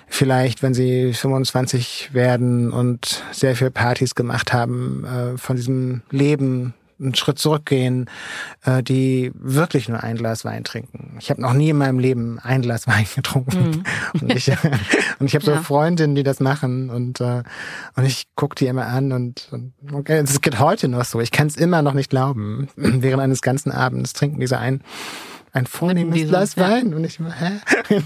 vielleicht, 0.06 0.62
wenn 0.62 0.74
sie 0.74 1.14
25 1.14 2.14
werden 2.14 2.74
und 2.74 3.24
sehr 3.32 3.56
viel 3.56 3.72
Partys 3.72 4.16
gemacht 4.16 4.52
haben, 4.52 5.06
äh, 5.06 5.38
von 5.38 5.56
diesem 5.56 6.02
Leben 6.12 6.74
einen 7.04 7.16
Schritt 7.16 7.40
zurückgehen, 7.40 8.10
äh, 8.64 8.82
die 8.82 9.32
wirklich 9.36 9.90
nur 9.90 10.04
ein 10.04 10.16
Glas 10.16 10.46
Wein 10.46 10.64
trinken. 10.64 11.18
Ich 11.20 11.30
habe 11.30 11.42
noch 11.42 11.54
nie 11.54 11.70
in 11.70 11.78
meinem 11.78 12.00
Leben 12.00 12.40
ein 12.40 12.62
Glas 12.62 12.88
Wein 12.88 13.06
getrunken. 13.16 13.58
Mhm. 13.70 13.84
Und 14.22 14.36
ich, 14.36 14.50
und 15.20 15.28
ich 15.28 15.36
habe 15.36 15.46
so 15.46 15.52
ja. 15.52 15.62
Freundinnen, 15.62 16.16
die 16.16 16.24
das 16.24 16.40
machen 16.40 16.90
und, 16.90 17.20
äh, 17.20 17.44
und 17.96 18.06
ich 18.06 18.28
gucke 18.36 18.56
die 18.56 18.68
immer 18.68 18.88
an 18.88 19.12
und, 19.12 19.50
und 19.52 19.74
okay, 19.92 20.20
es 20.20 20.42
geht 20.42 20.60
heute 20.60 20.88
noch 20.88 21.06
so. 21.06 21.20
Ich 21.20 21.32
kann 21.32 21.48
es 21.48 21.56
immer 21.56 21.82
noch 21.82 21.94
nicht 21.94 22.10
glauben. 22.10 22.70
Während 22.76 23.22
eines 23.22 23.42
ganzen 23.42 23.72
Abends 23.72 24.14
trinken 24.14 24.40
diese 24.40 24.60
ein 24.60 24.82
ein 25.54 25.68
vornehmes 25.68 26.28
Glas 26.28 26.58
Wein. 26.58 26.94
Und 26.94 27.04
ich 27.04 27.20
hä? 27.20 27.60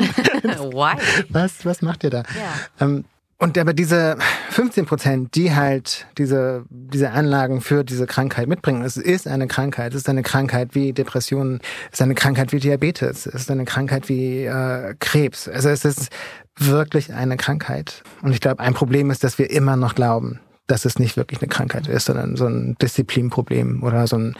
Was, 1.29 1.65
was 1.65 1.81
macht 1.81 2.03
ihr 2.03 2.09
da? 2.09 2.17
Ja. 2.17 2.85
Ähm, 2.85 3.05
und 3.39 3.55
aber 3.57 3.73
diese 3.73 4.17
15 4.49 4.85
Prozent, 4.88 5.35
die 5.35 5.53
halt 5.53 6.07
diese, 6.17 6.65
diese 6.69 7.11
Anlagen 7.11 7.61
für 7.61 7.83
diese 7.83 8.07
Krankheit 8.07 8.47
mitbringen, 8.47 8.83
es 8.83 8.97
ist 8.97 9.27
eine 9.27 9.47
Krankheit. 9.47 9.93
Es 9.93 10.01
ist 10.01 10.09
eine 10.09 10.23
Krankheit 10.23 10.73
wie 10.73 10.91
Depressionen, 10.91 11.59
es 11.91 11.99
ist 11.99 12.01
eine 12.01 12.15
Krankheit 12.15 12.51
wie 12.51 12.59
Diabetes, 12.59 13.27
es 13.27 13.35
ist 13.35 13.51
eine 13.51 13.65
Krankheit 13.65 14.09
wie 14.09 14.45
äh, 14.45 14.95
Krebs. 14.99 15.47
Also 15.47 15.69
es 15.69 15.85
ist 15.85 16.09
wirklich 16.57 17.13
eine 17.13 17.38
Krankheit. 17.38 18.01
Und 18.23 18.33
ich 18.33 18.41
glaube, 18.41 18.61
ein 18.61 18.73
Problem 18.73 19.11
ist, 19.11 19.23
dass 19.23 19.38
wir 19.38 19.51
immer 19.51 19.75
noch 19.75 19.93
glauben, 19.93 20.39
dass 20.68 20.86
es 20.86 20.99
nicht 20.99 21.18
wirklich 21.18 21.41
eine 21.41 21.47
Krankheit 21.47 21.88
ist, 21.88 22.05
sondern 22.05 22.36
so 22.36 22.45
ein 22.45 22.76
Disziplinproblem 22.82 23.84
oder 23.84 24.05
so 24.05 24.18
ein 24.18 24.36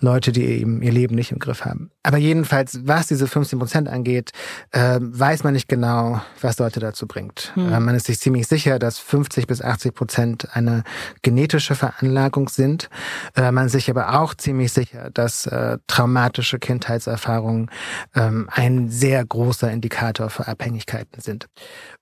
Leute, 0.00 0.32
die 0.32 0.44
eben 0.44 0.82
ihr 0.82 0.92
Leben 0.92 1.14
nicht 1.14 1.32
im 1.32 1.38
Griff 1.38 1.64
haben. 1.64 1.90
Aber 2.02 2.16
jedenfalls, 2.16 2.80
was 2.84 3.08
diese 3.08 3.26
15 3.26 3.58
Prozent 3.58 3.88
angeht, 3.88 4.30
äh, 4.70 4.98
weiß 5.00 5.44
man 5.44 5.52
nicht 5.52 5.68
genau, 5.68 6.22
was 6.40 6.58
Leute 6.58 6.80
dazu 6.80 7.06
bringt. 7.06 7.52
Hm. 7.54 7.72
Äh, 7.72 7.80
man 7.80 7.94
ist 7.94 8.06
sich 8.06 8.20
ziemlich 8.20 8.46
sicher, 8.46 8.78
dass 8.78 8.98
50 8.98 9.46
bis 9.46 9.60
80 9.60 9.94
Prozent 9.94 10.56
eine 10.56 10.82
genetische 11.22 11.74
Veranlagung 11.74 12.48
sind. 12.48 12.88
Äh, 13.36 13.52
man 13.52 13.66
ist 13.66 13.72
sich 13.72 13.90
aber 13.90 14.20
auch 14.20 14.34
ziemlich 14.34 14.72
sicher, 14.72 15.10
dass 15.10 15.46
äh, 15.46 15.78
traumatische 15.86 16.58
Kindheitserfahrungen 16.58 17.70
ähm, 18.14 18.48
ein 18.52 18.88
sehr 18.88 19.24
großer 19.24 19.70
Indikator 19.70 20.30
für 20.30 20.46
Abhängigkeiten 20.46 21.20
sind. 21.20 21.46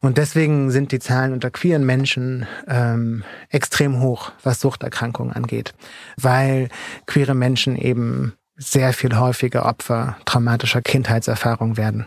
Und 0.01 0.19
deswegen 0.19 0.71
sind 0.71 0.93
die 0.93 0.99
Zahlen 1.01 1.33
unter 1.33 1.51
queeren 1.51 1.85
Menschen 1.85 2.47
ähm, 2.69 3.25
extrem 3.65 4.01
hoch, 4.01 4.31
was 4.43 4.61
Suchterkrankungen 4.61 5.33
angeht, 5.33 5.73
weil 6.21 6.69
queere 7.07 7.35
Menschen 7.35 7.77
eben 7.77 8.35
sehr 8.57 8.93
viel 8.93 9.19
häufiger 9.19 9.65
Opfer 9.65 10.17
traumatischer 10.27 10.83
Kindheitserfahrungen 10.83 11.79
werden. 11.79 12.07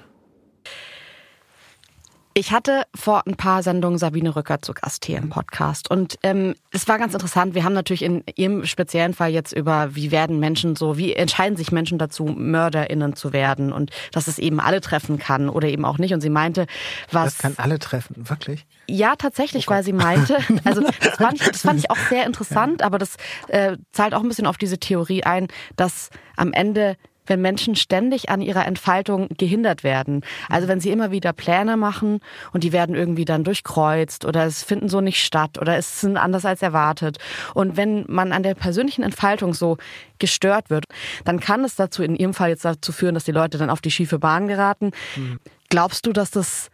Ich 2.38 2.52
hatte 2.52 2.84
vor 2.94 3.26
ein 3.26 3.36
paar 3.36 3.64
Sendungen 3.64 3.98
Sabine 3.98 4.36
Rücker 4.36 4.62
zu 4.62 4.76
Gast 4.76 5.06
hier 5.06 5.18
im 5.18 5.30
Podcast 5.30 5.90
und 5.90 6.20
ähm, 6.22 6.54
es 6.70 6.88
war 6.88 7.00
ganz 7.00 7.16
interessant. 7.16 7.56
Wir 7.56 7.64
haben 7.64 7.74
natürlich 7.74 8.04
in 8.04 8.24
ihrem 8.36 8.64
speziellen 8.64 9.16
Fall 9.16 9.32
jetzt 9.32 9.54
über, 9.54 9.96
wie 9.96 10.12
werden 10.12 10.40
Menschen 10.40 10.76
so, 10.76 11.00
wie 11.00 11.14
entscheiden 11.14 11.58
sich 11.58 11.72
Menschen 11.72 11.98
dazu, 11.98 12.26
MörderInnen 12.26 13.16
zu 13.16 13.34
werden 13.34 13.74
und 13.74 13.90
dass 14.12 14.28
es 14.28 14.38
eben 14.38 14.60
alle 14.60 14.82
treffen 14.82 15.18
kann 15.18 15.50
oder 15.50 15.68
eben 15.68 15.84
auch 15.84 15.98
nicht. 15.98 16.14
Und 16.14 16.22
sie 16.22 16.30
meinte, 16.30 16.68
was... 17.12 17.34
Das 17.34 17.38
kann 17.40 17.56
alle 17.58 17.80
treffen, 17.80 18.30
wirklich? 18.30 18.68
Ja, 18.88 19.16
tatsächlich, 19.16 19.68
oh 19.68 19.72
weil 19.72 19.82
sie 19.82 19.94
meinte, 19.94 20.38
also 20.64 20.82
das 20.82 21.16
fand 21.16 21.42
ich, 21.42 21.48
das 21.48 21.62
fand 21.62 21.80
ich 21.80 21.90
auch 21.90 21.98
sehr 21.98 22.28
interessant, 22.28 22.82
ja. 22.82 22.86
aber 22.86 23.00
das 23.00 23.16
äh, 23.48 23.78
zahlt 23.94 24.14
auch 24.14 24.22
ein 24.22 24.30
bisschen 24.30 24.46
auf 24.46 24.60
diese 24.60 24.78
Theorie 24.78 25.24
ein, 25.24 25.48
dass 25.76 26.12
am 26.36 26.54
Ende 26.54 26.98
wenn 27.28 27.42
Menschen 27.42 27.76
ständig 27.76 28.30
an 28.30 28.42
ihrer 28.42 28.66
Entfaltung 28.66 29.28
gehindert 29.38 29.84
werden. 29.84 30.22
Also 30.50 30.68
wenn 30.68 30.80
sie 30.80 30.90
immer 30.90 31.12
wieder 31.12 31.34
Pläne 31.34 31.78
machen 31.78 32.20
und 32.54 32.64
die 32.64 32.72
werden 32.72 32.96
irgendwie 32.96 33.26
dann 33.26 33.44
durchkreuzt 33.44 34.26
oder 34.26 34.46
es 34.46 34.64
finden 34.64 34.90
so 34.90 35.02
nicht 35.02 35.24
statt 35.24 35.58
oder 35.60 35.78
es 35.78 36.02
sind 36.02 36.18
anders 36.18 36.46
als 36.46 36.62
erwartet. 36.62 37.18
Und 37.54 37.78
wenn 37.78 38.06
man 38.08 38.32
an 38.32 38.44
der 38.44 38.56
persönlichen 38.56 39.04
Entfaltung 39.04 39.54
so 39.54 39.78
gestört 40.20 40.70
wird, 40.70 40.86
dann 41.26 41.40
kann 41.40 41.64
es 41.64 41.76
dazu, 41.76 42.04
in 42.04 42.16
ihrem 42.16 42.34
Fall 42.34 42.50
jetzt 42.50 42.66
dazu 42.66 42.92
führen, 42.92 43.14
dass 43.14 43.26
die 43.26 43.32
Leute 43.32 43.58
dann 43.58 43.70
auf 43.70 43.82
die 43.82 43.92
schiefe 43.92 44.20
Bahn 44.20 44.48
geraten. 44.48 44.92
Mhm. 45.16 45.40
Glaubst 45.70 46.06
du, 46.06 46.14
dass 46.14 46.32
das 46.32 46.70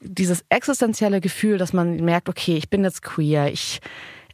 dieses 0.00 0.44
existenzielle 0.48 1.20
Gefühl, 1.20 1.58
dass 1.58 1.72
man 1.72 1.96
merkt, 1.96 2.28
okay, 2.28 2.56
ich 2.56 2.68
bin 2.68 2.82
jetzt 2.84 3.02
queer, 3.02 3.52
ich 3.52 3.80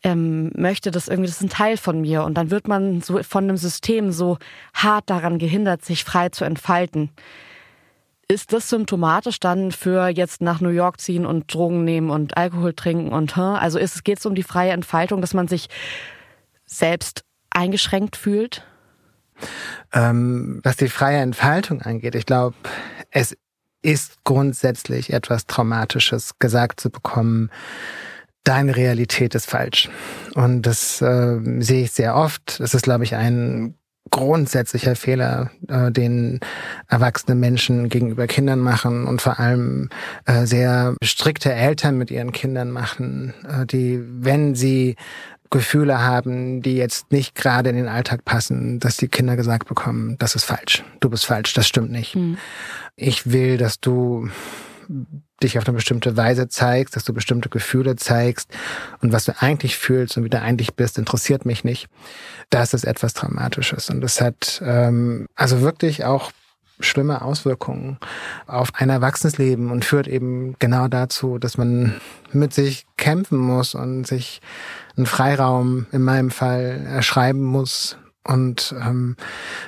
ähm, 0.03 0.51
möchte 0.55 0.91
das 0.91 1.09
irgendwie, 1.09 1.29
das 1.29 1.37
ist 1.37 1.43
ein 1.43 1.51
Teil 1.51 1.77
von 1.77 2.01
mir. 2.01 2.25
Und 2.25 2.35
dann 2.35 2.51
wird 2.51 2.69
man 2.69 3.01
so 3.01 3.23
von 3.23 3.45
einem 3.45 3.57
System 3.57 4.13
so 4.13 4.39
hart 4.75 5.11
daran 5.11 5.39
gehindert, 5.39 5.85
sich 5.85 6.05
frei 6.05 6.29
zu 6.29 6.45
entfalten. 6.45 7.11
Ist 8.29 8.53
das 8.53 8.69
symptomatisch 8.69 9.41
dann 9.41 9.73
für 9.73 10.09
jetzt 10.09 10.43
nach 10.43 10.61
New 10.61 10.69
York 10.69 11.01
ziehen 11.01 11.25
und 11.25 11.53
Drogen 11.53 11.85
nehmen 11.85 12.11
und 12.11 12.37
Alkohol 12.37 12.75
trinken 12.75 13.13
und 13.13 13.39
also 13.39 13.79
ist 13.79 14.05
geht 14.05 14.19
es 14.19 14.27
um 14.27 14.35
die 14.35 14.43
freie 14.43 14.73
Entfaltung, 14.73 15.23
dass 15.23 15.33
man 15.33 15.49
sich 15.49 15.69
selbst 16.67 17.25
eingeschränkt 17.49 18.17
fühlt? 18.17 18.67
Ähm, 19.95 20.61
was 20.63 20.77
die 20.77 20.89
freie 20.89 21.19
Entfaltung 21.19 21.81
angeht, 21.81 22.15
ich 22.15 22.27
glaube, 22.27 22.55
es 23.11 23.37
ist 23.83 24.25
grundsätzlich 24.25 25.13
etwas 25.13 25.47
Traumatisches 25.47 26.39
gesagt 26.39 26.81
zu 26.81 26.91
bekommen, 26.91 27.51
deine 28.45 28.77
Realität 28.77 29.35
ist 29.35 29.51
falsch. 29.51 29.89
Und 30.35 30.63
das 30.63 31.03
äh, 31.03 31.39
sehe 31.61 31.85
ich 31.85 31.93
sehr 31.93 32.17
oft. 32.17 32.61
Das 32.61 32.75
ist, 32.75 32.83
glaube 32.83 33.05
ich, 33.05 33.15
ein 33.15 33.75
grundsätzlicher 34.11 34.97
Fehler, 34.97 35.51
äh, 35.69 35.91
den 35.91 36.41
erwachsene 36.89 37.35
Menschen 37.35 37.89
gegenüber 37.89 38.27
Kindern 38.27 38.61
machen 38.61 39.07
und 39.07 39.21
vor 39.21 39.39
allem 39.39 39.91
äh, 40.25 40.47
sehr 40.47 40.95
strikte 41.03 41.53
Eltern 41.53 41.99
mit 41.99 42.11
ihren 42.11 42.33
Kindern 42.33 42.71
machen, 42.71 43.35
äh, 43.47 43.67
die, 43.67 44.01
wenn 44.03 44.55
sie 44.55 44.97
Gefühle 45.51 46.01
haben, 46.01 46.61
die 46.61 46.77
jetzt 46.77 47.11
nicht 47.11 47.35
gerade 47.35 47.71
in 47.71 47.77
den 47.77 47.89
Alltag 47.89 48.25
passen, 48.25 48.81
dass 48.81 48.99
die 48.99 49.09
Kinder 49.09 49.37
gesagt 49.37 49.67
bekommen, 49.67 50.17
das 50.19 50.35
ist 50.35 50.45
falsch, 50.45 50.85
du 51.01 51.09
bist 51.09 51.25
falsch, 51.25 51.55
das 51.55 51.67
stimmt 51.67 51.91
nicht. 51.91 52.17
Mhm. 52.17 52.37
Ich 52.97 53.31
will, 53.31 53.57
dass 53.57 53.81
du 53.81 54.29
dich 55.43 55.59
auf 55.59 55.67
eine 55.67 55.77
bestimmte 55.77 56.17
Weise 56.17 56.49
zeigst, 56.49 56.97
dass 56.97 57.05
du 57.05 57.13
bestimmte 57.13 57.49
Gefühle 57.49 57.97
zeigst 57.97 58.51
und 59.01 59.13
was 59.13 59.25
du 59.25 59.41
eigentlich 59.41 59.77
fühlst 59.77 60.17
und 60.17 60.25
wie 60.25 60.31
du 60.31 60.41
eigentlich 60.41 60.75
bist, 60.75 60.99
interessiert 60.99 61.47
mich 61.47 61.65
nicht. 61.65 61.89
Das 62.51 62.75
ist 62.75 62.85
etwas 62.85 63.15
Dramatisches 63.15 63.91
und 63.91 64.01
das 64.01 64.21
hat 64.21 64.61
ähm, 64.65 65.27
also 65.35 65.61
wirklich 65.61 66.05
auch 66.05 66.33
schlimme 66.81 67.23
Auswirkungen 67.23 67.99
auf 68.47 68.71
ein 68.75 68.91
Erwachsenes 68.91 69.39
und 69.39 69.85
führt 69.85 70.07
eben 70.07 70.55
genau 70.59 70.89
dazu, 70.89 71.39
dass 71.39 71.59
man 71.59 72.01
mit 72.33 72.55
sich 72.55 72.87
kämpfen 72.97 73.39
muss 73.39 73.75
und 73.75 74.07
sich 74.07 74.41
einen 74.97 75.07
Freiraum 75.07 75.87
in 75.93 76.03
meinem 76.03 76.31
Fall 76.31 76.87
erschreiben 76.87 77.43
muss, 77.43 77.97
und 78.29 78.75
ähm, 78.79 79.17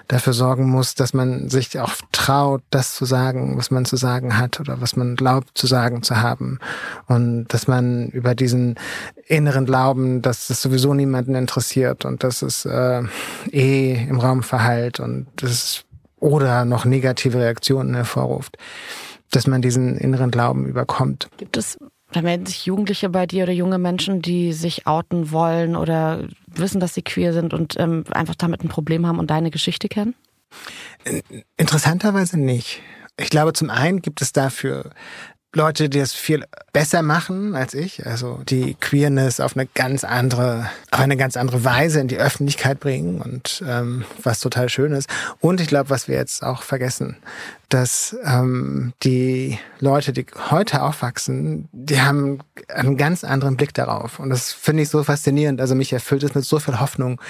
dafür 0.06 0.34
sorgen 0.34 0.68
muss, 0.68 0.94
dass 0.94 1.14
man 1.14 1.48
sich 1.48 1.80
auch 1.80 1.94
traut, 2.12 2.62
das 2.68 2.94
zu 2.94 3.06
sagen, 3.06 3.56
was 3.56 3.70
man 3.70 3.86
zu 3.86 3.96
sagen 3.96 4.36
hat 4.36 4.60
oder 4.60 4.82
was 4.82 4.96
man 4.96 5.16
glaubt 5.16 5.56
zu 5.56 5.66
sagen 5.66 6.02
zu 6.02 6.20
haben. 6.20 6.58
Und 7.06 7.46
dass 7.48 7.68
man 7.68 8.08
über 8.10 8.34
diesen 8.34 8.78
inneren 9.26 9.64
Glauben, 9.64 10.20
dass 10.20 10.50
es 10.50 10.60
sowieso 10.60 10.92
niemanden 10.92 11.34
interessiert 11.36 12.04
und 12.04 12.22
dass 12.22 12.42
es 12.42 12.66
äh, 12.66 13.02
eh 13.50 14.06
im 14.06 14.20
Raum 14.20 14.42
verhallt 14.42 15.00
und 15.00 15.26
das 15.36 15.84
oder 16.18 16.66
noch 16.66 16.84
negative 16.84 17.38
Reaktionen 17.38 17.94
hervorruft, 17.94 18.58
dass 19.30 19.46
man 19.46 19.62
diesen 19.62 19.96
inneren 19.96 20.30
Glauben 20.30 20.66
überkommt. 20.66 21.30
Gibt 21.38 21.56
es 21.56 21.78
da 22.12 22.22
melden 22.22 22.46
sich 22.46 22.66
Jugendliche 22.66 23.08
bei 23.08 23.26
dir 23.26 23.44
oder 23.44 23.52
junge 23.52 23.78
Menschen, 23.78 24.22
die 24.22 24.52
sich 24.52 24.86
outen 24.86 25.30
wollen 25.30 25.76
oder 25.76 26.28
wissen, 26.46 26.80
dass 26.80 26.94
sie 26.94 27.02
queer 27.02 27.32
sind 27.32 27.54
und 27.54 27.78
ähm, 27.78 28.04
einfach 28.10 28.34
damit 28.34 28.64
ein 28.64 28.68
Problem 28.68 29.06
haben 29.06 29.18
und 29.18 29.30
deine 29.30 29.50
Geschichte 29.50 29.88
kennen? 29.88 30.14
Interessanterweise 31.56 32.38
nicht. 32.38 32.80
Ich 33.16 33.30
glaube, 33.30 33.52
zum 33.52 33.70
einen 33.70 34.02
gibt 34.02 34.22
es 34.22 34.32
dafür 34.32 34.90
Leute, 35.52 35.88
die 35.88 35.98
es 35.98 36.12
viel 36.12 36.44
besser 36.72 37.02
machen 37.02 37.56
als 37.56 37.74
ich, 37.74 38.06
also 38.06 38.40
die 38.48 38.74
Queerness 38.74 39.40
auf 39.40 39.56
eine 39.56 39.66
ganz 39.66 40.04
andere, 40.04 40.70
auf 40.92 41.00
eine 41.00 41.16
ganz 41.16 41.36
andere 41.36 41.64
Weise 41.64 42.00
in 42.00 42.06
die 42.06 42.18
Öffentlichkeit 42.18 42.78
bringen 42.78 43.20
und 43.20 43.62
ähm, 43.66 44.04
was 44.22 44.38
total 44.38 44.68
schön 44.68 44.92
ist. 44.92 45.10
Und 45.40 45.60
ich 45.60 45.66
glaube, 45.66 45.90
was 45.90 46.06
wir 46.06 46.16
jetzt 46.16 46.44
auch 46.44 46.62
vergessen, 46.62 47.16
dass 47.70 48.16
ähm, 48.24 48.92
die 49.04 49.58
Leute, 49.78 50.12
die 50.12 50.26
heute 50.50 50.82
aufwachsen, 50.82 51.68
die 51.72 52.00
haben 52.00 52.40
einen 52.68 52.96
ganz 52.96 53.22
anderen 53.22 53.56
Blick 53.56 53.72
darauf. 53.74 54.18
Und 54.18 54.28
das 54.30 54.52
finde 54.52 54.82
ich 54.82 54.88
so 54.88 55.02
faszinierend. 55.04 55.60
Also 55.60 55.76
mich 55.76 55.92
erfüllt 55.92 56.24
es 56.24 56.34
mit 56.34 56.44
so 56.44 56.58
viel 56.58 56.80
Hoffnung, 56.80 57.20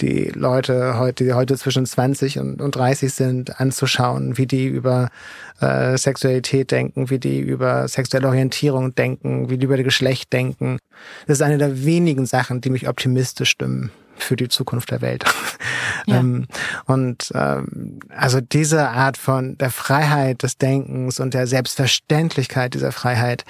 die 0.00 0.32
Leute 0.34 0.98
heute, 0.98 1.24
die 1.24 1.34
heute 1.34 1.56
zwischen 1.58 1.84
20 1.84 2.38
und, 2.38 2.62
und 2.62 2.74
30 2.74 3.12
sind, 3.12 3.60
anzuschauen, 3.60 4.38
wie 4.38 4.46
die 4.46 4.66
über 4.66 5.10
äh, 5.60 5.96
Sexualität 5.98 6.70
denken, 6.70 7.10
wie 7.10 7.18
die 7.18 7.40
über 7.40 7.86
sexuelle 7.86 8.28
Orientierung 8.28 8.94
denken, 8.94 9.50
wie 9.50 9.58
die 9.58 9.66
über 9.66 9.76
das 9.76 9.84
Geschlecht 9.84 10.32
denken. 10.32 10.78
Das 11.26 11.38
ist 11.38 11.42
eine 11.42 11.58
der 11.58 11.84
wenigen 11.84 12.24
Sachen, 12.24 12.62
die 12.62 12.70
mich 12.70 12.88
optimistisch 12.88 13.50
stimmen 13.50 13.90
für 14.16 14.36
die 14.36 14.48
Zukunft 14.48 14.90
der 14.90 15.00
Welt. 15.00 15.24
Ja. 16.06 16.18
Ähm, 16.18 16.48
und 16.86 17.30
ähm, 17.32 18.00
also 18.08 18.40
diese 18.40 18.88
Art 18.88 19.16
von 19.16 19.56
der 19.58 19.70
Freiheit 19.70 20.42
des 20.42 20.58
Denkens 20.58 21.20
und 21.20 21.32
der 21.32 21.46
Selbstverständlichkeit 21.46 22.74
dieser 22.74 22.90
Freiheit, 22.90 23.44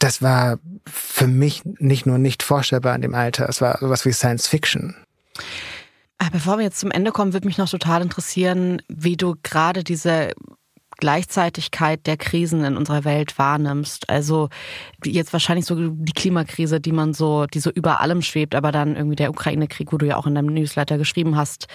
das 0.00 0.20
war 0.20 0.58
für 0.84 1.28
mich 1.28 1.62
nicht 1.64 2.04
nur 2.04 2.18
nicht 2.18 2.42
vorstellbar 2.42 2.96
in 2.96 3.02
dem 3.02 3.14
Alter, 3.14 3.48
es 3.48 3.60
war 3.60 3.78
sowas 3.78 4.04
wie 4.04 4.12
Science 4.12 4.48
Fiction. 4.48 4.96
Bevor 6.32 6.58
wir 6.58 6.64
jetzt 6.64 6.80
zum 6.80 6.90
Ende 6.90 7.12
kommen, 7.12 7.34
würde 7.34 7.46
mich 7.46 7.58
noch 7.58 7.70
total 7.70 8.02
interessieren, 8.02 8.82
wie 8.88 9.16
du 9.16 9.36
gerade 9.42 9.84
diese 9.84 10.32
Gleichzeitigkeit 11.02 12.06
der 12.06 12.16
Krisen 12.16 12.62
in 12.62 12.76
unserer 12.76 13.02
Welt 13.02 13.36
wahrnimmst. 13.36 14.08
Also 14.08 14.50
jetzt 15.04 15.32
wahrscheinlich 15.32 15.66
so 15.66 15.74
die 15.88 16.12
Klimakrise, 16.12 16.80
die 16.80 16.92
man 16.92 17.12
so, 17.12 17.46
die 17.46 17.58
so 17.58 17.72
über 17.72 18.00
allem 18.00 18.22
schwebt, 18.22 18.54
aber 18.54 18.70
dann 18.70 18.94
irgendwie 18.94 19.16
der 19.16 19.30
Ukraine-Krieg, 19.30 19.92
wo 19.92 19.98
du 19.98 20.06
ja 20.06 20.16
auch 20.16 20.28
in 20.28 20.36
deinem 20.36 20.54
Newsletter 20.54 20.98
geschrieben 20.98 21.34
hast. 21.34 21.66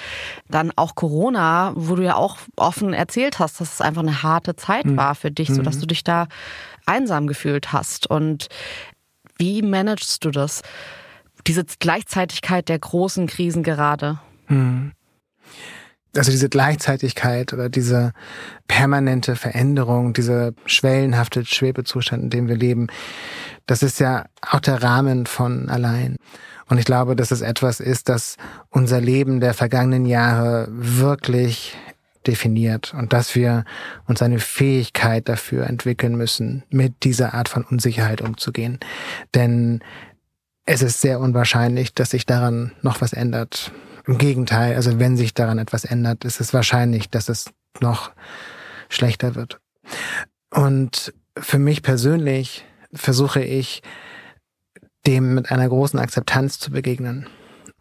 Dann 0.48 0.72
auch 0.78 0.96
Corona, 0.96 1.74
wo 1.76 1.96
du 1.96 2.06
ja 2.06 2.16
auch 2.16 2.38
offen 2.56 2.94
erzählt 2.94 3.40
hast, 3.40 3.60
dass 3.60 3.74
es 3.74 3.82
einfach 3.82 4.02
eine 4.02 4.24
harte 4.24 4.56
Zeit 4.56 4.86
mhm. 4.86 4.96
war 4.96 5.14
für 5.14 5.30
dich, 5.30 5.50
so 5.50 5.62
dass 5.62 5.76
mhm. 5.76 5.82
du 5.82 5.88
dich 5.88 6.06
da 6.06 6.30
einsam 6.86 7.28
gefühlt 7.28 7.74
hast. 7.74 8.10
Und 8.10 8.48
wie 9.38 9.62
managst 9.62 10.24
du 10.24 10.32
das? 10.32 10.62
Diese 11.48 11.66
Gleichzeitigkeit 11.66 12.70
der 12.70 12.80
großen 12.80 13.28
Krisen 13.28 13.62
gerade? 13.62 14.20
Mhm 14.48 14.94
also 16.18 16.32
diese 16.32 16.50
Gleichzeitigkeit 16.50 17.54
oder 17.54 17.70
diese 17.70 18.14
permanente 18.68 19.36
Veränderung, 19.36 20.14
dieser 20.14 20.52
schwellenhafte 20.66 21.46
Schwebezustand, 21.46 22.24
in 22.24 22.30
dem 22.30 22.48
wir 22.48 22.58
leben, 22.58 22.88
das 23.66 23.84
ist 23.84 24.00
ja 24.00 24.26
auch 24.42 24.60
der 24.60 24.82
Rahmen 24.82 25.26
von 25.26 25.70
allein. 25.70 26.18
Und 26.70 26.78
ich 26.78 26.86
glaube, 26.86 27.16
dass 27.16 27.32
es 27.32 27.42
etwas 27.42 27.80
ist, 27.80 28.10
das 28.10 28.38
unser 28.70 29.00
Leben 29.00 29.40
der 29.40 29.54
vergangenen 29.54 30.06
Jahre 30.06 30.68
wirklich 30.70 31.78
definiert 32.26 32.94
und 32.94 33.14
dass 33.14 33.36
wir 33.36 33.64
uns 34.06 34.22
eine 34.22 34.40
Fähigkeit 34.40 35.30
dafür 35.30 35.66
entwickeln 35.68 36.16
müssen, 36.16 36.64
mit 36.70 37.04
dieser 37.04 37.34
Art 37.34 37.48
von 37.48 37.64
Unsicherheit 37.64 38.22
umzugehen. 38.22 38.80
Denn 39.34 39.82
es 40.66 40.82
ist 40.82 41.00
sehr 41.00 41.22
unwahrscheinlich, 41.22 41.94
dass 41.94 42.10
sich 42.10 42.26
daran 42.26 42.74
noch 42.82 43.00
was 43.00 43.14
ändert. 43.14 43.72
Im 44.08 44.18
Gegenteil, 44.18 44.76
also 44.76 45.00
wenn 45.00 45.18
sich 45.18 45.34
daran 45.34 45.60
etwas 45.60 45.84
ändert, 45.84 46.24
ist 46.24 46.40
es 46.40 46.54
wahrscheinlich, 46.54 47.10
dass 47.10 47.28
es 47.28 47.52
noch 47.82 48.12
schlechter 48.90 49.36
wird. 49.36 49.60
Und 50.50 51.14
für 51.38 51.60
mich 51.60 51.84
persönlich 51.84 52.66
versuche 52.94 53.42
ich, 53.42 53.84
dem 55.06 55.36
mit 55.36 55.52
einer 55.52 55.68
großen 55.68 56.00
Akzeptanz 56.00 56.60
zu 56.60 56.72
begegnen. 56.72 57.28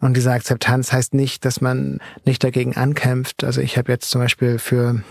Und 0.00 0.16
diese 0.16 0.32
Akzeptanz 0.32 0.92
heißt 0.92 1.14
nicht, 1.14 1.44
dass 1.44 1.60
man 1.60 2.00
nicht 2.24 2.44
dagegen 2.44 2.76
ankämpft. 2.76 3.44
Also 3.44 3.60
ich 3.60 3.78
habe 3.78 3.92
jetzt 3.92 4.10
zum 4.10 4.20
Beispiel 4.20 4.58
für 4.58 5.02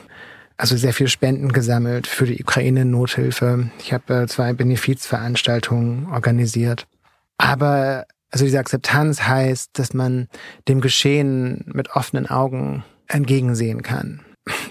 also 0.57 0.77
sehr 0.77 0.93
viel 0.93 1.07
Spenden 1.07 1.51
gesammelt 1.51 2.07
für 2.07 2.25
die 2.25 2.41
Ukraine-Nothilfe. 2.41 3.71
Ich 3.79 3.91
habe 3.91 4.21
äh, 4.21 4.27
zwei 4.27 4.53
Benefizveranstaltungen 4.53 6.07
organisiert. 6.07 6.87
Aber 7.37 8.05
also 8.35 8.43
diese 8.43 8.59
Akzeptanz 8.59 9.21
heißt, 9.21 9.79
dass 9.79 9.93
man 9.93 10.27
dem 10.67 10.81
Geschehen 10.81 11.63
mit 11.67 11.91
offenen 11.91 12.29
Augen 12.29 12.83
entgegensehen 13.07 13.81
kann 13.81 14.24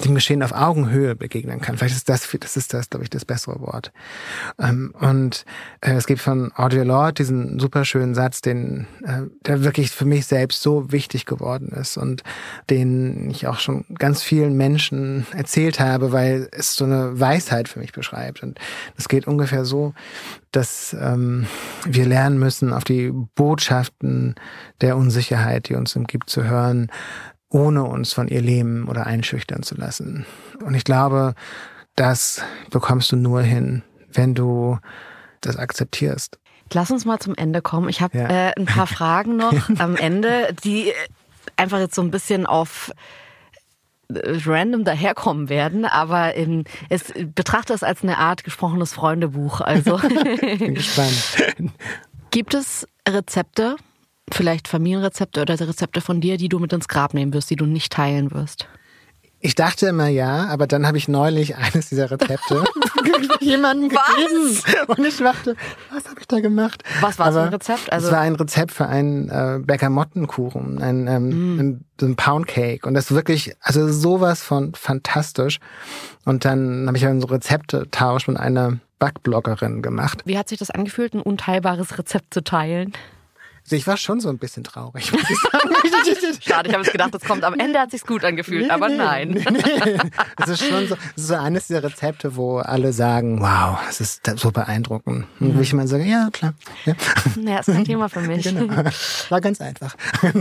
dem 0.05 0.15
Geschehen 0.15 0.43
auf 0.43 0.53
Augenhöhe 0.53 1.17
begegnen 1.17 1.61
kann. 1.61 1.77
Vielleicht 1.77 1.97
ist 1.97 2.09
das, 2.09 2.29
das 2.41 2.57
ist 2.57 2.73
das, 2.73 2.91
glaube 2.91 3.05
ich, 3.05 3.11
das 3.11 3.25
bessere 3.25 3.61
Wort. 3.61 3.93
Ähm, 4.59 4.95
und 5.01 5.45
äh, 5.81 5.95
es 5.95 6.07
gibt 6.07 6.21
von 6.21 6.53
Audre 6.55 6.85
Lorde 6.85 7.15
diesen 7.15 7.59
superschönen 7.59 8.15
Satz, 8.15 8.41
den, 8.41 8.87
äh, 9.05 9.23
der 9.47 9.65
wirklich 9.65 9.91
für 9.91 10.05
mich 10.05 10.27
selbst 10.27 10.63
so 10.63 10.93
wichtig 10.93 11.27
geworden 11.27 11.69
ist 11.69 11.97
und 11.97 12.23
den 12.71 13.31
ich 13.31 13.47
auch 13.47 13.59
schon 13.59 13.85
ganz 13.99 14.23
vielen 14.23 14.57
Menschen 14.57 15.27
erzählt 15.33 15.81
habe, 15.81 16.13
weil 16.13 16.49
es 16.53 16.77
so 16.77 16.85
eine 16.85 17.19
Weisheit 17.19 17.69
für 17.69 17.81
mich 17.81 17.93
beschreibt. 17.93 18.43
Und 18.43 18.59
es 18.97 19.09
geht 19.09 19.27
ungefähr 19.27 19.65
so, 19.65 19.95
dass 20.53 20.97
ähm, 21.01 21.47
wir 21.85 22.07
lernen 22.07 22.39
müssen, 22.39 22.73
auf 22.73 22.85
die 22.85 23.11
Botschaften 23.35 24.37
der 24.81 24.97
Unsicherheit, 24.97 25.69
die 25.69 25.75
uns 25.75 25.97
umgibt, 25.97 26.31
zu 26.31 26.45
hören, 26.45 26.91
ohne 27.49 27.85
uns 27.85 28.13
von 28.13 28.29
ihr 28.29 28.41
lähmen 28.41 28.89
oder 28.89 29.07
einschüchtern 29.07 29.63
zu 29.63 29.75
lassen. 29.77 30.27
Und 30.65 30.75
ich 30.75 30.85
glaube, 30.85 31.35
das 31.97 32.43
bekommst 32.71 33.13
du 33.13 33.17
nur 33.17 33.43
hin, 33.43 33.83
wenn 34.13 34.35
du 34.35 34.79
das 35.41 35.57
akzeptierst. 35.57 36.39
Lass 36.73 36.91
uns 36.91 37.05
mal 37.05 37.19
zum 37.19 37.35
Ende 37.35 37.63
kommen. 37.63 37.89
Ich 37.89 38.01
habe 38.01 38.19
ja. 38.19 38.29
äh, 38.29 38.53
ein 38.57 38.67
paar 38.67 38.87
Fragen 38.89 39.37
noch 39.37 39.55
am 39.79 39.97
Ende, 39.97 40.55
die 40.65 40.93
einfach 41.57 41.79
jetzt 41.79 41.95
so 41.95 42.03
ein 42.03 42.11
bisschen 42.11 42.47
auf 42.47 42.91
äh, 44.09 44.39
random 44.45 44.85
daherkommen 44.85 45.49
werden, 45.49 45.85
aber 45.85 46.35
in, 46.35 46.65
es 46.89 47.13
betrachte 47.35 47.73
es 47.75 47.83
als 47.83 48.03
eine 48.03 48.19
Art 48.19 48.45
gesprochenes 48.45 48.93
Freundebuch. 48.93 49.61
Also 49.61 49.99
bin 50.41 50.75
gespannt. 50.75 51.37
Gibt 52.31 52.55
es 52.55 52.89
Rezepte, 53.09 53.77
vielleicht 54.33 54.69
Familienrezepte 54.69 55.43
oder 55.43 55.59
Rezepte 55.59 56.01
von 56.01 56.21
dir, 56.21 56.37
die 56.37 56.49
du 56.49 56.59
mit 56.59 56.73
ins 56.73 56.89
Grab 56.89 57.15
nehmen 57.15 57.33
wirst, 57.33 57.51
die 57.51 57.57
du 57.57 57.67
nicht 57.67 57.93
teilen 57.93 58.33
wirst? 58.33 58.69
Ich 59.41 59.55
dachte 59.55 59.89
immer 59.89 60.09
ja, 60.09 60.47
aber 60.47 60.67
dann 60.67 60.87
habe 60.87 60.97
ich 60.97 61.07
neulich 61.07 61.55
eines 61.57 61.91
dieser 61.91 62.11
Rezepte 62.11 62.65
jemandem 63.41 63.91
gegeben. 63.91 64.59
Und 64.87 65.05
ich 65.05 65.19
dachte, 65.19 65.55
was 65.93 66.09
habe 66.09 66.21
ich 66.21 66.27
da 66.27 66.41
gemacht? 66.41 66.83
Was 67.03 67.19
war 67.19 67.27
aber 67.27 67.35
so 67.35 67.41
ein 67.41 67.49
Rezept? 67.49 67.93
Also 67.93 68.07
es 68.07 68.13
war 68.13 68.21
ein 68.21 68.37
Rezept 68.37 68.73
für 68.73 68.87
einen 68.87 69.29
äh, 69.29 69.61
Bäckermottenkuchen, 69.63 70.81
ein, 70.81 71.07
ähm, 71.09 71.29
mm. 71.29 71.61
ein, 71.61 71.85
ein 72.01 72.17
Poundcake. 72.17 72.87
Und 72.87 72.95
das 72.95 73.11
ist 73.11 73.17
wirklich, 73.17 73.55
also 73.61 73.93
sowas 73.93 74.43
von 74.43 74.73
fantastisch. 74.75 75.59
Und 76.25 76.47
dann 76.47 76.87
habe 76.87 76.97
ich 76.97 77.05
einen 77.07 77.21
so 77.21 77.27
Rezeptetausch 77.27 78.29
mit 78.29 78.39
einer 78.39 78.79
Backbloggerin 78.99 79.83
gemacht. 79.83 80.23
Wie 80.25 80.39
hat 80.39 80.49
sich 80.49 80.59
das 80.59 80.71
angefühlt, 80.71 81.13
ein 81.13 81.21
unteilbares 81.21 81.99
Rezept 81.99 82.33
zu 82.33 82.43
teilen? 82.43 82.95
Also 83.65 83.77
ich 83.77 83.87
war 83.87 83.97
schon 83.97 84.21
so 84.21 84.29
ein 84.29 84.37
bisschen 84.37 84.63
traurig. 84.63 85.07
Schade, 86.41 86.69
ich 86.69 86.75
habe 86.75 86.85
jetzt 86.85 86.93
gedacht, 86.93 87.15
das 87.15 87.23
kommt 87.23 87.45
am 87.45 87.55
Ende 87.55 87.79
hat 87.79 87.93
sich's 87.93 88.05
gut 88.05 88.23
angefühlt, 88.23 88.67
nee, 88.67 88.71
aber 88.71 88.91
nee, 88.91 88.97
nein. 88.97 89.29
Nee, 89.31 89.99
das 90.37 90.51
ist 90.51 90.67
schon 90.69 90.87
so, 90.87 90.97
so 91.17 91.35
eines 91.35 91.69
der 91.69 91.83
Rezepte, 91.83 92.37
wo 92.37 92.59
alle 92.59 92.93
sagen, 92.93 93.41
wow, 93.41 93.79
es 93.89 94.03
ist 94.03 94.31
so 94.37 94.51
beeindruckend. 94.51 95.27
Und 95.41 95.55
mhm. 95.55 95.57
wo 95.57 95.63
ich 95.63 95.73
immer 95.73 95.87
sage, 95.87 96.05
ja, 96.05 96.29
klar. 96.31 96.53
Ja, 96.85 96.95
ja 97.43 97.59
ist 97.61 97.71
ein 97.71 97.87
Thema 97.87 98.11
für 98.11 98.21
mich. 98.21 98.45
Genau. 98.45 98.69
War 99.31 99.41
ganz 99.41 99.63
einfach. 99.63 99.97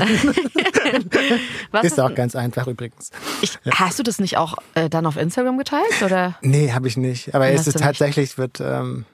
ist 1.82 1.99
auch 2.01 2.13
ganz 2.15 2.36
einfach 2.36 2.67
übrigens. 2.67 3.11
Ich, 3.41 3.57
ja. 3.63 3.80
Hast 3.80 3.99
du 3.99 4.03
das 4.03 4.19
nicht 4.19 4.36
auch 4.36 4.55
äh, 4.76 4.89
dann 4.89 5.05
auf 5.05 5.15
Instagram 5.15 5.57
geteilt? 5.57 6.01
Oder? 6.03 6.36
Nee, 6.41 6.74
habe 6.74 6.89
ich 6.89 6.97
nicht. 6.97 7.34
Aber 7.34 7.47
es 7.47 7.67
ist 7.67 7.80
tatsächlich, 7.80 8.38
wird... 8.38 8.59
Ähm, 8.59 9.05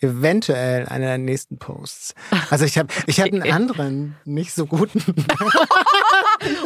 eventuell 0.00 0.86
einer 0.86 1.06
der 1.06 1.18
nächsten 1.18 1.58
Posts. 1.58 2.14
Also 2.50 2.64
ich 2.64 2.78
habe 2.78 2.88
ich 3.06 3.20
hab 3.20 3.28
einen 3.28 3.50
anderen, 3.50 4.16
nicht 4.24 4.52
so 4.52 4.66
guten. 4.66 5.00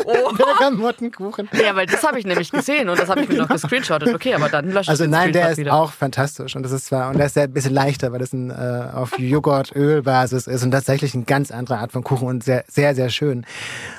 Oh. 0.04 0.32
Bergamottenkuchen. 0.34 1.48
Ja, 1.52 1.74
weil 1.74 1.86
das 1.86 2.02
habe 2.02 2.18
ich 2.18 2.26
nämlich 2.26 2.50
gesehen 2.50 2.88
und 2.88 2.98
das 2.98 3.08
habe 3.08 3.22
ich 3.22 3.28
mir 3.28 3.38
noch 3.38 3.48
gescreenshottet. 3.48 4.14
Okay, 4.14 4.34
aber 4.34 4.48
dann 4.48 4.70
lösche 4.70 4.90
Also 4.90 5.06
nein, 5.06 5.32
der 5.32 5.50
ist 5.50 5.58
wieder. 5.58 5.74
auch 5.74 5.92
fantastisch 5.92 6.54
und 6.56 6.62
das 6.62 6.72
ist 6.72 6.86
zwar 6.86 7.10
und 7.10 7.18
der 7.18 7.26
ist 7.26 7.36
ja 7.36 7.42
ein 7.44 7.52
bisschen 7.52 7.72
leichter, 7.74 8.12
weil 8.12 8.18
das 8.20 8.32
ein 8.32 8.50
äh, 8.50 8.54
auf 8.92 9.18
Joghurt-Ölbasis 9.18 10.46
ist 10.46 10.62
und 10.62 10.70
tatsächlich 10.70 11.14
eine 11.14 11.24
ganz 11.24 11.50
andere 11.50 11.78
Art 11.78 11.92
von 11.92 12.04
Kuchen 12.04 12.28
und 12.28 12.44
sehr 12.44 12.64
sehr 12.68 12.94
sehr 12.94 13.08
schön. 13.10 13.44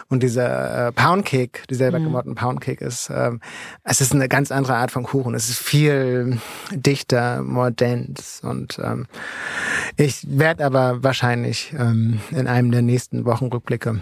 Und 0.09 0.23
dieser 0.23 0.87
äh, 0.87 0.91
Poundcake, 0.91 1.63
dieser 1.69 1.87
Mhm. 1.87 1.91
Bergamotten 1.91 2.35
Poundcake 2.35 2.81
ist 2.81 3.09
ähm, 3.13 3.41
es 3.83 4.01
ist 4.01 4.13
eine 4.13 4.27
ganz 4.29 4.51
andere 4.51 4.75
Art 4.75 4.91
von 4.91 5.03
Kuchen. 5.03 5.33
Es 5.33 5.49
ist 5.49 5.59
viel 5.59 6.39
dichter, 6.71 7.41
more 7.41 7.71
dense 7.71 8.45
und 8.47 8.79
ähm, 8.83 9.07
ich 9.97 10.25
werde 10.29 10.65
aber 10.65 11.03
wahrscheinlich 11.03 11.73
ähm, 11.77 12.19
in 12.31 12.47
einem 12.47 12.71
der 12.71 12.81
nächsten 12.81 13.25
Wochenrückblicke 13.25 14.01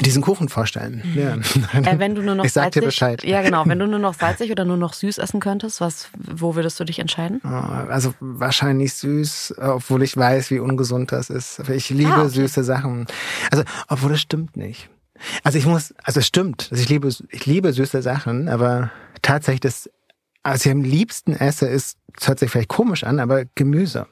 diesen 0.00 0.22
Kuchen 0.22 0.48
vorstellen. 0.48 1.02
Ja. 1.14 1.36
Äh, 1.80 1.98
wenn 1.98 2.14
du 2.14 2.22
nur 2.22 2.34
noch 2.34 2.44
ich 2.44 2.52
sag 2.52 2.72
dir 2.72 2.80
salzig, 2.80 2.84
Bescheid. 2.84 3.24
Ja, 3.24 3.42
genau. 3.42 3.64
Wenn 3.66 3.78
du 3.78 3.86
nur 3.86 3.98
noch 3.98 4.14
salzig 4.14 4.50
oder 4.50 4.64
nur 4.64 4.76
noch 4.76 4.92
süß 4.92 5.18
essen 5.18 5.40
könntest, 5.40 5.80
was, 5.80 6.08
wo 6.16 6.54
würdest 6.56 6.78
du 6.80 6.84
dich 6.84 6.98
entscheiden? 6.98 7.42
Also 7.44 8.14
wahrscheinlich 8.20 8.94
süß, 8.94 9.54
obwohl 9.58 10.02
ich 10.02 10.16
weiß, 10.16 10.50
wie 10.50 10.58
ungesund 10.58 11.12
das 11.12 11.30
ist. 11.30 11.60
Ich 11.68 11.90
liebe 11.90 12.12
Ah, 12.12 12.20
okay. 12.22 12.28
süße 12.30 12.64
Sachen. 12.64 13.06
Also, 13.50 13.64
obwohl 13.88 14.10
das 14.10 14.20
stimmt 14.20 14.56
nicht. 14.56 14.88
Also 15.42 15.58
ich 15.58 15.66
muss, 15.66 15.94
also 16.02 16.20
es 16.20 16.26
stimmt, 16.26 16.68
also 16.70 16.82
ich 16.82 16.88
liebe, 16.88 17.08
ich 17.30 17.46
liebe 17.46 17.72
süße 17.72 18.02
Sachen, 18.02 18.48
aber 18.48 18.90
tatsächlich 19.22 19.60
das, 19.60 19.90
was 20.42 20.66
ich 20.66 20.72
am 20.72 20.82
liebsten 20.82 21.32
esse, 21.34 21.66
ist, 21.66 21.98
das 22.16 22.28
hört 22.28 22.38
sich 22.40 22.50
vielleicht 22.50 22.68
komisch 22.68 23.04
an, 23.04 23.20
aber 23.20 23.44
Gemüse. 23.54 24.06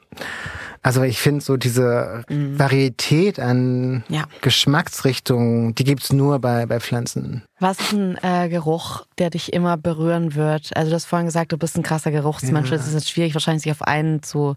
Also 0.83 1.01
ich 1.03 1.17
finde 1.19 1.41
so 1.41 1.55
diese 1.57 2.23
Varietät 2.29 3.39
an 3.39 3.83
Mhm. 3.83 4.03
Ja. 4.09 4.25
Geschmacksrichtungen, 4.41 5.75
die 5.75 5.83
gibt's 5.83 6.11
nur 6.11 6.39
bei, 6.39 6.65
bei 6.65 6.79
Pflanzen. 6.79 7.43
Was 7.59 7.79
ist 7.79 7.93
ein 7.93 8.17
äh, 8.21 8.49
Geruch, 8.49 9.05
der 9.17 9.29
dich 9.29 9.53
immer 9.53 9.77
berühren 9.77 10.35
wird? 10.35 10.75
Also 10.75 10.89
du 10.89 10.95
hast 10.95 11.05
vorhin 11.05 11.25
gesagt, 11.27 11.51
du 11.51 11.57
bist 11.57 11.77
ein 11.77 11.83
krasser 11.83 12.11
Geruchsmensch. 12.11 12.71
Es 12.71 12.87
ist 12.87 12.93
jetzt 12.93 13.09
schwierig, 13.09 13.33
wahrscheinlich 13.33 13.63
sich 13.63 13.71
auf 13.71 13.81
einen 13.81 14.21
zu 14.23 14.55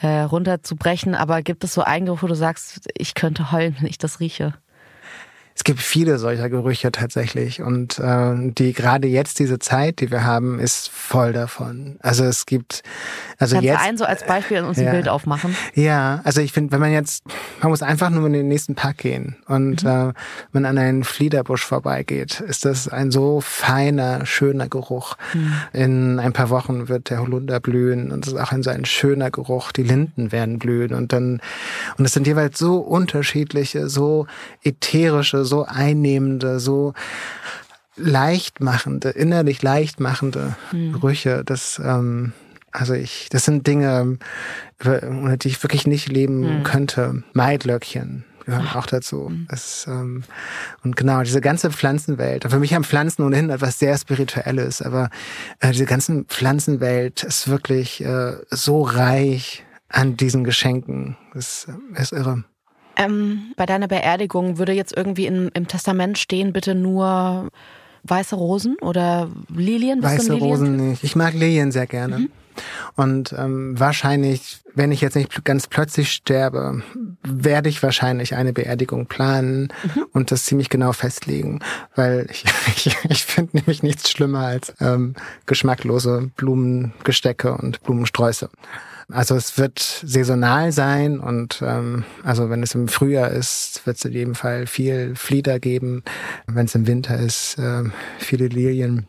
äh, 0.00 0.20
runterzubrechen. 0.22 1.14
Aber 1.14 1.42
gibt 1.42 1.62
es 1.64 1.74
so 1.74 1.82
einen 1.82 2.06
Geruch, 2.06 2.22
wo 2.22 2.26
du 2.26 2.34
sagst, 2.34 2.88
ich 2.96 3.14
könnte 3.14 3.52
heulen, 3.52 3.76
wenn 3.78 3.88
ich 3.88 3.98
das 3.98 4.20
rieche? 4.20 4.54
Es 5.60 5.64
gibt 5.64 5.82
viele 5.82 6.18
solcher 6.18 6.48
Gerüche 6.48 6.90
tatsächlich 6.90 7.60
und 7.60 7.98
äh, 7.98 8.50
die 8.50 8.72
gerade 8.72 9.06
jetzt 9.08 9.38
diese 9.40 9.58
Zeit, 9.58 10.00
die 10.00 10.10
wir 10.10 10.24
haben, 10.24 10.58
ist 10.58 10.88
voll 10.88 11.34
davon. 11.34 11.96
Also 12.00 12.24
es 12.24 12.46
gibt 12.46 12.82
also 13.36 13.56
Kannst 13.56 13.66
jetzt 13.66 13.76
du 13.76 13.82
einen 13.82 13.98
so 13.98 14.04
als 14.06 14.24
Beispiel 14.24 14.62
uns 14.62 14.78
ein 14.78 14.86
ja. 14.86 14.92
Bild 14.92 15.10
aufmachen? 15.10 15.54
ja, 15.74 16.22
also 16.24 16.40
ich 16.40 16.52
finde, 16.52 16.72
wenn 16.72 16.80
man 16.80 16.92
jetzt 16.92 17.24
man 17.60 17.68
muss 17.68 17.82
einfach 17.82 18.08
nur 18.08 18.26
in 18.26 18.32
den 18.32 18.48
nächsten 18.48 18.74
Park 18.74 18.96
gehen 18.96 19.36
und 19.48 19.84
äh, 19.84 20.14
man 20.52 20.64
an 20.64 20.78
einen 20.78 21.04
Fliederbusch 21.04 21.66
vorbeigeht, 21.66 22.40
ist 22.40 22.64
das 22.64 22.88
ein 22.88 23.10
so 23.10 23.42
feiner, 23.42 24.24
schöner 24.24 24.66
Geruch. 24.66 25.18
In 25.74 26.18
ein 26.20 26.32
paar 26.32 26.48
Wochen 26.48 26.88
wird 26.88 27.10
der 27.10 27.20
Holunder 27.20 27.60
blühen 27.60 28.12
und 28.12 28.26
es 28.26 28.32
ist 28.32 28.40
auch 28.40 28.52
ein 28.52 28.62
so 28.62 28.70
ein 28.70 28.86
schöner 28.86 29.30
Geruch. 29.30 29.72
Die 29.72 29.82
Linden 29.82 30.32
werden 30.32 30.58
blühen 30.58 30.94
und 30.94 31.12
dann 31.12 31.42
und 31.98 32.06
es 32.06 32.12
sind 32.12 32.26
jeweils 32.26 32.58
so 32.58 32.78
unterschiedliche, 32.78 33.90
so 33.90 34.26
ätherische, 34.64 35.44
so 35.50 35.64
einnehmende, 35.66 36.60
so 36.60 36.94
leichtmachende, 37.96 39.10
innerlich 39.10 39.62
leichtmachende 39.62 40.56
Gerüche. 40.92 41.42
Das, 41.44 41.80
ähm, 41.84 42.32
also 42.72 42.94
ich, 42.94 43.28
das 43.30 43.44
sind 43.44 43.66
Dinge, 43.66 44.18
über- 44.80 45.02
ohne 45.08 45.36
die 45.38 45.48
ich 45.48 45.62
wirklich 45.62 45.86
nicht 45.86 46.08
leben 46.08 46.62
könnte. 46.64 47.22
Maidlöckchen 47.34 48.24
gehören 48.46 48.68
auch 48.74 48.86
dazu. 48.86 49.30
Es, 49.48 49.86
ähm, 49.88 50.24
und 50.82 50.96
genau, 50.96 51.22
diese 51.22 51.40
ganze 51.40 51.70
Pflanzenwelt. 51.70 52.46
Für 52.48 52.58
mich 52.58 52.72
haben 52.74 52.84
Pflanzen 52.84 53.22
ohnehin 53.22 53.50
etwas 53.50 53.78
sehr 53.78 53.96
Spirituelles, 53.98 54.80
aber 54.82 55.10
äh, 55.58 55.72
diese 55.72 55.84
ganze 55.84 56.24
Pflanzenwelt 56.24 57.22
ist 57.22 57.48
wirklich 57.48 58.02
äh, 58.02 58.32
so 58.50 58.82
reich 58.82 59.64
an 59.88 60.16
diesen 60.16 60.44
Geschenken. 60.44 61.16
Das 61.34 61.66
ist 61.96 62.12
irre. 62.12 62.44
Ähm, 63.04 63.52
bei 63.56 63.66
deiner 63.66 63.88
Beerdigung 63.88 64.58
würde 64.58 64.72
jetzt 64.72 64.96
irgendwie 64.96 65.26
in, 65.26 65.50
im 65.54 65.68
Testament 65.68 66.18
stehen, 66.18 66.52
bitte 66.52 66.74
nur 66.74 67.48
weiße 68.04 68.34
Rosen 68.34 68.76
oder 68.80 69.28
Lilien? 69.54 70.00
Bist 70.00 70.14
Weiße 70.14 70.32
Lilien- 70.34 70.50
Rosen 70.50 70.90
nicht. 70.90 71.04
Ich 71.04 71.16
mag 71.16 71.34
Lilien 71.34 71.72
sehr 71.72 71.86
gerne. 71.86 72.28
Und 72.96 73.32
ähm, 73.38 73.78
wahrscheinlich, 73.78 74.58
wenn 74.74 74.92
ich 74.92 75.00
jetzt 75.00 75.14
nicht 75.16 75.44
ganz 75.44 75.66
plötzlich 75.66 76.12
sterbe, 76.12 76.82
werde 77.22 77.68
ich 77.68 77.82
wahrscheinlich 77.82 78.34
eine 78.34 78.52
Beerdigung 78.52 79.06
planen 79.06 79.72
und 80.12 80.30
das 80.30 80.44
ziemlich 80.44 80.68
genau 80.68 80.92
festlegen, 80.92 81.60
weil 81.94 82.26
ich, 82.30 82.44
ich, 82.76 82.96
ich 83.08 83.24
finde 83.24 83.56
nämlich 83.58 83.82
nichts 83.82 84.10
schlimmer 84.10 84.40
als 84.40 84.74
ähm, 84.80 85.14
geschmacklose 85.46 86.30
Blumengestecke 86.36 87.52
und 87.54 87.82
Blumensträuße. 87.82 88.50
Also 89.12 89.36
es 89.36 89.58
wird 89.58 89.78
saisonal 89.78 90.72
sein 90.72 91.20
und 91.20 91.62
ähm, 91.62 92.04
also 92.22 92.50
wenn 92.50 92.62
es 92.62 92.74
im 92.74 92.88
Frühjahr 92.88 93.30
ist, 93.30 93.86
wird 93.86 93.96
es 93.96 94.04
in 94.04 94.12
jedem 94.12 94.34
Fall 94.34 94.66
viel 94.66 95.14
Flieder 95.16 95.60
geben. 95.60 96.02
Wenn 96.46 96.66
es 96.66 96.74
im 96.74 96.86
Winter 96.86 97.18
ist, 97.18 97.56
ähm, 97.58 97.92
viele 98.18 98.48
Lilien. 98.48 99.06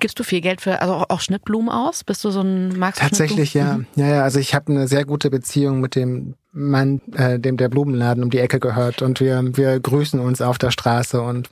Gibst 0.00 0.18
du 0.18 0.22
viel 0.22 0.40
Geld 0.40 0.60
für, 0.60 0.80
also 0.80 1.04
auch 1.08 1.20
Schnittblumen 1.20 1.68
aus? 1.68 2.04
Bist 2.04 2.24
du 2.24 2.30
so 2.30 2.40
ein 2.40 2.78
Magst 2.78 3.00
Tatsächlich 3.00 3.54
ja. 3.54 3.74
Schnittblumen? 3.74 3.86
Ja, 3.96 4.16
ja, 4.16 4.22
also 4.22 4.38
ich 4.38 4.54
habe 4.54 4.72
eine 4.72 4.86
sehr 4.86 5.04
gute 5.04 5.28
Beziehung 5.30 5.80
mit 5.80 5.96
dem 5.96 6.34
Mann, 6.58 7.00
äh, 7.14 7.38
dem 7.38 7.56
der 7.56 7.68
Blumenladen 7.68 8.22
um 8.22 8.30
die 8.30 8.38
Ecke 8.38 8.58
gehört 8.60 9.00
und 9.02 9.20
wir 9.20 9.42
wir 9.56 9.78
grüßen 9.78 10.18
uns 10.20 10.40
auf 10.42 10.58
der 10.58 10.70
Straße 10.70 11.20
und 11.22 11.48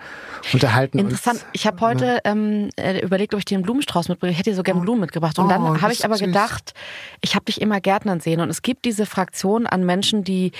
unterhalten 0.52 0.98
Interessant. 0.98 1.38
uns. 1.40 1.46
Ich 1.52 1.66
habe 1.66 1.80
heute 1.80 2.18
ähm, 2.24 2.70
äh, 2.76 3.00
überlegt, 3.00 3.32
ob 3.34 3.38
ich 3.38 3.44
dir 3.44 3.56
einen 3.56 3.64
Blumenstrauß 3.64 4.08
mitbringe. 4.08 4.32
Ich 4.32 4.38
hätte 4.38 4.50
dir 4.50 4.56
so 4.56 4.62
gerne 4.62 4.80
Blumen 4.80 5.00
mitgebracht. 5.00 5.38
Und 5.38 5.46
Oh, 5.46 5.48
dann 5.48 5.80
habe 5.80 5.92
ich 5.92 6.04
aber 6.04 6.16
süß. 6.16 6.26
gedacht, 6.26 6.74
ich 7.20 7.34
habe 7.34 7.44
dich 7.44 7.60
immer 7.60 7.80
Gärtnern 7.80 8.20
sehen. 8.20 8.40
Und 8.40 8.50
es 8.50 8.62
gibt 8.62 8.84
diese 8.84 9.06
Fraktion 9.06 9.66
an 9.66 9.84
Menschen, 9.86 10.24
die 10.24 10.52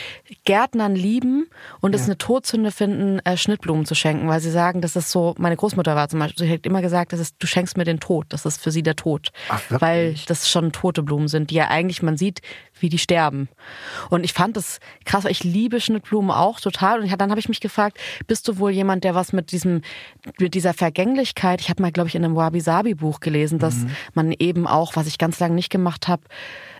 Gärtnern 0.44 0.94
lieben 0.94 1.46
und 1.80 1.94
es 1.94 2.04
eine 2.04 2.16
Todsünde 2.18 2.70
finden, 2.70 3.18
äh, 3.24 3.36
Schnittblumen 3.36 3.84
zu 3.86 3.94
schenken, 3.94 4.28
weil 4.28 4.40
sie 4.40 4.50
sagen, 4.50 4.80
das 4.80 4.96
ist 4.96 5.10
so, 5.10 5.34
meine 5.38 5.56
Großmutter 5.56 5.96
war 5.96 6.08
zum 6.08 6.20
Beispiel, 6.20 6.46
sie 6.46 6.52
hat 6.52 6.66
immer 6.66 6.82
gesagt, 6.82 7.12
das 7.12 7.20
ist, 7.20 7.36
du 7.38 7.46
schenkst 7.46 7.76
mir 7.76 7.84
den 7.84 8.00
Tod. 8.00 8.26
Das 8.28 8.46
ist 8.46 8.62
für 8.62 8.70
sie 8.70 8.82
der 8.82 8.96
Tod. 8.96 9.30
Ach, 9.48 9.60
weil 9.70 10.14
das 10.26 10.48
schon 10.48 10.72
tote 10.72 11.02
Blumen 11.02 11.28
sind, 11.28 11.50
die 11.50 11.56
ja 11.56 11.68
eigentlich, 11.68 12.02
man 12.02 12.16
sieht, 12.16 12.40
wie 12.78 12.88
die 12.88 12.98
sterben. 12.98 13.48
Und 14.10 14.24
ich 14.24 14.34
fand 14.36 14.56
das 14.56 14.80
krass, 15.06 15.24
weil 15.24 15.32
ich 15.32 15.44
liebe 15.44 15.80
Schnittblumen 15.80 16.30
auch 16.30 16.60
total. 16.60 17.00
Und 17.00 17.10
dann 17.20 17.30
habe 17.30 17.40
ich 17.40 17.48
mich 17.48 17.60
gefragt, 17.60 17.98
bist 18.26 18.46
du 18.46 18.58
wohl 18.58 18.70
jemand, 18.70 19.02
der 19.02 19.14
was 19.14 19.32
mit 19.32 19.50
diesem, 19.50 19.80
mit 20.38 20.52
dieser 20.52 20.74
Vergänglichkeit, 20.74 21.62
ich 21.62 21.70
habe 21.70 21.80
mal, 21.80 21.90
glaube 21.90 22.08
ich, 22.08 22.14
in 22.14 22.22
einem 22.22 22.36
Wabi-Sabi-Buch 22.36 23.20
gelesen, 23.20 23.58
dass 23.58 23.86
man 24.12 24.32
eben 24.32 24.66
auch, 24.66 24.94
was 24.94 25.06
ich 25.06 25.16
ganz 25.16 25.40
lange 25.40 25.54
nicht 25.54 25.70
gemacht 25.70 26.06
habe, 26.06 26.22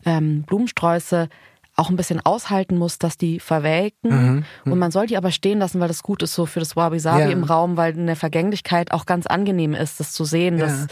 ähm, 0.05 0.43
Blumensträuße 0.43 1.31
auch 1.77 1.91
ein 1.91 1.97
bisschen 1.97 2.25
aushalten 2.25 2.79
muss, 2.79 2.99
dass 2.99 3.19
die 3.19 3.39
verwelken. 3.39 4.45
Und 4.65 4.79
man 4.79 4.91
soll 4.91 5.07
die 5.07 5.17
aber 5.17 5.31
stehen 5.31 5.59
lassen, 5.59 5.79
weil 5.79 5.89
das 5.89 6.03
gut 6.03 6.23
ist 6.23 6.33
so 6.33 6.47
für 6.47 6.59
das 6.59 6.75
Wabi-Sabi 6.75 7.21
Ja. 7.25 7.29
im 7.31 7.45
Raum, 7.45 7.77
weil 7.77 7.93
eine 7.93 8.17
Vergänglichkeit 8.17 8.93
auch 8.93 9.05
ganz 9.05 9.27
angenehm 9.27 9.75
ist, 9.75 10.01
das 10.01 10.13
zu 10.13 10.25
sehen. 10.25 10.59
Ja. 10.59 10.67
Dass, 10.67 10.87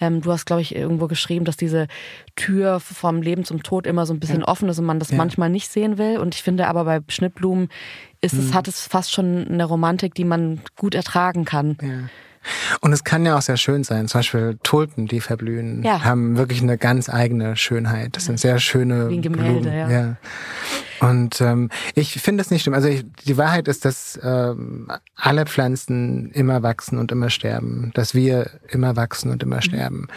ähm, 0.00 0.20
du 0.22 0.32
hast, 0.32 0.44
glaube 0.44 0.62
ich, 0.62 0.74
irgendwo 0.74 1.06
geschrieben, 1.06 1.44
dass 1.44 1.56
diese 1.56 1.86
Tür 2.34 2.80
vom 2.80 3.22
Leben 3.22 3.44
zum 3.44 3.62
Tod 3.62 3.86
immer 3.86 4.06
so 4.06 4.12
ein 4.12 4.18
bisschen 4.20 4.42
offen 4.42 4.68
ist 4.68 4.78
und 4.80 4.86
man 4.86 4.98
das 4.98 5.12
manchmal 5.12 5.50
nicht 5.50 5.70
sehen 5.70 5.98
will. 5.98 6.18
Und 6.18 6.34
ich 6.34 6.42
finde 6.42 6.66
aber 6.66 6.84
bei 6.84 7.00
Schnittblumen 7.08 7.68
ist 8.20 8.34
es, 8.34 8.54
hat 8.54 8.66
es 8.66 8.86
fast 8.88 9.12
schon 9.12 9.46
eine 9.48 9.64
Romantik, 9.64 10.14
die 10.14 10.24
man 10.24 10.60
gut 10.76 10.94
ertragen 10.94 11.44
kann. 11.44 11.76
Und 12.80 12.92
es 12.92 13.04
kann 13.04 13.24
ja 13.26 13.36
auch 13.36 13.42
sehr 13.42 13.56
schön 13.56 13.84
sein. 13.84 14.08
Zum 14.08 14.18
Beispiel 14.20 14.58
Tulpen, 14.62 15.06
die 15.06 15.20
verblühen, 15.20 15.82
Ja. 15.82 16.04
haben 16.04 16.36
wirklich 16.36 16.62
eine 16.62 16.78
ganz 16.78 17.08
eigene 17.08 17.56
Schönheit. 17.56 18.16
Das 18.16 18.26
sind 18.26 18.38
sehr 18.40 18.58
schöne 18.58 19.08
Wie 19.10 19.16
ein 19.18 19.22
Gemälde, 19.22 19.60
Blumen. 19.60 19.74
ja. 19.78 19.88
ja. 19.90 20.16
Und 21.00 21.40
ähm, 21.40 21.70
ich 21.94 22.14
finde 22.20 22.40
es 22.40 22.50
nicht 22.50 22.62
schlimm. 22.62 22.72
Also 22.74 22.88
ich, 22.88 23.04
die 23.26 23.36
Wahrheit 23.36 23.68
ist, 23.68 23.84
dass 23.84 24.18
ähm, 24.22 24.88
alle 25.16 25.44
Pflanzen 25.44 26.30
immer 26.30 26.62
wachsen 26.62 26.98
und 26.98 27.12
immer 27.12 27.30
sterben. 27.30 27.90
Dass 27.94 28.14
wir 28.14 28.48
immer 28.70 28.96
wachsen 28.96 29.30
und 29.30 29.44
Mhm. 29.44 29.52
immer 29.52 29.60
sterben. 29.62 30.08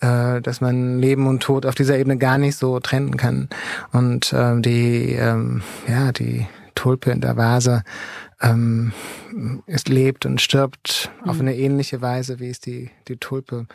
Äh, 0.00 0.40
dass 0.42 0.60
man 0.60 0.98
Leben 0.98 1.26
und 1.26 1.42
Tod 1.42 1.64
auf 1.64 1.74
dieser 1.74 1.96
Ebene 1.98 2.18
gar 2.18 2.38
nicht 2.38 2.56
so 2.56 2.80
trennen 2.80 3.16
kann. 3.16 3.48
Und 3.92 4.34
ähm, 4.36 4.62
die, 4.62 5.12
ähm, 5.14 5.62
ja, 5.88 6.12
die 6.12 6.46
Tulpe 6.74 7.10
in 7.12 7.20
der 7.22 7.36
Vase 7.38 7.82
ähm, 8.40 8.92
es 9.66 9.86
lebt 9.86 10.26
und 10.26 10.40
stirbt 10.40 11.10
auf 11.24 11.40
eine 11.40 11.56
ähnliche 11.56 12.00
Weise, 12.00 12.40
wie 12.40 12.50
es 12.50 12.60
die, 12.60 12.90
die 13.08 13.16
Tulpe, 13.16 13.66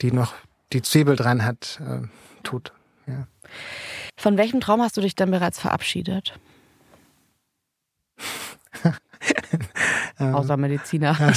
die 0.00 0.12
noch 0.12 0.34
die 0.72 0.82
Zwiebel 0.82 1.16
dran 1.16 1.44
hat, 1.44 1.80
äh, 1.86 2.06
tut. 2.42 2.72
Ja. 3.06 3.26
Von 4.16 4.36
welchem 4.36 4.60
Traum 4.60 4.82
hast 4.82 4.96
du 4.96 5.00
dich 5.00 5.14
denn 5.14 5.30
bereits 5.30 5.58
verabschiedet? 5.58 6.38
Außer 10.18 10.56
Mediziner. 10.56 11.16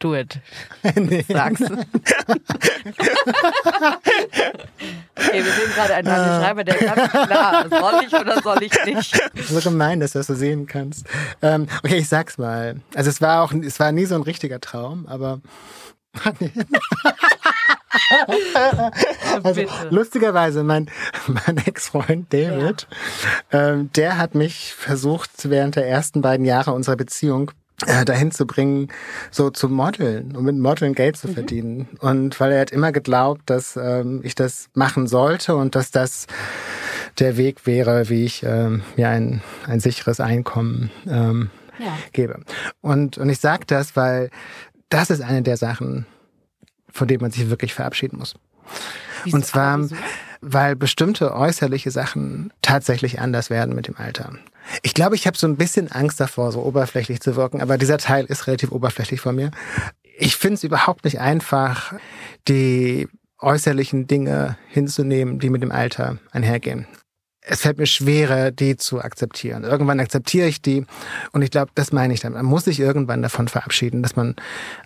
Do 0.00 0.14
it. 0.14 0.40
nee. 0.96 1.22
Sag's. 1.28 1.60
okay, 1.60 1.70
wir 5.14 5.44
sehen 5.44 5.70
gerade 5.74 5.94
einen 5.94 6.06
Daniel 6.06 6.40
Schreiber, 6.40 6.64
der 6.64 6.74
ganz 6.76 7.12
klar, 7.12 7.66
soll 7.68 8.04
ich 8.06 8.14
oder 8.14 8.40
soll 8.42 8.62
ich 8.62 8.84
nicht? 8.86 9.20
So 9.50 9.60
gemein, 9.60 10.00
dass 10.00 10.12
du 10.12 10.20
das 10.20 10.28
so 10.28 10.34
sehen 10.34 10.66
kannst. 10.66 11.06
Ähm, 11.42 11.66
okay, 11.84 11.98
ich 11.98 12.08
sag's 12.08 12.38
mal. 12.38 12.80
Also 12.94 13.10
es 13.10 13.20
war 13.20 13.42
auch, 13.42 13.52
es 13.52 13.78
war 13.78 13.92
nie 13.92 14.06
so 14.06 14.14
ein 14.14 14.22
richtiger 14.22 14.58
Traum, 14.60 15.06
aber 15.06 15.40
also, 19.42 19.62
lustigerweise, 19.90 20.64
mein, 20.64 20.90
mein 21.46 21.58
Ex-Freund 21.58 22.32
David, 22.32 22.88
ja. 23.52 23.70
ähm, 23.70 23.92
der 23.92 24.16
hat 24.18 24.34
mich 24.34 24.72
versucht, 24.74 25.30
während 25.50 25.76
der 25.76 25.86
ersten 25.86 26.22
beiden 26.22 26.46
Jahre 26.46 26.72
unserer 26.72 26.96
Beziehung 26.96 27.52
äh, 27.86 28.04
dahin 28.04 28.30
zu 28.30 28.46
bringen, 28.46 28.88
so 29.30 29.50
zu 29.50 29.68
modeln 29.68 30.36
und 30.36 30.44
mit 30.44 30.56
Modeln 30.56 30.94
Geld 30.94 31.16
zu 31.16 31.28
mhm. 31.28 31.34
verdienen. 31.34 31.88
Und 32.00 32.38
weil 32.40 32.52
er 32.52 32.60
hat 32.60 32.70
immer 32.70 32.92
geglaubt, 32.92 33.42
dass 33.46 33.76
ähm, 33.76 34.20
ich 34.22 34.34
das 34.34 34.68
machen 34.74 35.06
sollte 35.06 35.56
und 35.56 35.74
dass 35.74 35.90
das 35.90 36.26
der 37.18 37.36
Weg 37.36 37.66
wäre, 37.66 38.08
wie 38.08 38.24
ich 38.24 38.42
ähm, 38.42 38.82
mir 38.96 39.08
ein, 39.08 39.42
ein 39.66 39.80
sicheres 39.80 40.20
Einkommen 40.20 40.90
ähm, 41.06 41.50
ja. 41.78 41.96
gebe. 42.12 42.40
Und, 42.80 43.18
und 43.18 43.28
ich 43.28 43.40
sage 43.40 43.64
das, 43.66 43.96
weil 43.96 44.30
das 44.88 45.10
ist 45.10 45.20
eine 45.20 45.42
der 45.42 45.56
Sachen, 45.56 46.06
von 46.90 47.08
denen 47.08 47.20
man 47.20 47.30
sich 47.30 47.48
wirklich 47.50 47.74
verabschieden 47.74 48.18
muss. 48.18 48.34
Wieso? 49.24 49.36
Und 49.36 49.46
zwar, 49.46 49.78
weil 50.40 50.76
bestimmte 50.76 51.34
äußerliche 51.34 51.90
Sachen 51.90 52.52
tatsächlich 52.62 53.20
anders 53.20 53.50
werden 53.50 53.74
mit 53.74 53.88
dem 53.88 53.96
Alter. 53.96 54.32
Ich 54.82 54.94
glaube, 54.94 55.14
ich 55.16 55.26
habe 55.26 55.36
so 55.36 55.46
ein 55.46 55.56
bisschen 55.56 55.90
Angst 55.90 56.20
davor, 56.20 56.52
so 56.52 56.62
oberflächlich 56.62 57.20
zu 57.20 57.36
wirken, 57.36 57.60
aber 57.60 57.78
dieser 57.78 57.98
Teil 57.98 58.24
ist 58.26 58.46
relativ 58.46 58.72
oberflächlich 58.72 59.20
von 59.20 59.34
mir. 59.34 59.50
Ich 60.18 60.36
finde 60.36 60.54
es 60.54 60.64
überhaupt 60.64 61.04
nicht 61.04 61.20
einfach, 61.20 61.94
die 62.46 63.08
äußerlichen 63.38 64.06
Dinge 64.06 64.56
hinzunehmen, 64.68 65.38
die 65.38 65.50
mit 65.50 65.62
dem 65.62 65.72
Alter 65.72 66.18
einhergehen 66.30 66.86
es 67.50 67.62
fällt 67.62 67.78
mir 67.78 67.86
schwerer, 67.86 68.52
die 68.52 68.76
zu 68.76 69.00
akzeptieren. 69.00 69.64
Irgendwann 69.64 69.98
akzeptiere 69.98 70.46
ich 70.46 70.62
die 70.62 70.86
und 71.32 71.42
ich 71.42 71.50
glaube, 71.50 71.72
das 71.74 71.90
meine 71.90 72.14
ich 72.14 72.20
damit. 72.20 72.36
Man 72.36 72.46
muss 72.46 72.64
sich 72.64 72.78
irgendwann 72.78 73.22
davon 73.22 73.48
verabschieden, 73.48 74.04
dass 74.04 74.14
man 74.14 74.36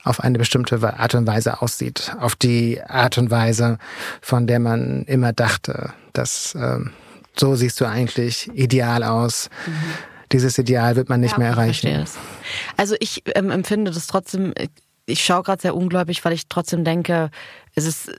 auf 0.02 0.20
eine 0.20 0.38
bestimmte 0.38 0.82
Art 0.98 1.14
und 1.14 1.26
Weise 1.26 1.60
aussieht. 1.60 2.16
Auf 2.18 2.36
die 2.36 2.82
Art 2.82 3.18
und 3.18 3.30
Weise, 3.30 3.78
von 4.22 4.46
der 4.46 4.60
man 4.60 5.04
immer 5.04 5.34
dachte, 5.34 5.92
dass 6.14 6.54
ähm, 6.54 6.92
so 7.38 7.54
siehst 7.54 7.82
du 7.82 7.84
eigentlich 7.84 8.50
ideal 8.54 9.02
aus. 9.02 9.50
Mhm. 9.66 9.72
Dieses 10.32 10.56
Ideal 10.56 10.96
wird 10.96 11.10
man 11.10 11.20
nicht 11.20 11.32
ja, 11.32 11.38
mehr 11.38 11.48
erreichen. 11.48 12.06
Also 12.78 12.96
ich 12.98 13.22
ähm, 13.34 13.50
empfinde 13.50 13.90
das 13.90 14.06
trotzdem, 14.06 14.54
ich 15.04 15.22
schaue 15.22 15.42
gerade 15.42 15.60
sehr 15.60 15.76
ungläubig, 15.76 16.24
weil 16.24 16.32
ich 16.32 16.48
trotzdem 16.48 16.82
denke, 16.82 17.30
es 17.74 17.84
ist 17.84 18.10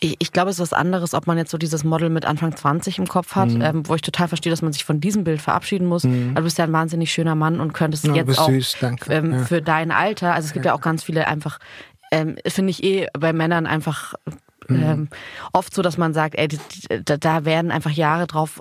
ich, 0.00 0.16
ich 0.18 0.32
glaube, 0.32 0.50
es 0.50 0.56
ist 0.56 0.60
was 0.60 0.72
anderes, 0.72 1.14
ob 1.14 1.26
man 1.26 1.38
jetzt 1.38 1.50
so 1.50 1.58
dieses 1.58 1.84
Model 1.84 2.10
mit 2.10 2.24
Anfang 2.24 2.56
20 2.56 2.98
im 2.98 3.06
Kopf 3.06 3.34
hat, 3.34 3.50
mhm. 3.50 3.62
ähm, 3.62 3.88
wo 3.88 3.94
ich 3.94 4.02
total 4.02 4.28
verstehe, 4.28 4.50
dass 4.50 4.62
man 4.62 4.72
sich 4.72 4.84
von 4.84 5.00
diesem 5.00 5.24
Bild 5.24 5.40
verabschieden 5.40 5.86
muss. 5.86 6.04
Mhm. 6.04 6.30
Also 6.30 6.34
du 6.34 6.42
bist 6.44 6.58
ja 6.58 6.64
ein 6.64 6.72
wahnsinnig 6.72 7.12
schöner 7.12 7.34
Mann 7.34 7.60
und 7.60 7.72
könntest 7.72 8.06
ja, 8.06 8.14
jetzt 8.14 8.38
auch 8.38 8.48
süß, 8.48 8.76
ähm, 9.08 9.32
ja. 9.32 9.38
für 9.44 9.62
dein 9.62 9.90
Alter, 9.90 10.34
also 10.34 10.46
es 10.46 10.52
gibt 10.52 10.64
ja, 10.64 10.72
ja 10.72 10.76
auch 10.76 10.80
ganz 10.80 11.02
viele 11.02 11.26
einfach 11.26 11.58
ähm, 12.14 12.36
finde 12.46 12.70
ich 12.70 12.84
eh 12.84 13.08
bei 13.12 13.32
Männern 13.32 13.66
einfach 13.66 14.14
Mhm. 14.68 14.82
Ähm, 14.82 15.08
oft 15.52 15.74
so, 15.74 15.82
dass 15.82 15.98
man 15.98 16.14
sagt, 16.14 16.36
ey, 16.36 16.48
da, 17.04 17.16
da 17.16 17.44
werden 17.44 17.70
einfach 17.70 17.90
Jahre 17.90 18.26
drauf 18.26 18.60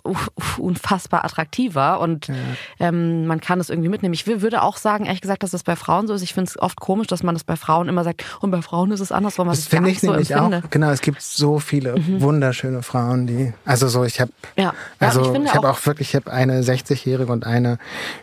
unfassbar 0.57 1.25
attraktiver 1.25 1.99
und 1.99 2.27
ja. 2.27 2.35
ähm, 2.79 3.25
man 3.25 3.41
kann 3.41 3.59
es 3.59 3.69
irgendwie 3.69 3.89
mitnehmen. 3.89 4.13
Ich 4.13 4.27
würde 4.27 4.61
auch 4.61 4.77
sagen, 4.77 5.05
ehrlich 5.05 5.21
gesagt, 5.21 5.43
dass 5.43 5.51
das 5.51 5.63
bei 5.63 5.75
Frauen 5.75 6.07
so 6.07 6.13
ist. 6.13 6.21
Ich 6.21 6.33
finde 6.33 6.49
es 6.49 6.59
oft 6.59 6.79
komisch, 6.79 7.07
dass 7.07 7.23
man 7.23 7.35
das 7.35 7.43
bei 7.43 7.55
Frauen 7.55 7.87
immer 7.87 8.03
sagt, 8.03 8.23
und 8.41 8.51
bei 8.51 8.61
Frauen 8.61 8.91
ist 8.91 8.99
es 8.99 9.11
anders, 9.11 9.37
weil 9.37 9.45
man 9.45 9.55
das 9.55 9.67
finde 9.67 9.89
ich 9.89 9.99
so 9.99 10.11
nämlich 10.11 10.31
empfinde. 10.31 10.63
auch. 10.65 10.69
Genau, 10.69 10.89
es 10.91 11.01
gibt 11.01 11.21
so 11.21 11.59
viele 11.59 11.97
mhm. 11.97 12.21
wunderschöne 12.21 12.83
Frauen, 12.83 13.27
die, 13.27 13.53
also 13.65 13.87
so, 13.87 14.03
ich 14.03 14.19
habe, 14.19 14.31
ja. 14.55 14.73
also 14.99 15.33
ja, 15.33 15.39
ich, 15.39 15.45
ich 15.45 15.53
habe 15.53 15.69
auch, 15.69 15.79
auch, 15.79 15.85
wirklich, 15.85 16.09
ich 16.09 16.15
habe 16.15 16.31
eine 16.31 16.61
60-jährige 16.61 17.31
und 17.31 17.45
eine 17.45 17.77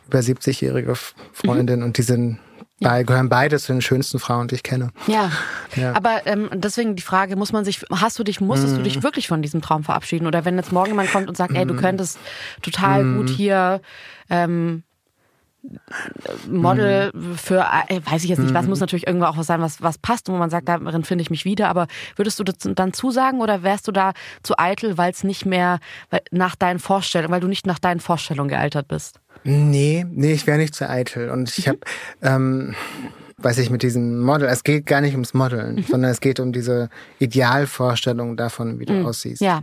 über 0.06 0.18
70-jährige 0.18 0.94
Freundin 1.32 1.80
mhm. 1.80 1.86
und 1.86 1.98
die 1.98 2.02
sind 2.02 2.38
Bei, 2.80 3.02
gehören 3.02 3.28
beide 3.28 3.58
zu 3.58 3.72
den 3.72 3.82
schönsten 3.82 4.18
Frauen, 4.18 4.48
die 4.48 4.54
ich 4.54 4.62
kenne. 4.62 4.90
Ja. 5.06 5.30
ja. 5.76 5.94
Aber 5.94 6.26
ähm, 6.26 6.48
deswegen 6.54 6.96
die 6.96 7.02
Frage, 7.02 7.36
muss 7.36 7.52
man 7.52 7.64
sich, 7.64 7.84
hast 7.92 8.18
du 8.18 8.24
dich, 8.24 8.40
musstest 8.40 8.74
mm. 8.74 8.76
du 8.76 8.82
dich 8.82 8.96
mhm. 8.96 9.02
wirklich 9.02 9.28
von 9.28 9.42
diesem 9.42 9.60
Traum 9.60 9.84
verabschieden? 9.84 10.26
Oder 10.26 10.46
wenn 10.46 10.56
jetzt 10.56 10.72
morgen 10.72 10.88
jemand 10.88 11.12
kommt 11.12 11.28
und 11.28 11.36
sagt, 11.36 11.52
mm. 11.52 11.56
ey, 11.56 11.66
du 11.66 11.74
mhm. 11.74 11.78
könntest 11.78 12.18
total 12.62 13.04
mm. 13.04 13.16
gut 13.18 13.28
hier 13.28 13.82
ähm, 14.30 14.82
Model 16.48 17.12
für, 17.36 17.66
äh, 17.88 18.00
weiß 18.02 18.24
ich 18.24 18.30
jetzt 18.30 18.38
nicht, 18.38 18.54
was 18.54 18.66
muss 18.66 18.80
natürlich 18.80 19.06
irgendwo 19.06 19.26
auch 19.26 19.36
was 19.36 19.46
sein, 19.46 19.60
was, 19.60 19.82
was 19.82 19.98
passt 19.98 20.28
und 20.28 20.34
wo 20.34 20.38
man 20.38 20.48
sagt, 20.48 20.68
darin 20.68 21.04
finde 21.04 21.20
ich 21.20 21.30
mich 21.30 21.44
wieder, 21.44 21.68
aber 21.68 21.86
würdest 22.16 22.38
du 22.38 22.44
das 22.44 22.56
dann 22.60 22.94
zusagen 22.94 23.40
oder 23.40 23.62
wärst 23.62 23.86
du 23.86 23.92
da 23.92 24.12
zu 24.42 24.58
eitel, 24.58 24.96
weil 24.96 25.10
es 25.10 25.22
nicht 25.22 25.44
mehr 25.44 25.78
nach 26.30 26.56
deinen 26.56 26.78
Vorstellungen, 26.78 27.32
weil 27.32 27.40
du 27.40 27.48
nicht 27.48 27.66
nach 27.66 27.78
deinen 27.78 28.00
Vorstellungen 28.00 28.48
gealtert 28.48 28.88
bist? 28.88 29.20
Nee, 29.45 30.07
nee, 30.11 30.32
ich 30.32 30.47
wäre 30.47 30.59
nicht 30.59 30.74
zu 30.74 30.88
eitel. 30.88 31.30
Und 31.30 31.57
ich 31.57 31.68
habe, 31.68 31.78
ähm, 32.22 32.74
weiß 33.38 33.59
ich, 33.59 33.70
mit 33.70 33.82
diesem 33.82 34.20
Model, 34.20 34.49
es 34.49 34.64
geht 34.64 34.86
gar 34.86 35.01
nicht 35.01 35.12
ums 35.12 35.32
Modeln, 35.32 35.76
mhm. 35.76 35.84
sondern 35.84 36.11
es 36.11 36.20
geht 36.20 36.41
um 36.41 36.53
diese 36.53 36.91
Idealvorstellung 37.18 38.36
davon, 38.36 38.78
wie 38.78 38.84
du 38.84 38.93
mhm. 38.93 39.07
aussiehst. 39.07 39.41
Ja. 39.41 39.62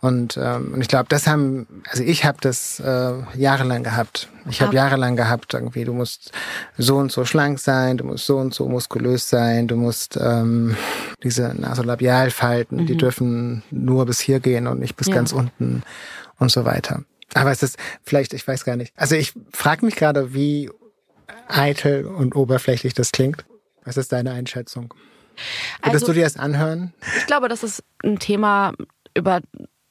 Und, 0.00 0.38
ähm, 0.40 0.72
und 0.74 0.80
ich 0.80 0.88
glaube, 0.88 1.06
das 1.08 1.26
haben, 1.26 1.66
also 1.90 2.02
ich 2.04 2.24
habe 2.24 2.38
das 2.40 2.80
äh, 2.80 3.12
jahrelang 3.34 3.82
gehabt. 3.82 4.28
Ich 4.50 4.62
habe 4.62 4.74
jahrelang 4.74 5.16
gehabt, 5.16 5.52
irgendwie, 5.52 5.84
du 5.84 5.92
musst 5.92 6.32
so 6.78 6.96
und 6.96 7.12
so 7.12 7.24
schlank 7.24 7.58
sein, 7.58 7.98
du 7.98 8.04
musst 8.04 8.24
so 8.24 8.38
und 8.38 8.54
so 8.54 8.68
muskulös 8.68 9.28
sein, 9.28 9.66
du 9.68 9.76
musst 9.76 10.18
ähm, 10.20 10.76
diese 11.22 11.54
Nasolabialfalten, 11.58 12.82
mhm. 12.82 12.86
die 12.86 12.96
dürfen 12.96 13.62
nur 13.70 14.06
bis 14.06 14.20
hier 14.20 14.40
gehen 14.40 14.66
und 14.66 14.78
nicht 14.78 14.96
bis 14.96 15.08
ja. 15.08 15.14
ganz 15.14 15.32
unten 15.32 15.82
und 16.38 16.50
so 16.50 16.64
weiter. 16.64 17.02
Aber 17.34 17.50
es 17.50 17.62
ist 17.62 17.78
vielleicht, 18.02 18.32
ich 18.32 18.46
weiß 18.46 18.64
gar 18.64 18.76
nicht. 18.76 18.92
Also 18.96 19.14
ich 19.14 19.34
frage 19.52 19.84
mich 19.84 19.96
gerade, 19.96 20.34
wie 20.34 20.70
eitel 21.48 22.06
und 22.06 22.34
oberflächlich 22.34 22.94
das 22.94 23.12
klingt. 23.12 23.44
Was 23.84 23.96
ist 23.96 24.12
deine 24.12 24.32
Einschätzung? 24.32 24.94
Würdest 25.82 26.04
also, 26.04 26.06
du 26.06 26.12
dir 26.14 26.24
das 26.24 26.36
anhören? 26.36 26.92
Ich 27.16 27.26
glaube, 27.26 27.48
das 27.48 27.62
ist 27.62 27.84
ein 28.02 28.18
Thema, 28.18 28.72
über 29.14 29.40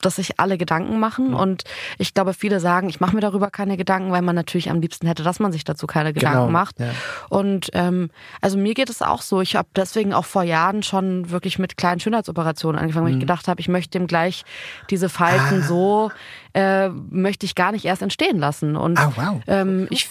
dass 0.01 0.17
sich 0.17 0.39
alle 0.39 0.57
Gedanken 0.57 0.99
machen. 0.99 1.33
Und 1.33 1.63
ich 1.97 2.13
glaube, 2.13 2.33
viele 2.33 2.59
sagen, 2.59 2.89
ich 2.89 2.99
mache 2.99 3.15
mir 3.15 3.21
darüber 3.21 3.49
keine 3.49 3.77
Gedanken, 3.77 4.11
weil 4.11 4.21
man 4.21 4.35
natürlich 4.35 4.69
am 4.69 4.81
liebsten 4.81 5.07
hätte, 5.07 5.23
dass 5.23 5.39
man 5.39 5.51
sich 5.51 5.63
dazu 5.63 5.87
keine 5.87 6.13
Gedanken 6.13 6.39
genau, 6.39 6.51
macht. 6.51 6.79
Ja. 6.79 6.91
Und 7.29 7.69
ähm, 7.73 8.09
also 8.41 8.57
mir 8.57 8.73
geht 8.73 8.89
es 8.89 9.01
auch 9.01 9.21
so. 9.21 9.41
Ich 9.41 9.55
habe 9.55 9.67
deswegen 9.75 10.13
auch 10.13 10.25
vor 10.25 10.43
Jahren 10.43 10.83
schon 10.83 11.29
wirklich 11.29 11.59
mit 11.59 11.77
kleinen 11.77 11.99
Schönheitsoperationen 11.99 12.79
angefangen, 12.79 13.05
weil 13.05 13.11
ich 13.11 13.17
mhm. 13.17 13.21
gedacht 13.21 13.47
habe, 13.47 13.59
ich 13.59 13.67
möchte 13.67 13.97
dem 13.97 14.07
gleich 14.07 14.43
diese 14.89 15.09
Falten 15.09 15.61
ah. 15.61 15.67
so 15.67 16.11
äh, 16.53 16.89
möchte 16.89 17.45
ich 17.45 17.55
gar 17.55 17.71
nicht 17.71 17.85
erst 17.85 18.01
entstehen 18.01 18.39
lassen. 18.39 18.75
Und 18.75 18.97
ah, 18.97 19.11
wow. 19.15 19.41
ähm, 19.47 19.87
ich 19.89 20.09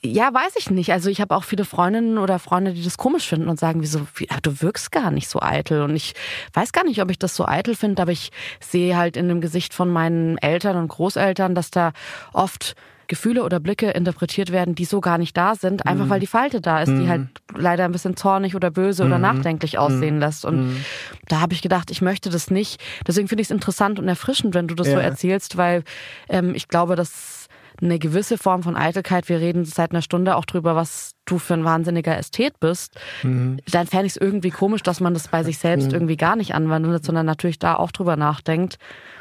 ja, 0.00 0.32
weiß 0.32 0.54
ich 0.56 0.70
nicht. 0.70 0.92
Also 0.92 1.10
ich 1.10 1.20
habe 1.20 1.34
auch 1.34 1.42
viele 1.42 1.64
Freundinnen 1.64 2.18
oder 2.18 2.38
Freunde, 2.38 2.72
die 2.72 2.84
das 2.84 2.98
komisch 2.98 3.26
finden 3.26 3.48
und 3.48 3.58
sagen, 3.58 3.82
wieso, 3.82 4.06
wie, 4.14 4.28
du 4.42 4.62
wirkst 4.62 4.92
gar 4.92 5.10
nicht 5.10 5.28
so 5.28 5.42
eitel. 5.42 5.82
Und 5.82 5.96
ich 5.96 6.14
weiß 6.52 6.72
gar 6.72 6.84
nicht, 6.84 7.02
ob 7.02 7.10
ich 7.10 7.18
das 7.18 7.34
so 7.34 7.46
eitel 7.46 7.74
finde, 7.74 8.02
aber 8.02 8.12
ich 8.12 8.30
sehe 8.60 8.96
halt 8.96 9.16
in 9.16 9.28
dem 9.28 9.40
Gesicht 9.40 9.74
von 9.74 9.90
meinen 9.90 10.38
Eltern 10.38 10.76
und 10.76 10.88
Großeltern, 10.88 11.56
dass 11.56 11.72
da 11.72 11.92
oft 12.32 12.76
Gefühle 13.08 13.42
oder 13.42 13.58
Blicke 13.58 13.90
interpretiert 13.90 14.52
werden, 14.52 14.74
die 14.74 14.84
so 14.84 15.00
gar 15.00 15.16
nicht 15.18 15.36
da 15.36 15.54
sind, 15.54 15.86
einfach 15.86 16.04
mhm. 16.04 16.10
weil 16.10 16.20
die 16.20 16.26
Falte 16.26 16.60
da 16.60 16.82
ist, 16.82 16.90
mhm. 16.90 17.00
die 17.00 17.08
halt 17.08 17.28
leider 17.56 17.86
ein 17.86 17.92
bisschen 17.92 18.16
zornig 18.16 18.54
oder 18.54 18.70
böse 18.70 19.02
mhm. 19.02 19.10
oder 19.10 19.18
nachdenklich 19.18 19.78
aussehen 19.78 20.16
mhm. 20.16 20.20
lässt. 20.20 20.44
Und 20.44 20.68
mhm. 20.68 20.84
da 21.26 21.40
habe 21.40 21.54
ich 21.54 21.62
gedacht, 21.62 21.90
ich 21.90 22.02
möchte 22.02 22.28
das 22.28 22.50
nicht. 22.50 22.80
Deswegen 23.06 23.26
finde 23.26 23.40
ich 23.40 23.46
es 23.46 23.50
interessant 23.50 23.98
und 23.98 24.06
erfrischend, 24.06 24.54
wenn 24.54 24.68
du 24.68 24.74
das 24.74 24.88
ja. 24.88 24.92
so 24.92 24.98
erzählst, 24.98 25.56
weil 25.56 25.84
ähm, 26.28 26.54
ich 26.54 26.68
glaube, 26.68 26.96
dass 26.96 27.37
eine 27.80 27.98
gewisse 27.98 28.38
Form 28.38 28.62
von 28.62 28.76
Eitelkeit, 28.76 29.28
wir 29.28 29.40
reden 29.40 29.64
seit 29.64 29.92
einer 29.92 30.02
Stunde 30.02 30.36
auch 30.36 30.44
drüber, 30.44 30.74
was 30.74 31.12
du 31.24 31.38
für 31.38 31.54
ein 31.54 31.64
wahnsinniger 31.64 32.16
Ästhet 32.16 32.58
bist, 32.60 32.98
mhm. 33.22 33.58
dann 33.70 33.86
fände 33.86 34.06
ich 34.06 34.12
es 34.12 34.16
irgendwie 34.16 34.50
komisch, 34.50 34.82
dass 34.82 35.00
man 35.00 35.14
das 35.14 35.28
bei 35.28 35.44
sich 35.44 35.58
selbst 35.58 35.88
mhm. 35.88 35.94
irgendwie 35.94 36.16
gar 36.16 36.36
nicht 36.36 36.54
anwendet, 36.54 37.04
sondern 37.04 37.26
natürlich 37.26 37.58
da 37.58 37.76
auch 37.76 37.92
drüber 37.92 38.16
nachdenkt. 38.16 38.78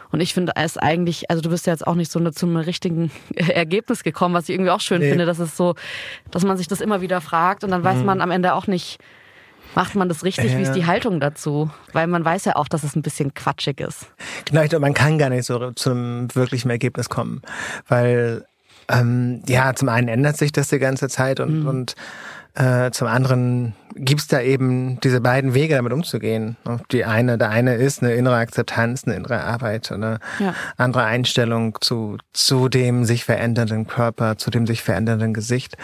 Und 0.09 0.21
ich 0.21 0.33
finde 0.33 0.53
es 0.55 0.77
eigentlich, 0.77 1.29
also 1.29 1.41
du 1.41 1.49
bist 1.49 1.67
ja 1.67 1.73
jetzt 1.73 1.85
auch 1.85 1.95
nicht 1.95 2.11
so 2.11 2.19
eine, 2.19 2.31
zum 2.31 2.55
richtigen 2.55 3.11
Ergebnis 3.35 4.03
gekommen, 4.03 4.33
was 4.33 4.45
ich 4.45 4.55
irgendwie 4.55 4.71
auch 4.71 4.79
schön 4.79 5.01
nee. 5.01 5.09
finde, 5.09 5.25
dass 5.25 5.39
es 5.39 5.57
so, 5.57 5.75
dass 6.31 6.45
man 6.45 6.57
sich 6.57 6.67
das 6.67 6.81
immer 6.81 7.01
wieder 7.01 7.21
fragt 7.21 7.63
und 7.63 7.71
dann 7.71 7.83
weiß 7.83 7.99
mhm. 7.99 8.05
man 8.05 8.21
am 8.21 8.31
Ende 8.31 8.53
auch 8.53 8.67
nicht, 8.67 8.99
Macht 9.77 9.93
man 9.93 10.09
das 10.09 10.23
richtig? 10.23 10.57
Wie 10.57 10.63
ist 10.63 10.71
die 10.71 10.87
Haltung 10.87 11.19
dazu? 11.19 11.69
Weil 11.93 12.07
man 12.07 12.25
weiß 12.25 12.45
ja 12.45 12.55
auch, 12.55 12.67
dass 12.67 12.81
es 12.81 12.95
ein 12.95 13.03
bisschen 13.03 13.35
quatschig 13.35 13.79
ist. 13.79 14.07
Genau, 14.45 14.63
ich 14.63 14.69
glaube, 14.69 14.81
man 14.81 14.95
kann 14.95 15.19
gar 15.19 15.29
nicht 15.29 15.45
so 15.45 15.69
zum 15.69 16.33
wirklichen 16.33 16.71
Ergebnis 16.71 17.09
kommen. 17.09 17.43
Weil, 17.87 18.47
ähm, 18.89 19.43
ja, 19.47 19.75
zum 19.75 19.89
einen 19.89 20.07
ändert 20.07 20.35
sich 20.35 20.51
das 20.51 20.69
die 20.69 20.79
ganze 20.79 21.09
Zeit 21.09 21.39
und, 21.39 21.61
mhm. 21.61 21.67
und 21.67 21.95
äh, 22.57 22.89
zum 22.91 23.07
anderen 23.07 23.75
gibt's 23.95 24.27
da 24.27 24.41
eben 24.41 24.99
diese 25.01 25.21
beiden 25.21 25.53
Wege, 25.53 25.75
damit 25.75 25.93
umzugehen. 25.93 26.57
Die 26.91 27.05
eine, 27.05 27.37
der 27.37 27.49
eine 27.49 27.75
ist 27.75 28.01
eine 28.01 28.13
innere 28.13 28.35
Akzeptanz, 28.35 29.03
eine 29.05 29.15
innere 29.15 29.43
Arbeit, 29.43 29.91
eine 29.91 30.19
ja. 30.39 30.53
andere 30.75 31.03
Einstellung 31.03 31.77
zu, 31.81 32.17
zu 32.33 32.67
dem 32.67 33.05
sich 33.05 33.25
verändernden 33.25 33.87
Körper, 33.87 34.37
zu 34.37 34.49
dem 34.49 34.65
sich 34.65 34.81
verändernden 34.81 35.33
Gesicht. 35.33 35.77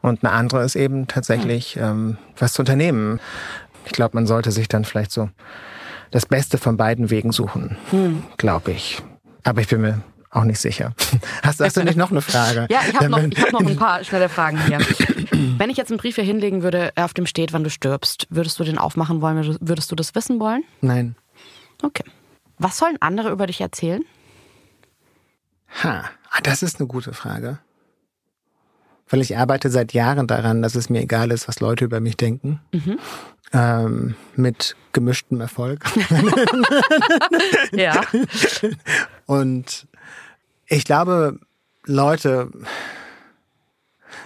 Und 0.00 0.24
eine 0.24 0.32
andere 0.32 0.64
ist 0.64 0.76
eben 0.76 1.08
tatsächlich 1.08 1.76
ähm, 1.76 2.16
was 2.38 2.54
zu 2.54 2.62
unternehmen. 2.62 3.20
Ich 3.84 3.92
glaube, 3.92 4.16
man 4.16 4.26
sollte 4.26 4.50
sich 4.50 4.68
dann 4.68 4.84
vielleicht 4.84 5.12
so 5.12 5.28
das 6.10 6.26
Beste 6.26 6.58
von 6.58 6.76
beiden 6.76 7.10
Wegen 7.10 7.32
suchen, 7.32 7.76
hm. 7.90 8.22
glaube 8.36 8.72
ich. 8.72 9.02
Aber 9.42 9.60
ich 9.60 9.68
bin 9.68 9.82
mir 9.82 10.00
auch 10.30 10.44
nicht 10.44 10.58
sicher. 10.58 10.94
Hast, 11.42 11.60
hast 11.60 11.76
du 11.76 11.84
nicht 11.84 11.96
noch 11.96 12.10
eine 12.10 12.20
Frage? 12.20 12.66
ja, 12.70 12.80
ich 12.88 12.94
habe 12.94 13.08
noch, 13.08 13.18
hab 13.18 13.52
noch 13.52 13.60
ein 13.60 13.76
paar 13.76 14.02
schnelle 14.02 14.28
Fragen 14.28 14.58
hier. 14.66 14.78
Wenn 15.58 15.70
ich 15.70 15.76
jetzt 15.76 15.90
einen 15.90 15.98
Brief 15.98 16.16
hier 16.16 16.24
hinlegen 16.24 16.62
würde, 16.62 16.92
auf 16.96 17.14
dem 17.14 17.26
steht, 17.26 17.52
wann 17.52 17.64
du 17.64 17.70
stirbst, 17.70 18.26
würdest 18.30 18.58
du 18.58 18.64
den 18.64 18.78
aufmachen 18.78 19.20
wollen? 19.20 19.58
Würdest 19.60 19.90
du 19.90 19.96
das 19.96 20.14
wissen 20.14 20.40
wollen? 20.40 20.64
Nein. 20.80 21.16
Okay. 21.82 22.04
Was 22.58 22.78
sollen 22.78 22.96
andere 23.00 23.30
über 23.30 23.46
dich 23.46 23.60
erzählen? 23.60 24.04
Ha, 25.82 26.04
ah, 26.30 26.40
das 26.42 26.62
ist 26.62 26.78
eine 26.78 26.86
gute 26.86 27.12
Frage. 27.12 27.58
Weil 29.08 29.20
ich 29.20 29.36
arbeite 29.36 29.70
seit 29.70 29.92
Jahren 29.92 30.26
daran, 30.26 30.62
dass 30.62 30.74
es 30.76 30.88
mir 30.88 31.02
egal 31.02 31.30
ist, 31.30 31.46
was 31.46 31.60
Leute 31.60 31.84
über 31.84 32.00
mich 32.00 32.16
denken. 32.16 32.60
Mhm. 32.72 32.98
Ähm, 33.52 34.14
mit 34.34 34.76
gemischtem 34.92 35.40
Erfolg. 35.40 35.84
ja. 37.72 38.02
Und 39.26 39.86
ich 40.66 40.84
glaube, 40.84 41.38
Leute, 41.84 42.50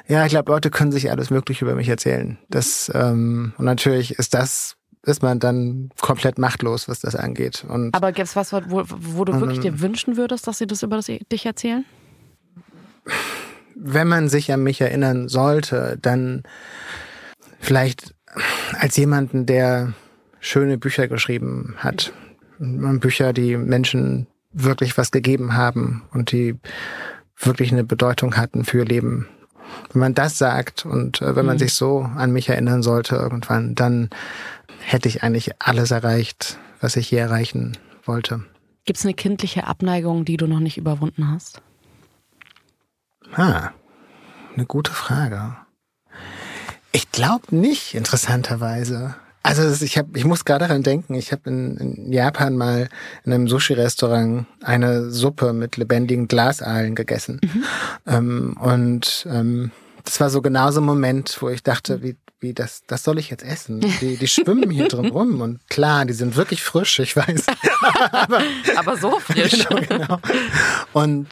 ja, 0.09 0.25
ich 0.25 0.31
glaube, 0.31 0.51
Leute 0.51 0.71
können 0.71 0.93
sich 0.93 1.11
alles 1.11 1.31
Mögliche 1.31 1.65
über 1.65 1.75
mich 1.75 1.89
erzählen. 1.89 2.39
Das 2.49 2.91
ähm, 2.95 3.53
und 3.59 3.65
natürlich 3.65 4.19
ist 4.19 4.35
das 4.35 4.79
ist 5.05 5.23
man 5.23 5.39
dann 5.39 5.91
komplett 6.01 6.39
machtlos, 6.39 6.89
was 6.89 7.01
das 7.01 7.15
angeht. 7.15 7.65
Und, 7.69 7.95
Aber 7.95 8.13
gibt 8.13 8.29
es 8.29 8.37
was, 8.37 8.53
wo, 8.53 8.83
wo 8.87 9.25
du 9.25 9.41
wirklich 9.41 9.61
dir 9.61 9.81
wünschen 9.81 10.17
würdest, 10.17 10.47
dass 10.47 10.59
sie 10.59 10.67
das 10.67 10.83
über 10.83 10.97
das, 10.97 11.07
dich 11.07 11.47
erzählen? 11.47 11.85
Wenn 13.75 14.09
man 14.09 14.29
sich 14.29 14.53
an 14.53 14.63
mich 14.63 14.81
erinnern 14.81 15.29
sollte, 15.29 15.99
dann 16.03 16.43
vielleicht 17.61 18.15
als 18.79 18.97
jemanden, 18.97 19.47
der 19.47 19.95
schöne 20.41 20.79
Bücher 20.79 21.09
geschrieben 21.09 21.77
hat. 21.79 22.13
Bücher, 22.59 23.33
die 23.33 23.57
Menschen 23.57 24.27
wirklich 24.53 24.99
was 24.99 25.11
gegeben 25.11 25.55
haben 25.55 26.03
und 26.13 26.33
die 26.33 26.57
wirklich 27.37 27.73
eine 27.73 27.85
Bedeutung 27.85 28.37
hatten 28.37 28.65
für 28.65 28.79
ihr 28.79 28.85
Leben. 28.85 29.29
Wenn 29.93 30.01
man 30.01 30.15
das 30.15 30.39
sagt 30.39 30.87
und 30.87 31.23
äh, 31.23 31.37
wenn 31.37 31.47
man 31.47 31.57
mhm. 31.57 31.61
sich 31.61 31.75
so 31.75 32.01
an 32.01 32.33
mich 32.33 32.49
erinnern 32.49 32.83
sollte 32.83 33.17
irgendwann, 33.17 33.75
dann 33.75 34.11
hätte 34.81 35.09
ich 35.09 35.23
eigentlich 35.23 35.61
alles 35.61 35.91
erreicht, 35.91 36.59
was 36.81 36.97
ich 36.97 37.11
je 37.11 37.19
erreichen 37.19 37.77
wollte. 38.05 38.45
Gibt 38.85 38.99
es 38.99 39.05
eine 39.05 39.15
kindliche 39.15 39.67
Abneigung, 39.67 40.25
die 40.25 40.37
du 40.37 40.47
noch 40.47 40.61
nicht 40.61 40.79
überwunden 40.79 41.31
hast? 41.31 41.61
Ah, 43.35 43.71
eine 44.55 44.67
gute 44.67 44.93
Frage. 44.93 45.57
Ich 46.93 47.13
glaube 47.13 47.55
nicht, 47.55 47.95
interessanterweise. 47.95 49.15
Also 49.43 49.85
ich 49.85 49.97
habe, 49.97 50.19
ich 50.19 50.25
muss 50.25 50.45
gerade 50.45 50.67
daran 50.67 50.83
denken. 50.83 51.15
Ich 51.15 51.33
habe 51.33 51.49
in, 51.49 51.77
in, 51.77 52.13
Japan 52.13 52.57
mal 52.57 52.89
in 53.25 53.33
einem 53.33 53.49
Sushi-Restaurant 53.49 54.47
eine 54.63 55.11
Suppe 55.11 55.53
mit 55.53 55.77
lebendigen 55.77 56.29
Glasaalen 56.29 56.95
gegessen. 56.95 57.41
Mhm. 57.43 57.65
Ähm, 58.07 58.57
und 58.61 59.27
ähm, 59.31 59.71
das 60.05 60.21
war 60.21 60.31
so 60.31 60.43
genau 60.43 60.71
so 60.71 60.81
ein 60.81 60.87
Moment, 60.87 61.37
wo 61.41 61.49
ich 61.49 61.63
dachte, 61.63 62.03
wie, 62.03 62.17
wie 62.41 62.55
das, 62.55 62.83
das 62.87 63.05
soll 63.05 63.19
ich 63.19 63.31
jetzt 63.31 63.45
essen? 63.45 63.81
Die, 64.01 64.17
die 64.17 64.29
schwimmen 64.29 64.71
hier 64.71 64.89
drin 64.89 65.07
rum 65.07 65.41
und 65.41 65.61
klar, 65.69 66.05
die 66.05 66.15
sind 66.15 66.37
wirklich 66.37 66.63
frisch, 66.63 66.99
ich 66.99 67.17
weiß. 67.17 67.47
aber, 68.13 68.43
aber 68.77 68.97
so 68.97 69.19
frisch. 69.21 69.67
Genau, 69.69 69.81
genau. 69.89 70.19
Und, 70.93 71.29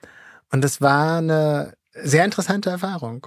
und 0.52 0.62
das 0.62 0.80
war 0.80 1.18
eine 1.18 1.72
sehr 1.94 2.24
interessante 2.24 2.70
Erfahrung. 2.70 3.26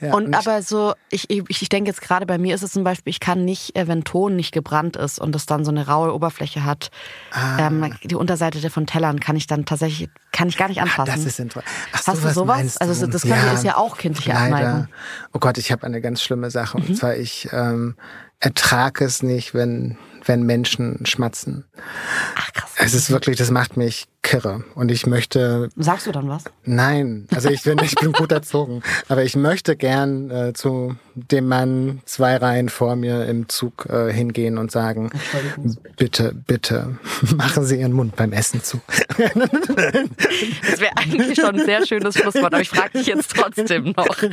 Ja, 0.00 0.14
und, 0.14 0.26
und 0.26 0.34
aber 0.34 0.62
so, 0.62 0.94
ich, 1.10 1.28
ich, 1.30 1.42
ich 1.48 1.68
denke 1.68 1.88
jetzt 1.90 2.00
gerade 2.00 2.26
bei 2.26 2.38
mir 2.38 2.54
ist 2.54 2.62
es 2.62 2.72
zum 2.72 2.84
Beispiel, 2.84 3.10
ich 3.10 3.20
kann 3.20 3.44
nicht, 3.44 3.76
äh, 3.76 3.88
wenn 3.88 4.04
Ton 4.04 4.36
nicht 4.36 4.52
gebrannt 4.52 4.96
ist 4.96 5.18
und 5.18 5.34
es 5.34 5.46
dann 5.46 5.64
so 5.64 5.70
eine 5.70 5.86
raue 5.86 6.14
Oberfläche 6.14 6.64
hat, 6.64 6.90
ah. 7.32 7.66
ähm, 7.66 7.94
die 8.04 8.14
Unterseite 8.14 8.70
von 8.70 8.86
Tellern 8.86 9.20
kann 9.20 9.36
ich 9.36 9.46
dann 9.46 9.64
tatsächlich, 9.64 10.10
kann 10.32 10.48
ich 10.48 10.56
gar 10.56 10.68
nicht 10.68 10.80
anfassen. 10.80 11.10
Ach, 11.10 11.16
das 11.16 11.24
ist 11.24 11.40
interessant. 11.40 11.66
Hast 11.92 12.24
du 12.24 12.30
sowas? 12.30 12.76
Also 12.78 13.06
das 13.06 13.24
ja, 13.24 13.52
ist 13.52 13.64
ja 13.64 13.76
auch 13.76 13.98
kindliche 13.98 14.30
leider. 14.30 14.56
Abneigung. 14.56 14.88
Oh 15.32 15.38
Gott, 15.38 15.58
ich 15.58 15.72
habe 15.72 15.84
eine 15.84 16.00
ganz 16.00 16.22
schlimme 16.22 16.50
Sache. 16.50 16.76
Und 16.76 16.88
mhm. 16.88 16.94
zwar, 16.94 17.16
ich 17.16 17.48
ähm, 17.52 17.96
ertrage 18.40 19.04
es 19.04 19.22
nicht, 19.22 19.54
wenn 19.54 19.98
wenn 20.28 20.42
Menschen 20.42 21.04
schmatzen. 21.06 21.64
Ach 22.36 22.52
krass. 22.52 22.70
Es 22.76 22.94
ist 22.94 23.10
wirklich, 23.10 23.36
das 23.36 23.50
macht 23.50 23.76
mich 23.76 24.06
kirre. 24.22 24.62
Und 24.74 24.90
ich 24.90 25.06
möchte. 25.06 25.70
Sagst 25.76 26.06
du 26.06 26.12
dann 26.12 26.28
was? 26.28 26.44
Nein, 26.64 27.26
also 27.34 27.48
ich 27.48 27.62
bin, 27.62 27.78
ich 27.82 27.94
bin 27.94 28.12
gut 28.12 28.30
erzogen. 28.30 28.82
Aber 29.08 29.24
ich 29.24 29.34
möchte 29.34 29.74
gern 29.74 30.30
äh, 30.30 30.52
zu 30.52 30.96
dem 31.14 31.48
Mann 31.48 32.02
zwei 32.04 32.36
Reihen 32.36 32.68
vor 32.68 32.94
mir 32.94 33.26
im 33.26 33.48
Zug 33.48 33.86
äh, 33.86 34.12
hingehen 34.12 34.58
und 34.58 34.70
sagen, 34.70 35.10
bitte, 35.96 36.34
bitte, 36.46 36.98
machen 37.36 37.64
Sie 37.64 37.80
Ihren 37.80 37.92
Mund 37.92 38.14
beim 38.14 38.32
Essen 38.32 38.62
zu. 38.62 38.80
das 39.16 40.80
wäre 40.80 40.96
eigentlich 40.96 41.38
schon 41.40 41.58
ein 41.58 41.64
sehr 41.64 41.86
schönes 41.86 42.16
Schlusswort, 42.16 42.52
aber 42.52 42.60
ich 42.60 42.68
frage 42.68 42.98
dich 42.98 43.06
jetzt 43.06 43.34
trotzdem 43.34 43.94
noch. 43.96 44.16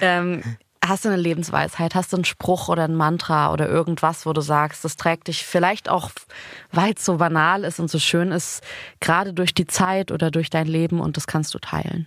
Ähm, 0.00 0.42
Hast 0.86 1.06
du 1.06 1.08
eine 1.08 1.16
Lebensweisheit? 1.16 1.94
Hast 1.94 2.12
du 2.12 2.18
einen 2.18 2.26
Spruch 2.26 2.68
oder 2.68 2.84
ein 2.84 2.94
Mantra 2.94 3.52
oder 3.52 3.68
irgendwas, 3.68 4.26
wo 4.26 4.34
du 4.34 4.42
sagst, 4.42 4.84
das 4.84 4.96
trägt 4.96 5.28
dich 5.28 5.46
vielleicht 5.46 5.88
auch, 5.88 6.10
weil 6.72 6.92
es 6.94 7.04
so 7.04 7.16
banal 7.16 7.64
ist 7.64 7.80
und 7.80 7.90
so 7.90 7.98
schön 7.98 8.32
ist, 8.32 8.62
gerade 9.00 9.32
durch 9.32 9.54
die 9.54 9.66
Zeit 9.66 10.12
oder 10.12 10.30
durch 10.30 10.50
dein 10.50 10.66
Leben 10.66 11.00
und 11.00 11.16
das 11.16 11.26
kannst 11.26 11.54
du 11.54 11.58
teilen? 11.58 12.06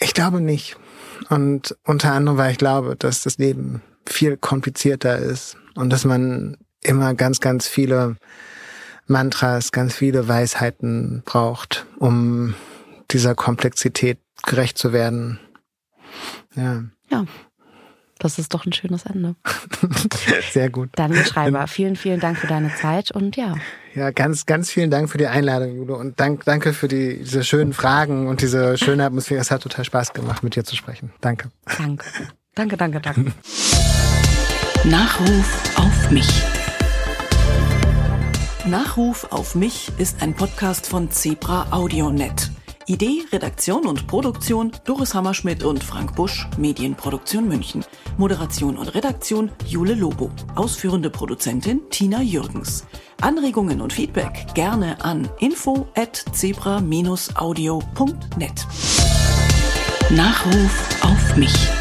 Ich 0.00 0.14
glaube 0.14 0.40
nicht. 0.40 0.76
Und 1.28 1.76
unter 1.84 2.12
anderem, 2.12 2.38
weil 2.38 2.52
ich 2.52 2.58
glaube, 2.58 2.96
dass 2.96 3.22
das 3.22 3.36
Leben 3.36 3.82
viel 4.06 4.38
komplizierter 4.38 5.18
ist 5.18 5.58
und 5.74 5.90
dass 5.90 6.06
man 6.06 6.56
immer 6.82 7.12
ganz, 7.14 7.40
ganz 7.40 7.68
viele 7.68 8.16
Mantras, 9.06 9.72
ganz 9.72 9.94
viele 9.94 10.26
Weisheiten 10.26 11.22
braucht, 11.26 11.86
um 11.98 12.54
dieser 13.10 13.34
Komplexität 13.34 14.18
gerecht 14.46 14.78
zu 14.78 14.92
werden. 14.94 15.40
Ja. 16.54 16.84
Ja. 17.10 17.24
Das 18.18 18.38
ist 18.38 18.52
doch 18.52 18.66
ein 18.66 18.72
schönes 18.72 19.04
Ende. 19.06 19.36
Sehr 20.50 20.70
gut. 20.70 20.90
Daniel 20.96 21.24
Schreiber, 21.24 21.66
vielen, 21.68 21.94
vielen 21.94 22.18
Dank 22.18 22.36
für 22.38 22.48
deine 22.48 22.74
Zeit 22.74 23.12
und 23.12 23.36
ja. 23.36 23.54
Ja, 23.94 24.10
ganz, 24.10 24.44
ganz 24.44 24.70
vielen 24.70 24.90
Dank 24.90 25.08
für 25.08 25.18
die 25.18 25.28
Einladung, 25.28 25.76
Julo. 25.76 25.96
Und 25.96 26.18
dank, 26.18 26.44
danke 26.44 26.72
für 26.72 26.88
die, 26.88 27.18
diese 27.18 27.44
schönen 27.44 27.72
Fragen 27.72 28.26
und 28.26 28.42
diese 28.42 28.76
schöne 28.76 29.04
Atmosphäre. 29.04 29.40
Es 29.40 29.50
hat 29.50 29.62
total 29.62 29.84
Spaß 29.84 30.12
gemacht, 30.14 30.42
mit 30.42 30.56
dir 30.56 30.64
zu 30.64 30.74
sprechen. 30.74 31.12
Danke. 31.20 31.50
Danke. 31.78 32.06
Danke, 32.54 32.76
danke, 32.76 33.00
danke. 33.00 33.32
Nachruf 34.84 35.78
auf 35.78 36.10
mich. 36.10 36.28
Nachruf 38.66 39.28
auf 39.30 39.54
mich 39.54 39.92
ist 39.98 40.22
ein 40.22 40.34
Podcast 40.34 40.86
von 40.88 41.10
Zebra 41.10 41.68
AudioNet. 41.70 42.50
Idee, 42.88 43.22
Redaktion 43.30 43.86
und 43.86 44.06
Produktion 44.06 44.72
Doris 44.84 45.14
Hammerschmidt 45.14 45.62
und 45.62 45.84
Frank 45.84 46.16
Busch, 46.16 46.48
Medienproduktion 46.56 47.46
München. 47.46 47.84
Moderation 48.16 48.78
und 48.78 48.94
Redaktion 48.94 49.50
Jule 49.66 49.92
Lobo. 49.94 50.30
Ausführende 50.54 51.10
Produzentin 51.10 51.82
Tina 51.90 52.22
Jürgens. 52.22 52.86
Anregungen 53.20 53.82
und 53.82 53.92
Feedback 53.92 54.46
gerne 54.54 55.04
an 55.04 55.28
info 55.38 55.86
at 55.94 56.24
zebra-audio.net. 56.32 58.66
Nachruf 60.10 61.02
auf 61.02 61.36
mich. 61.36 61.77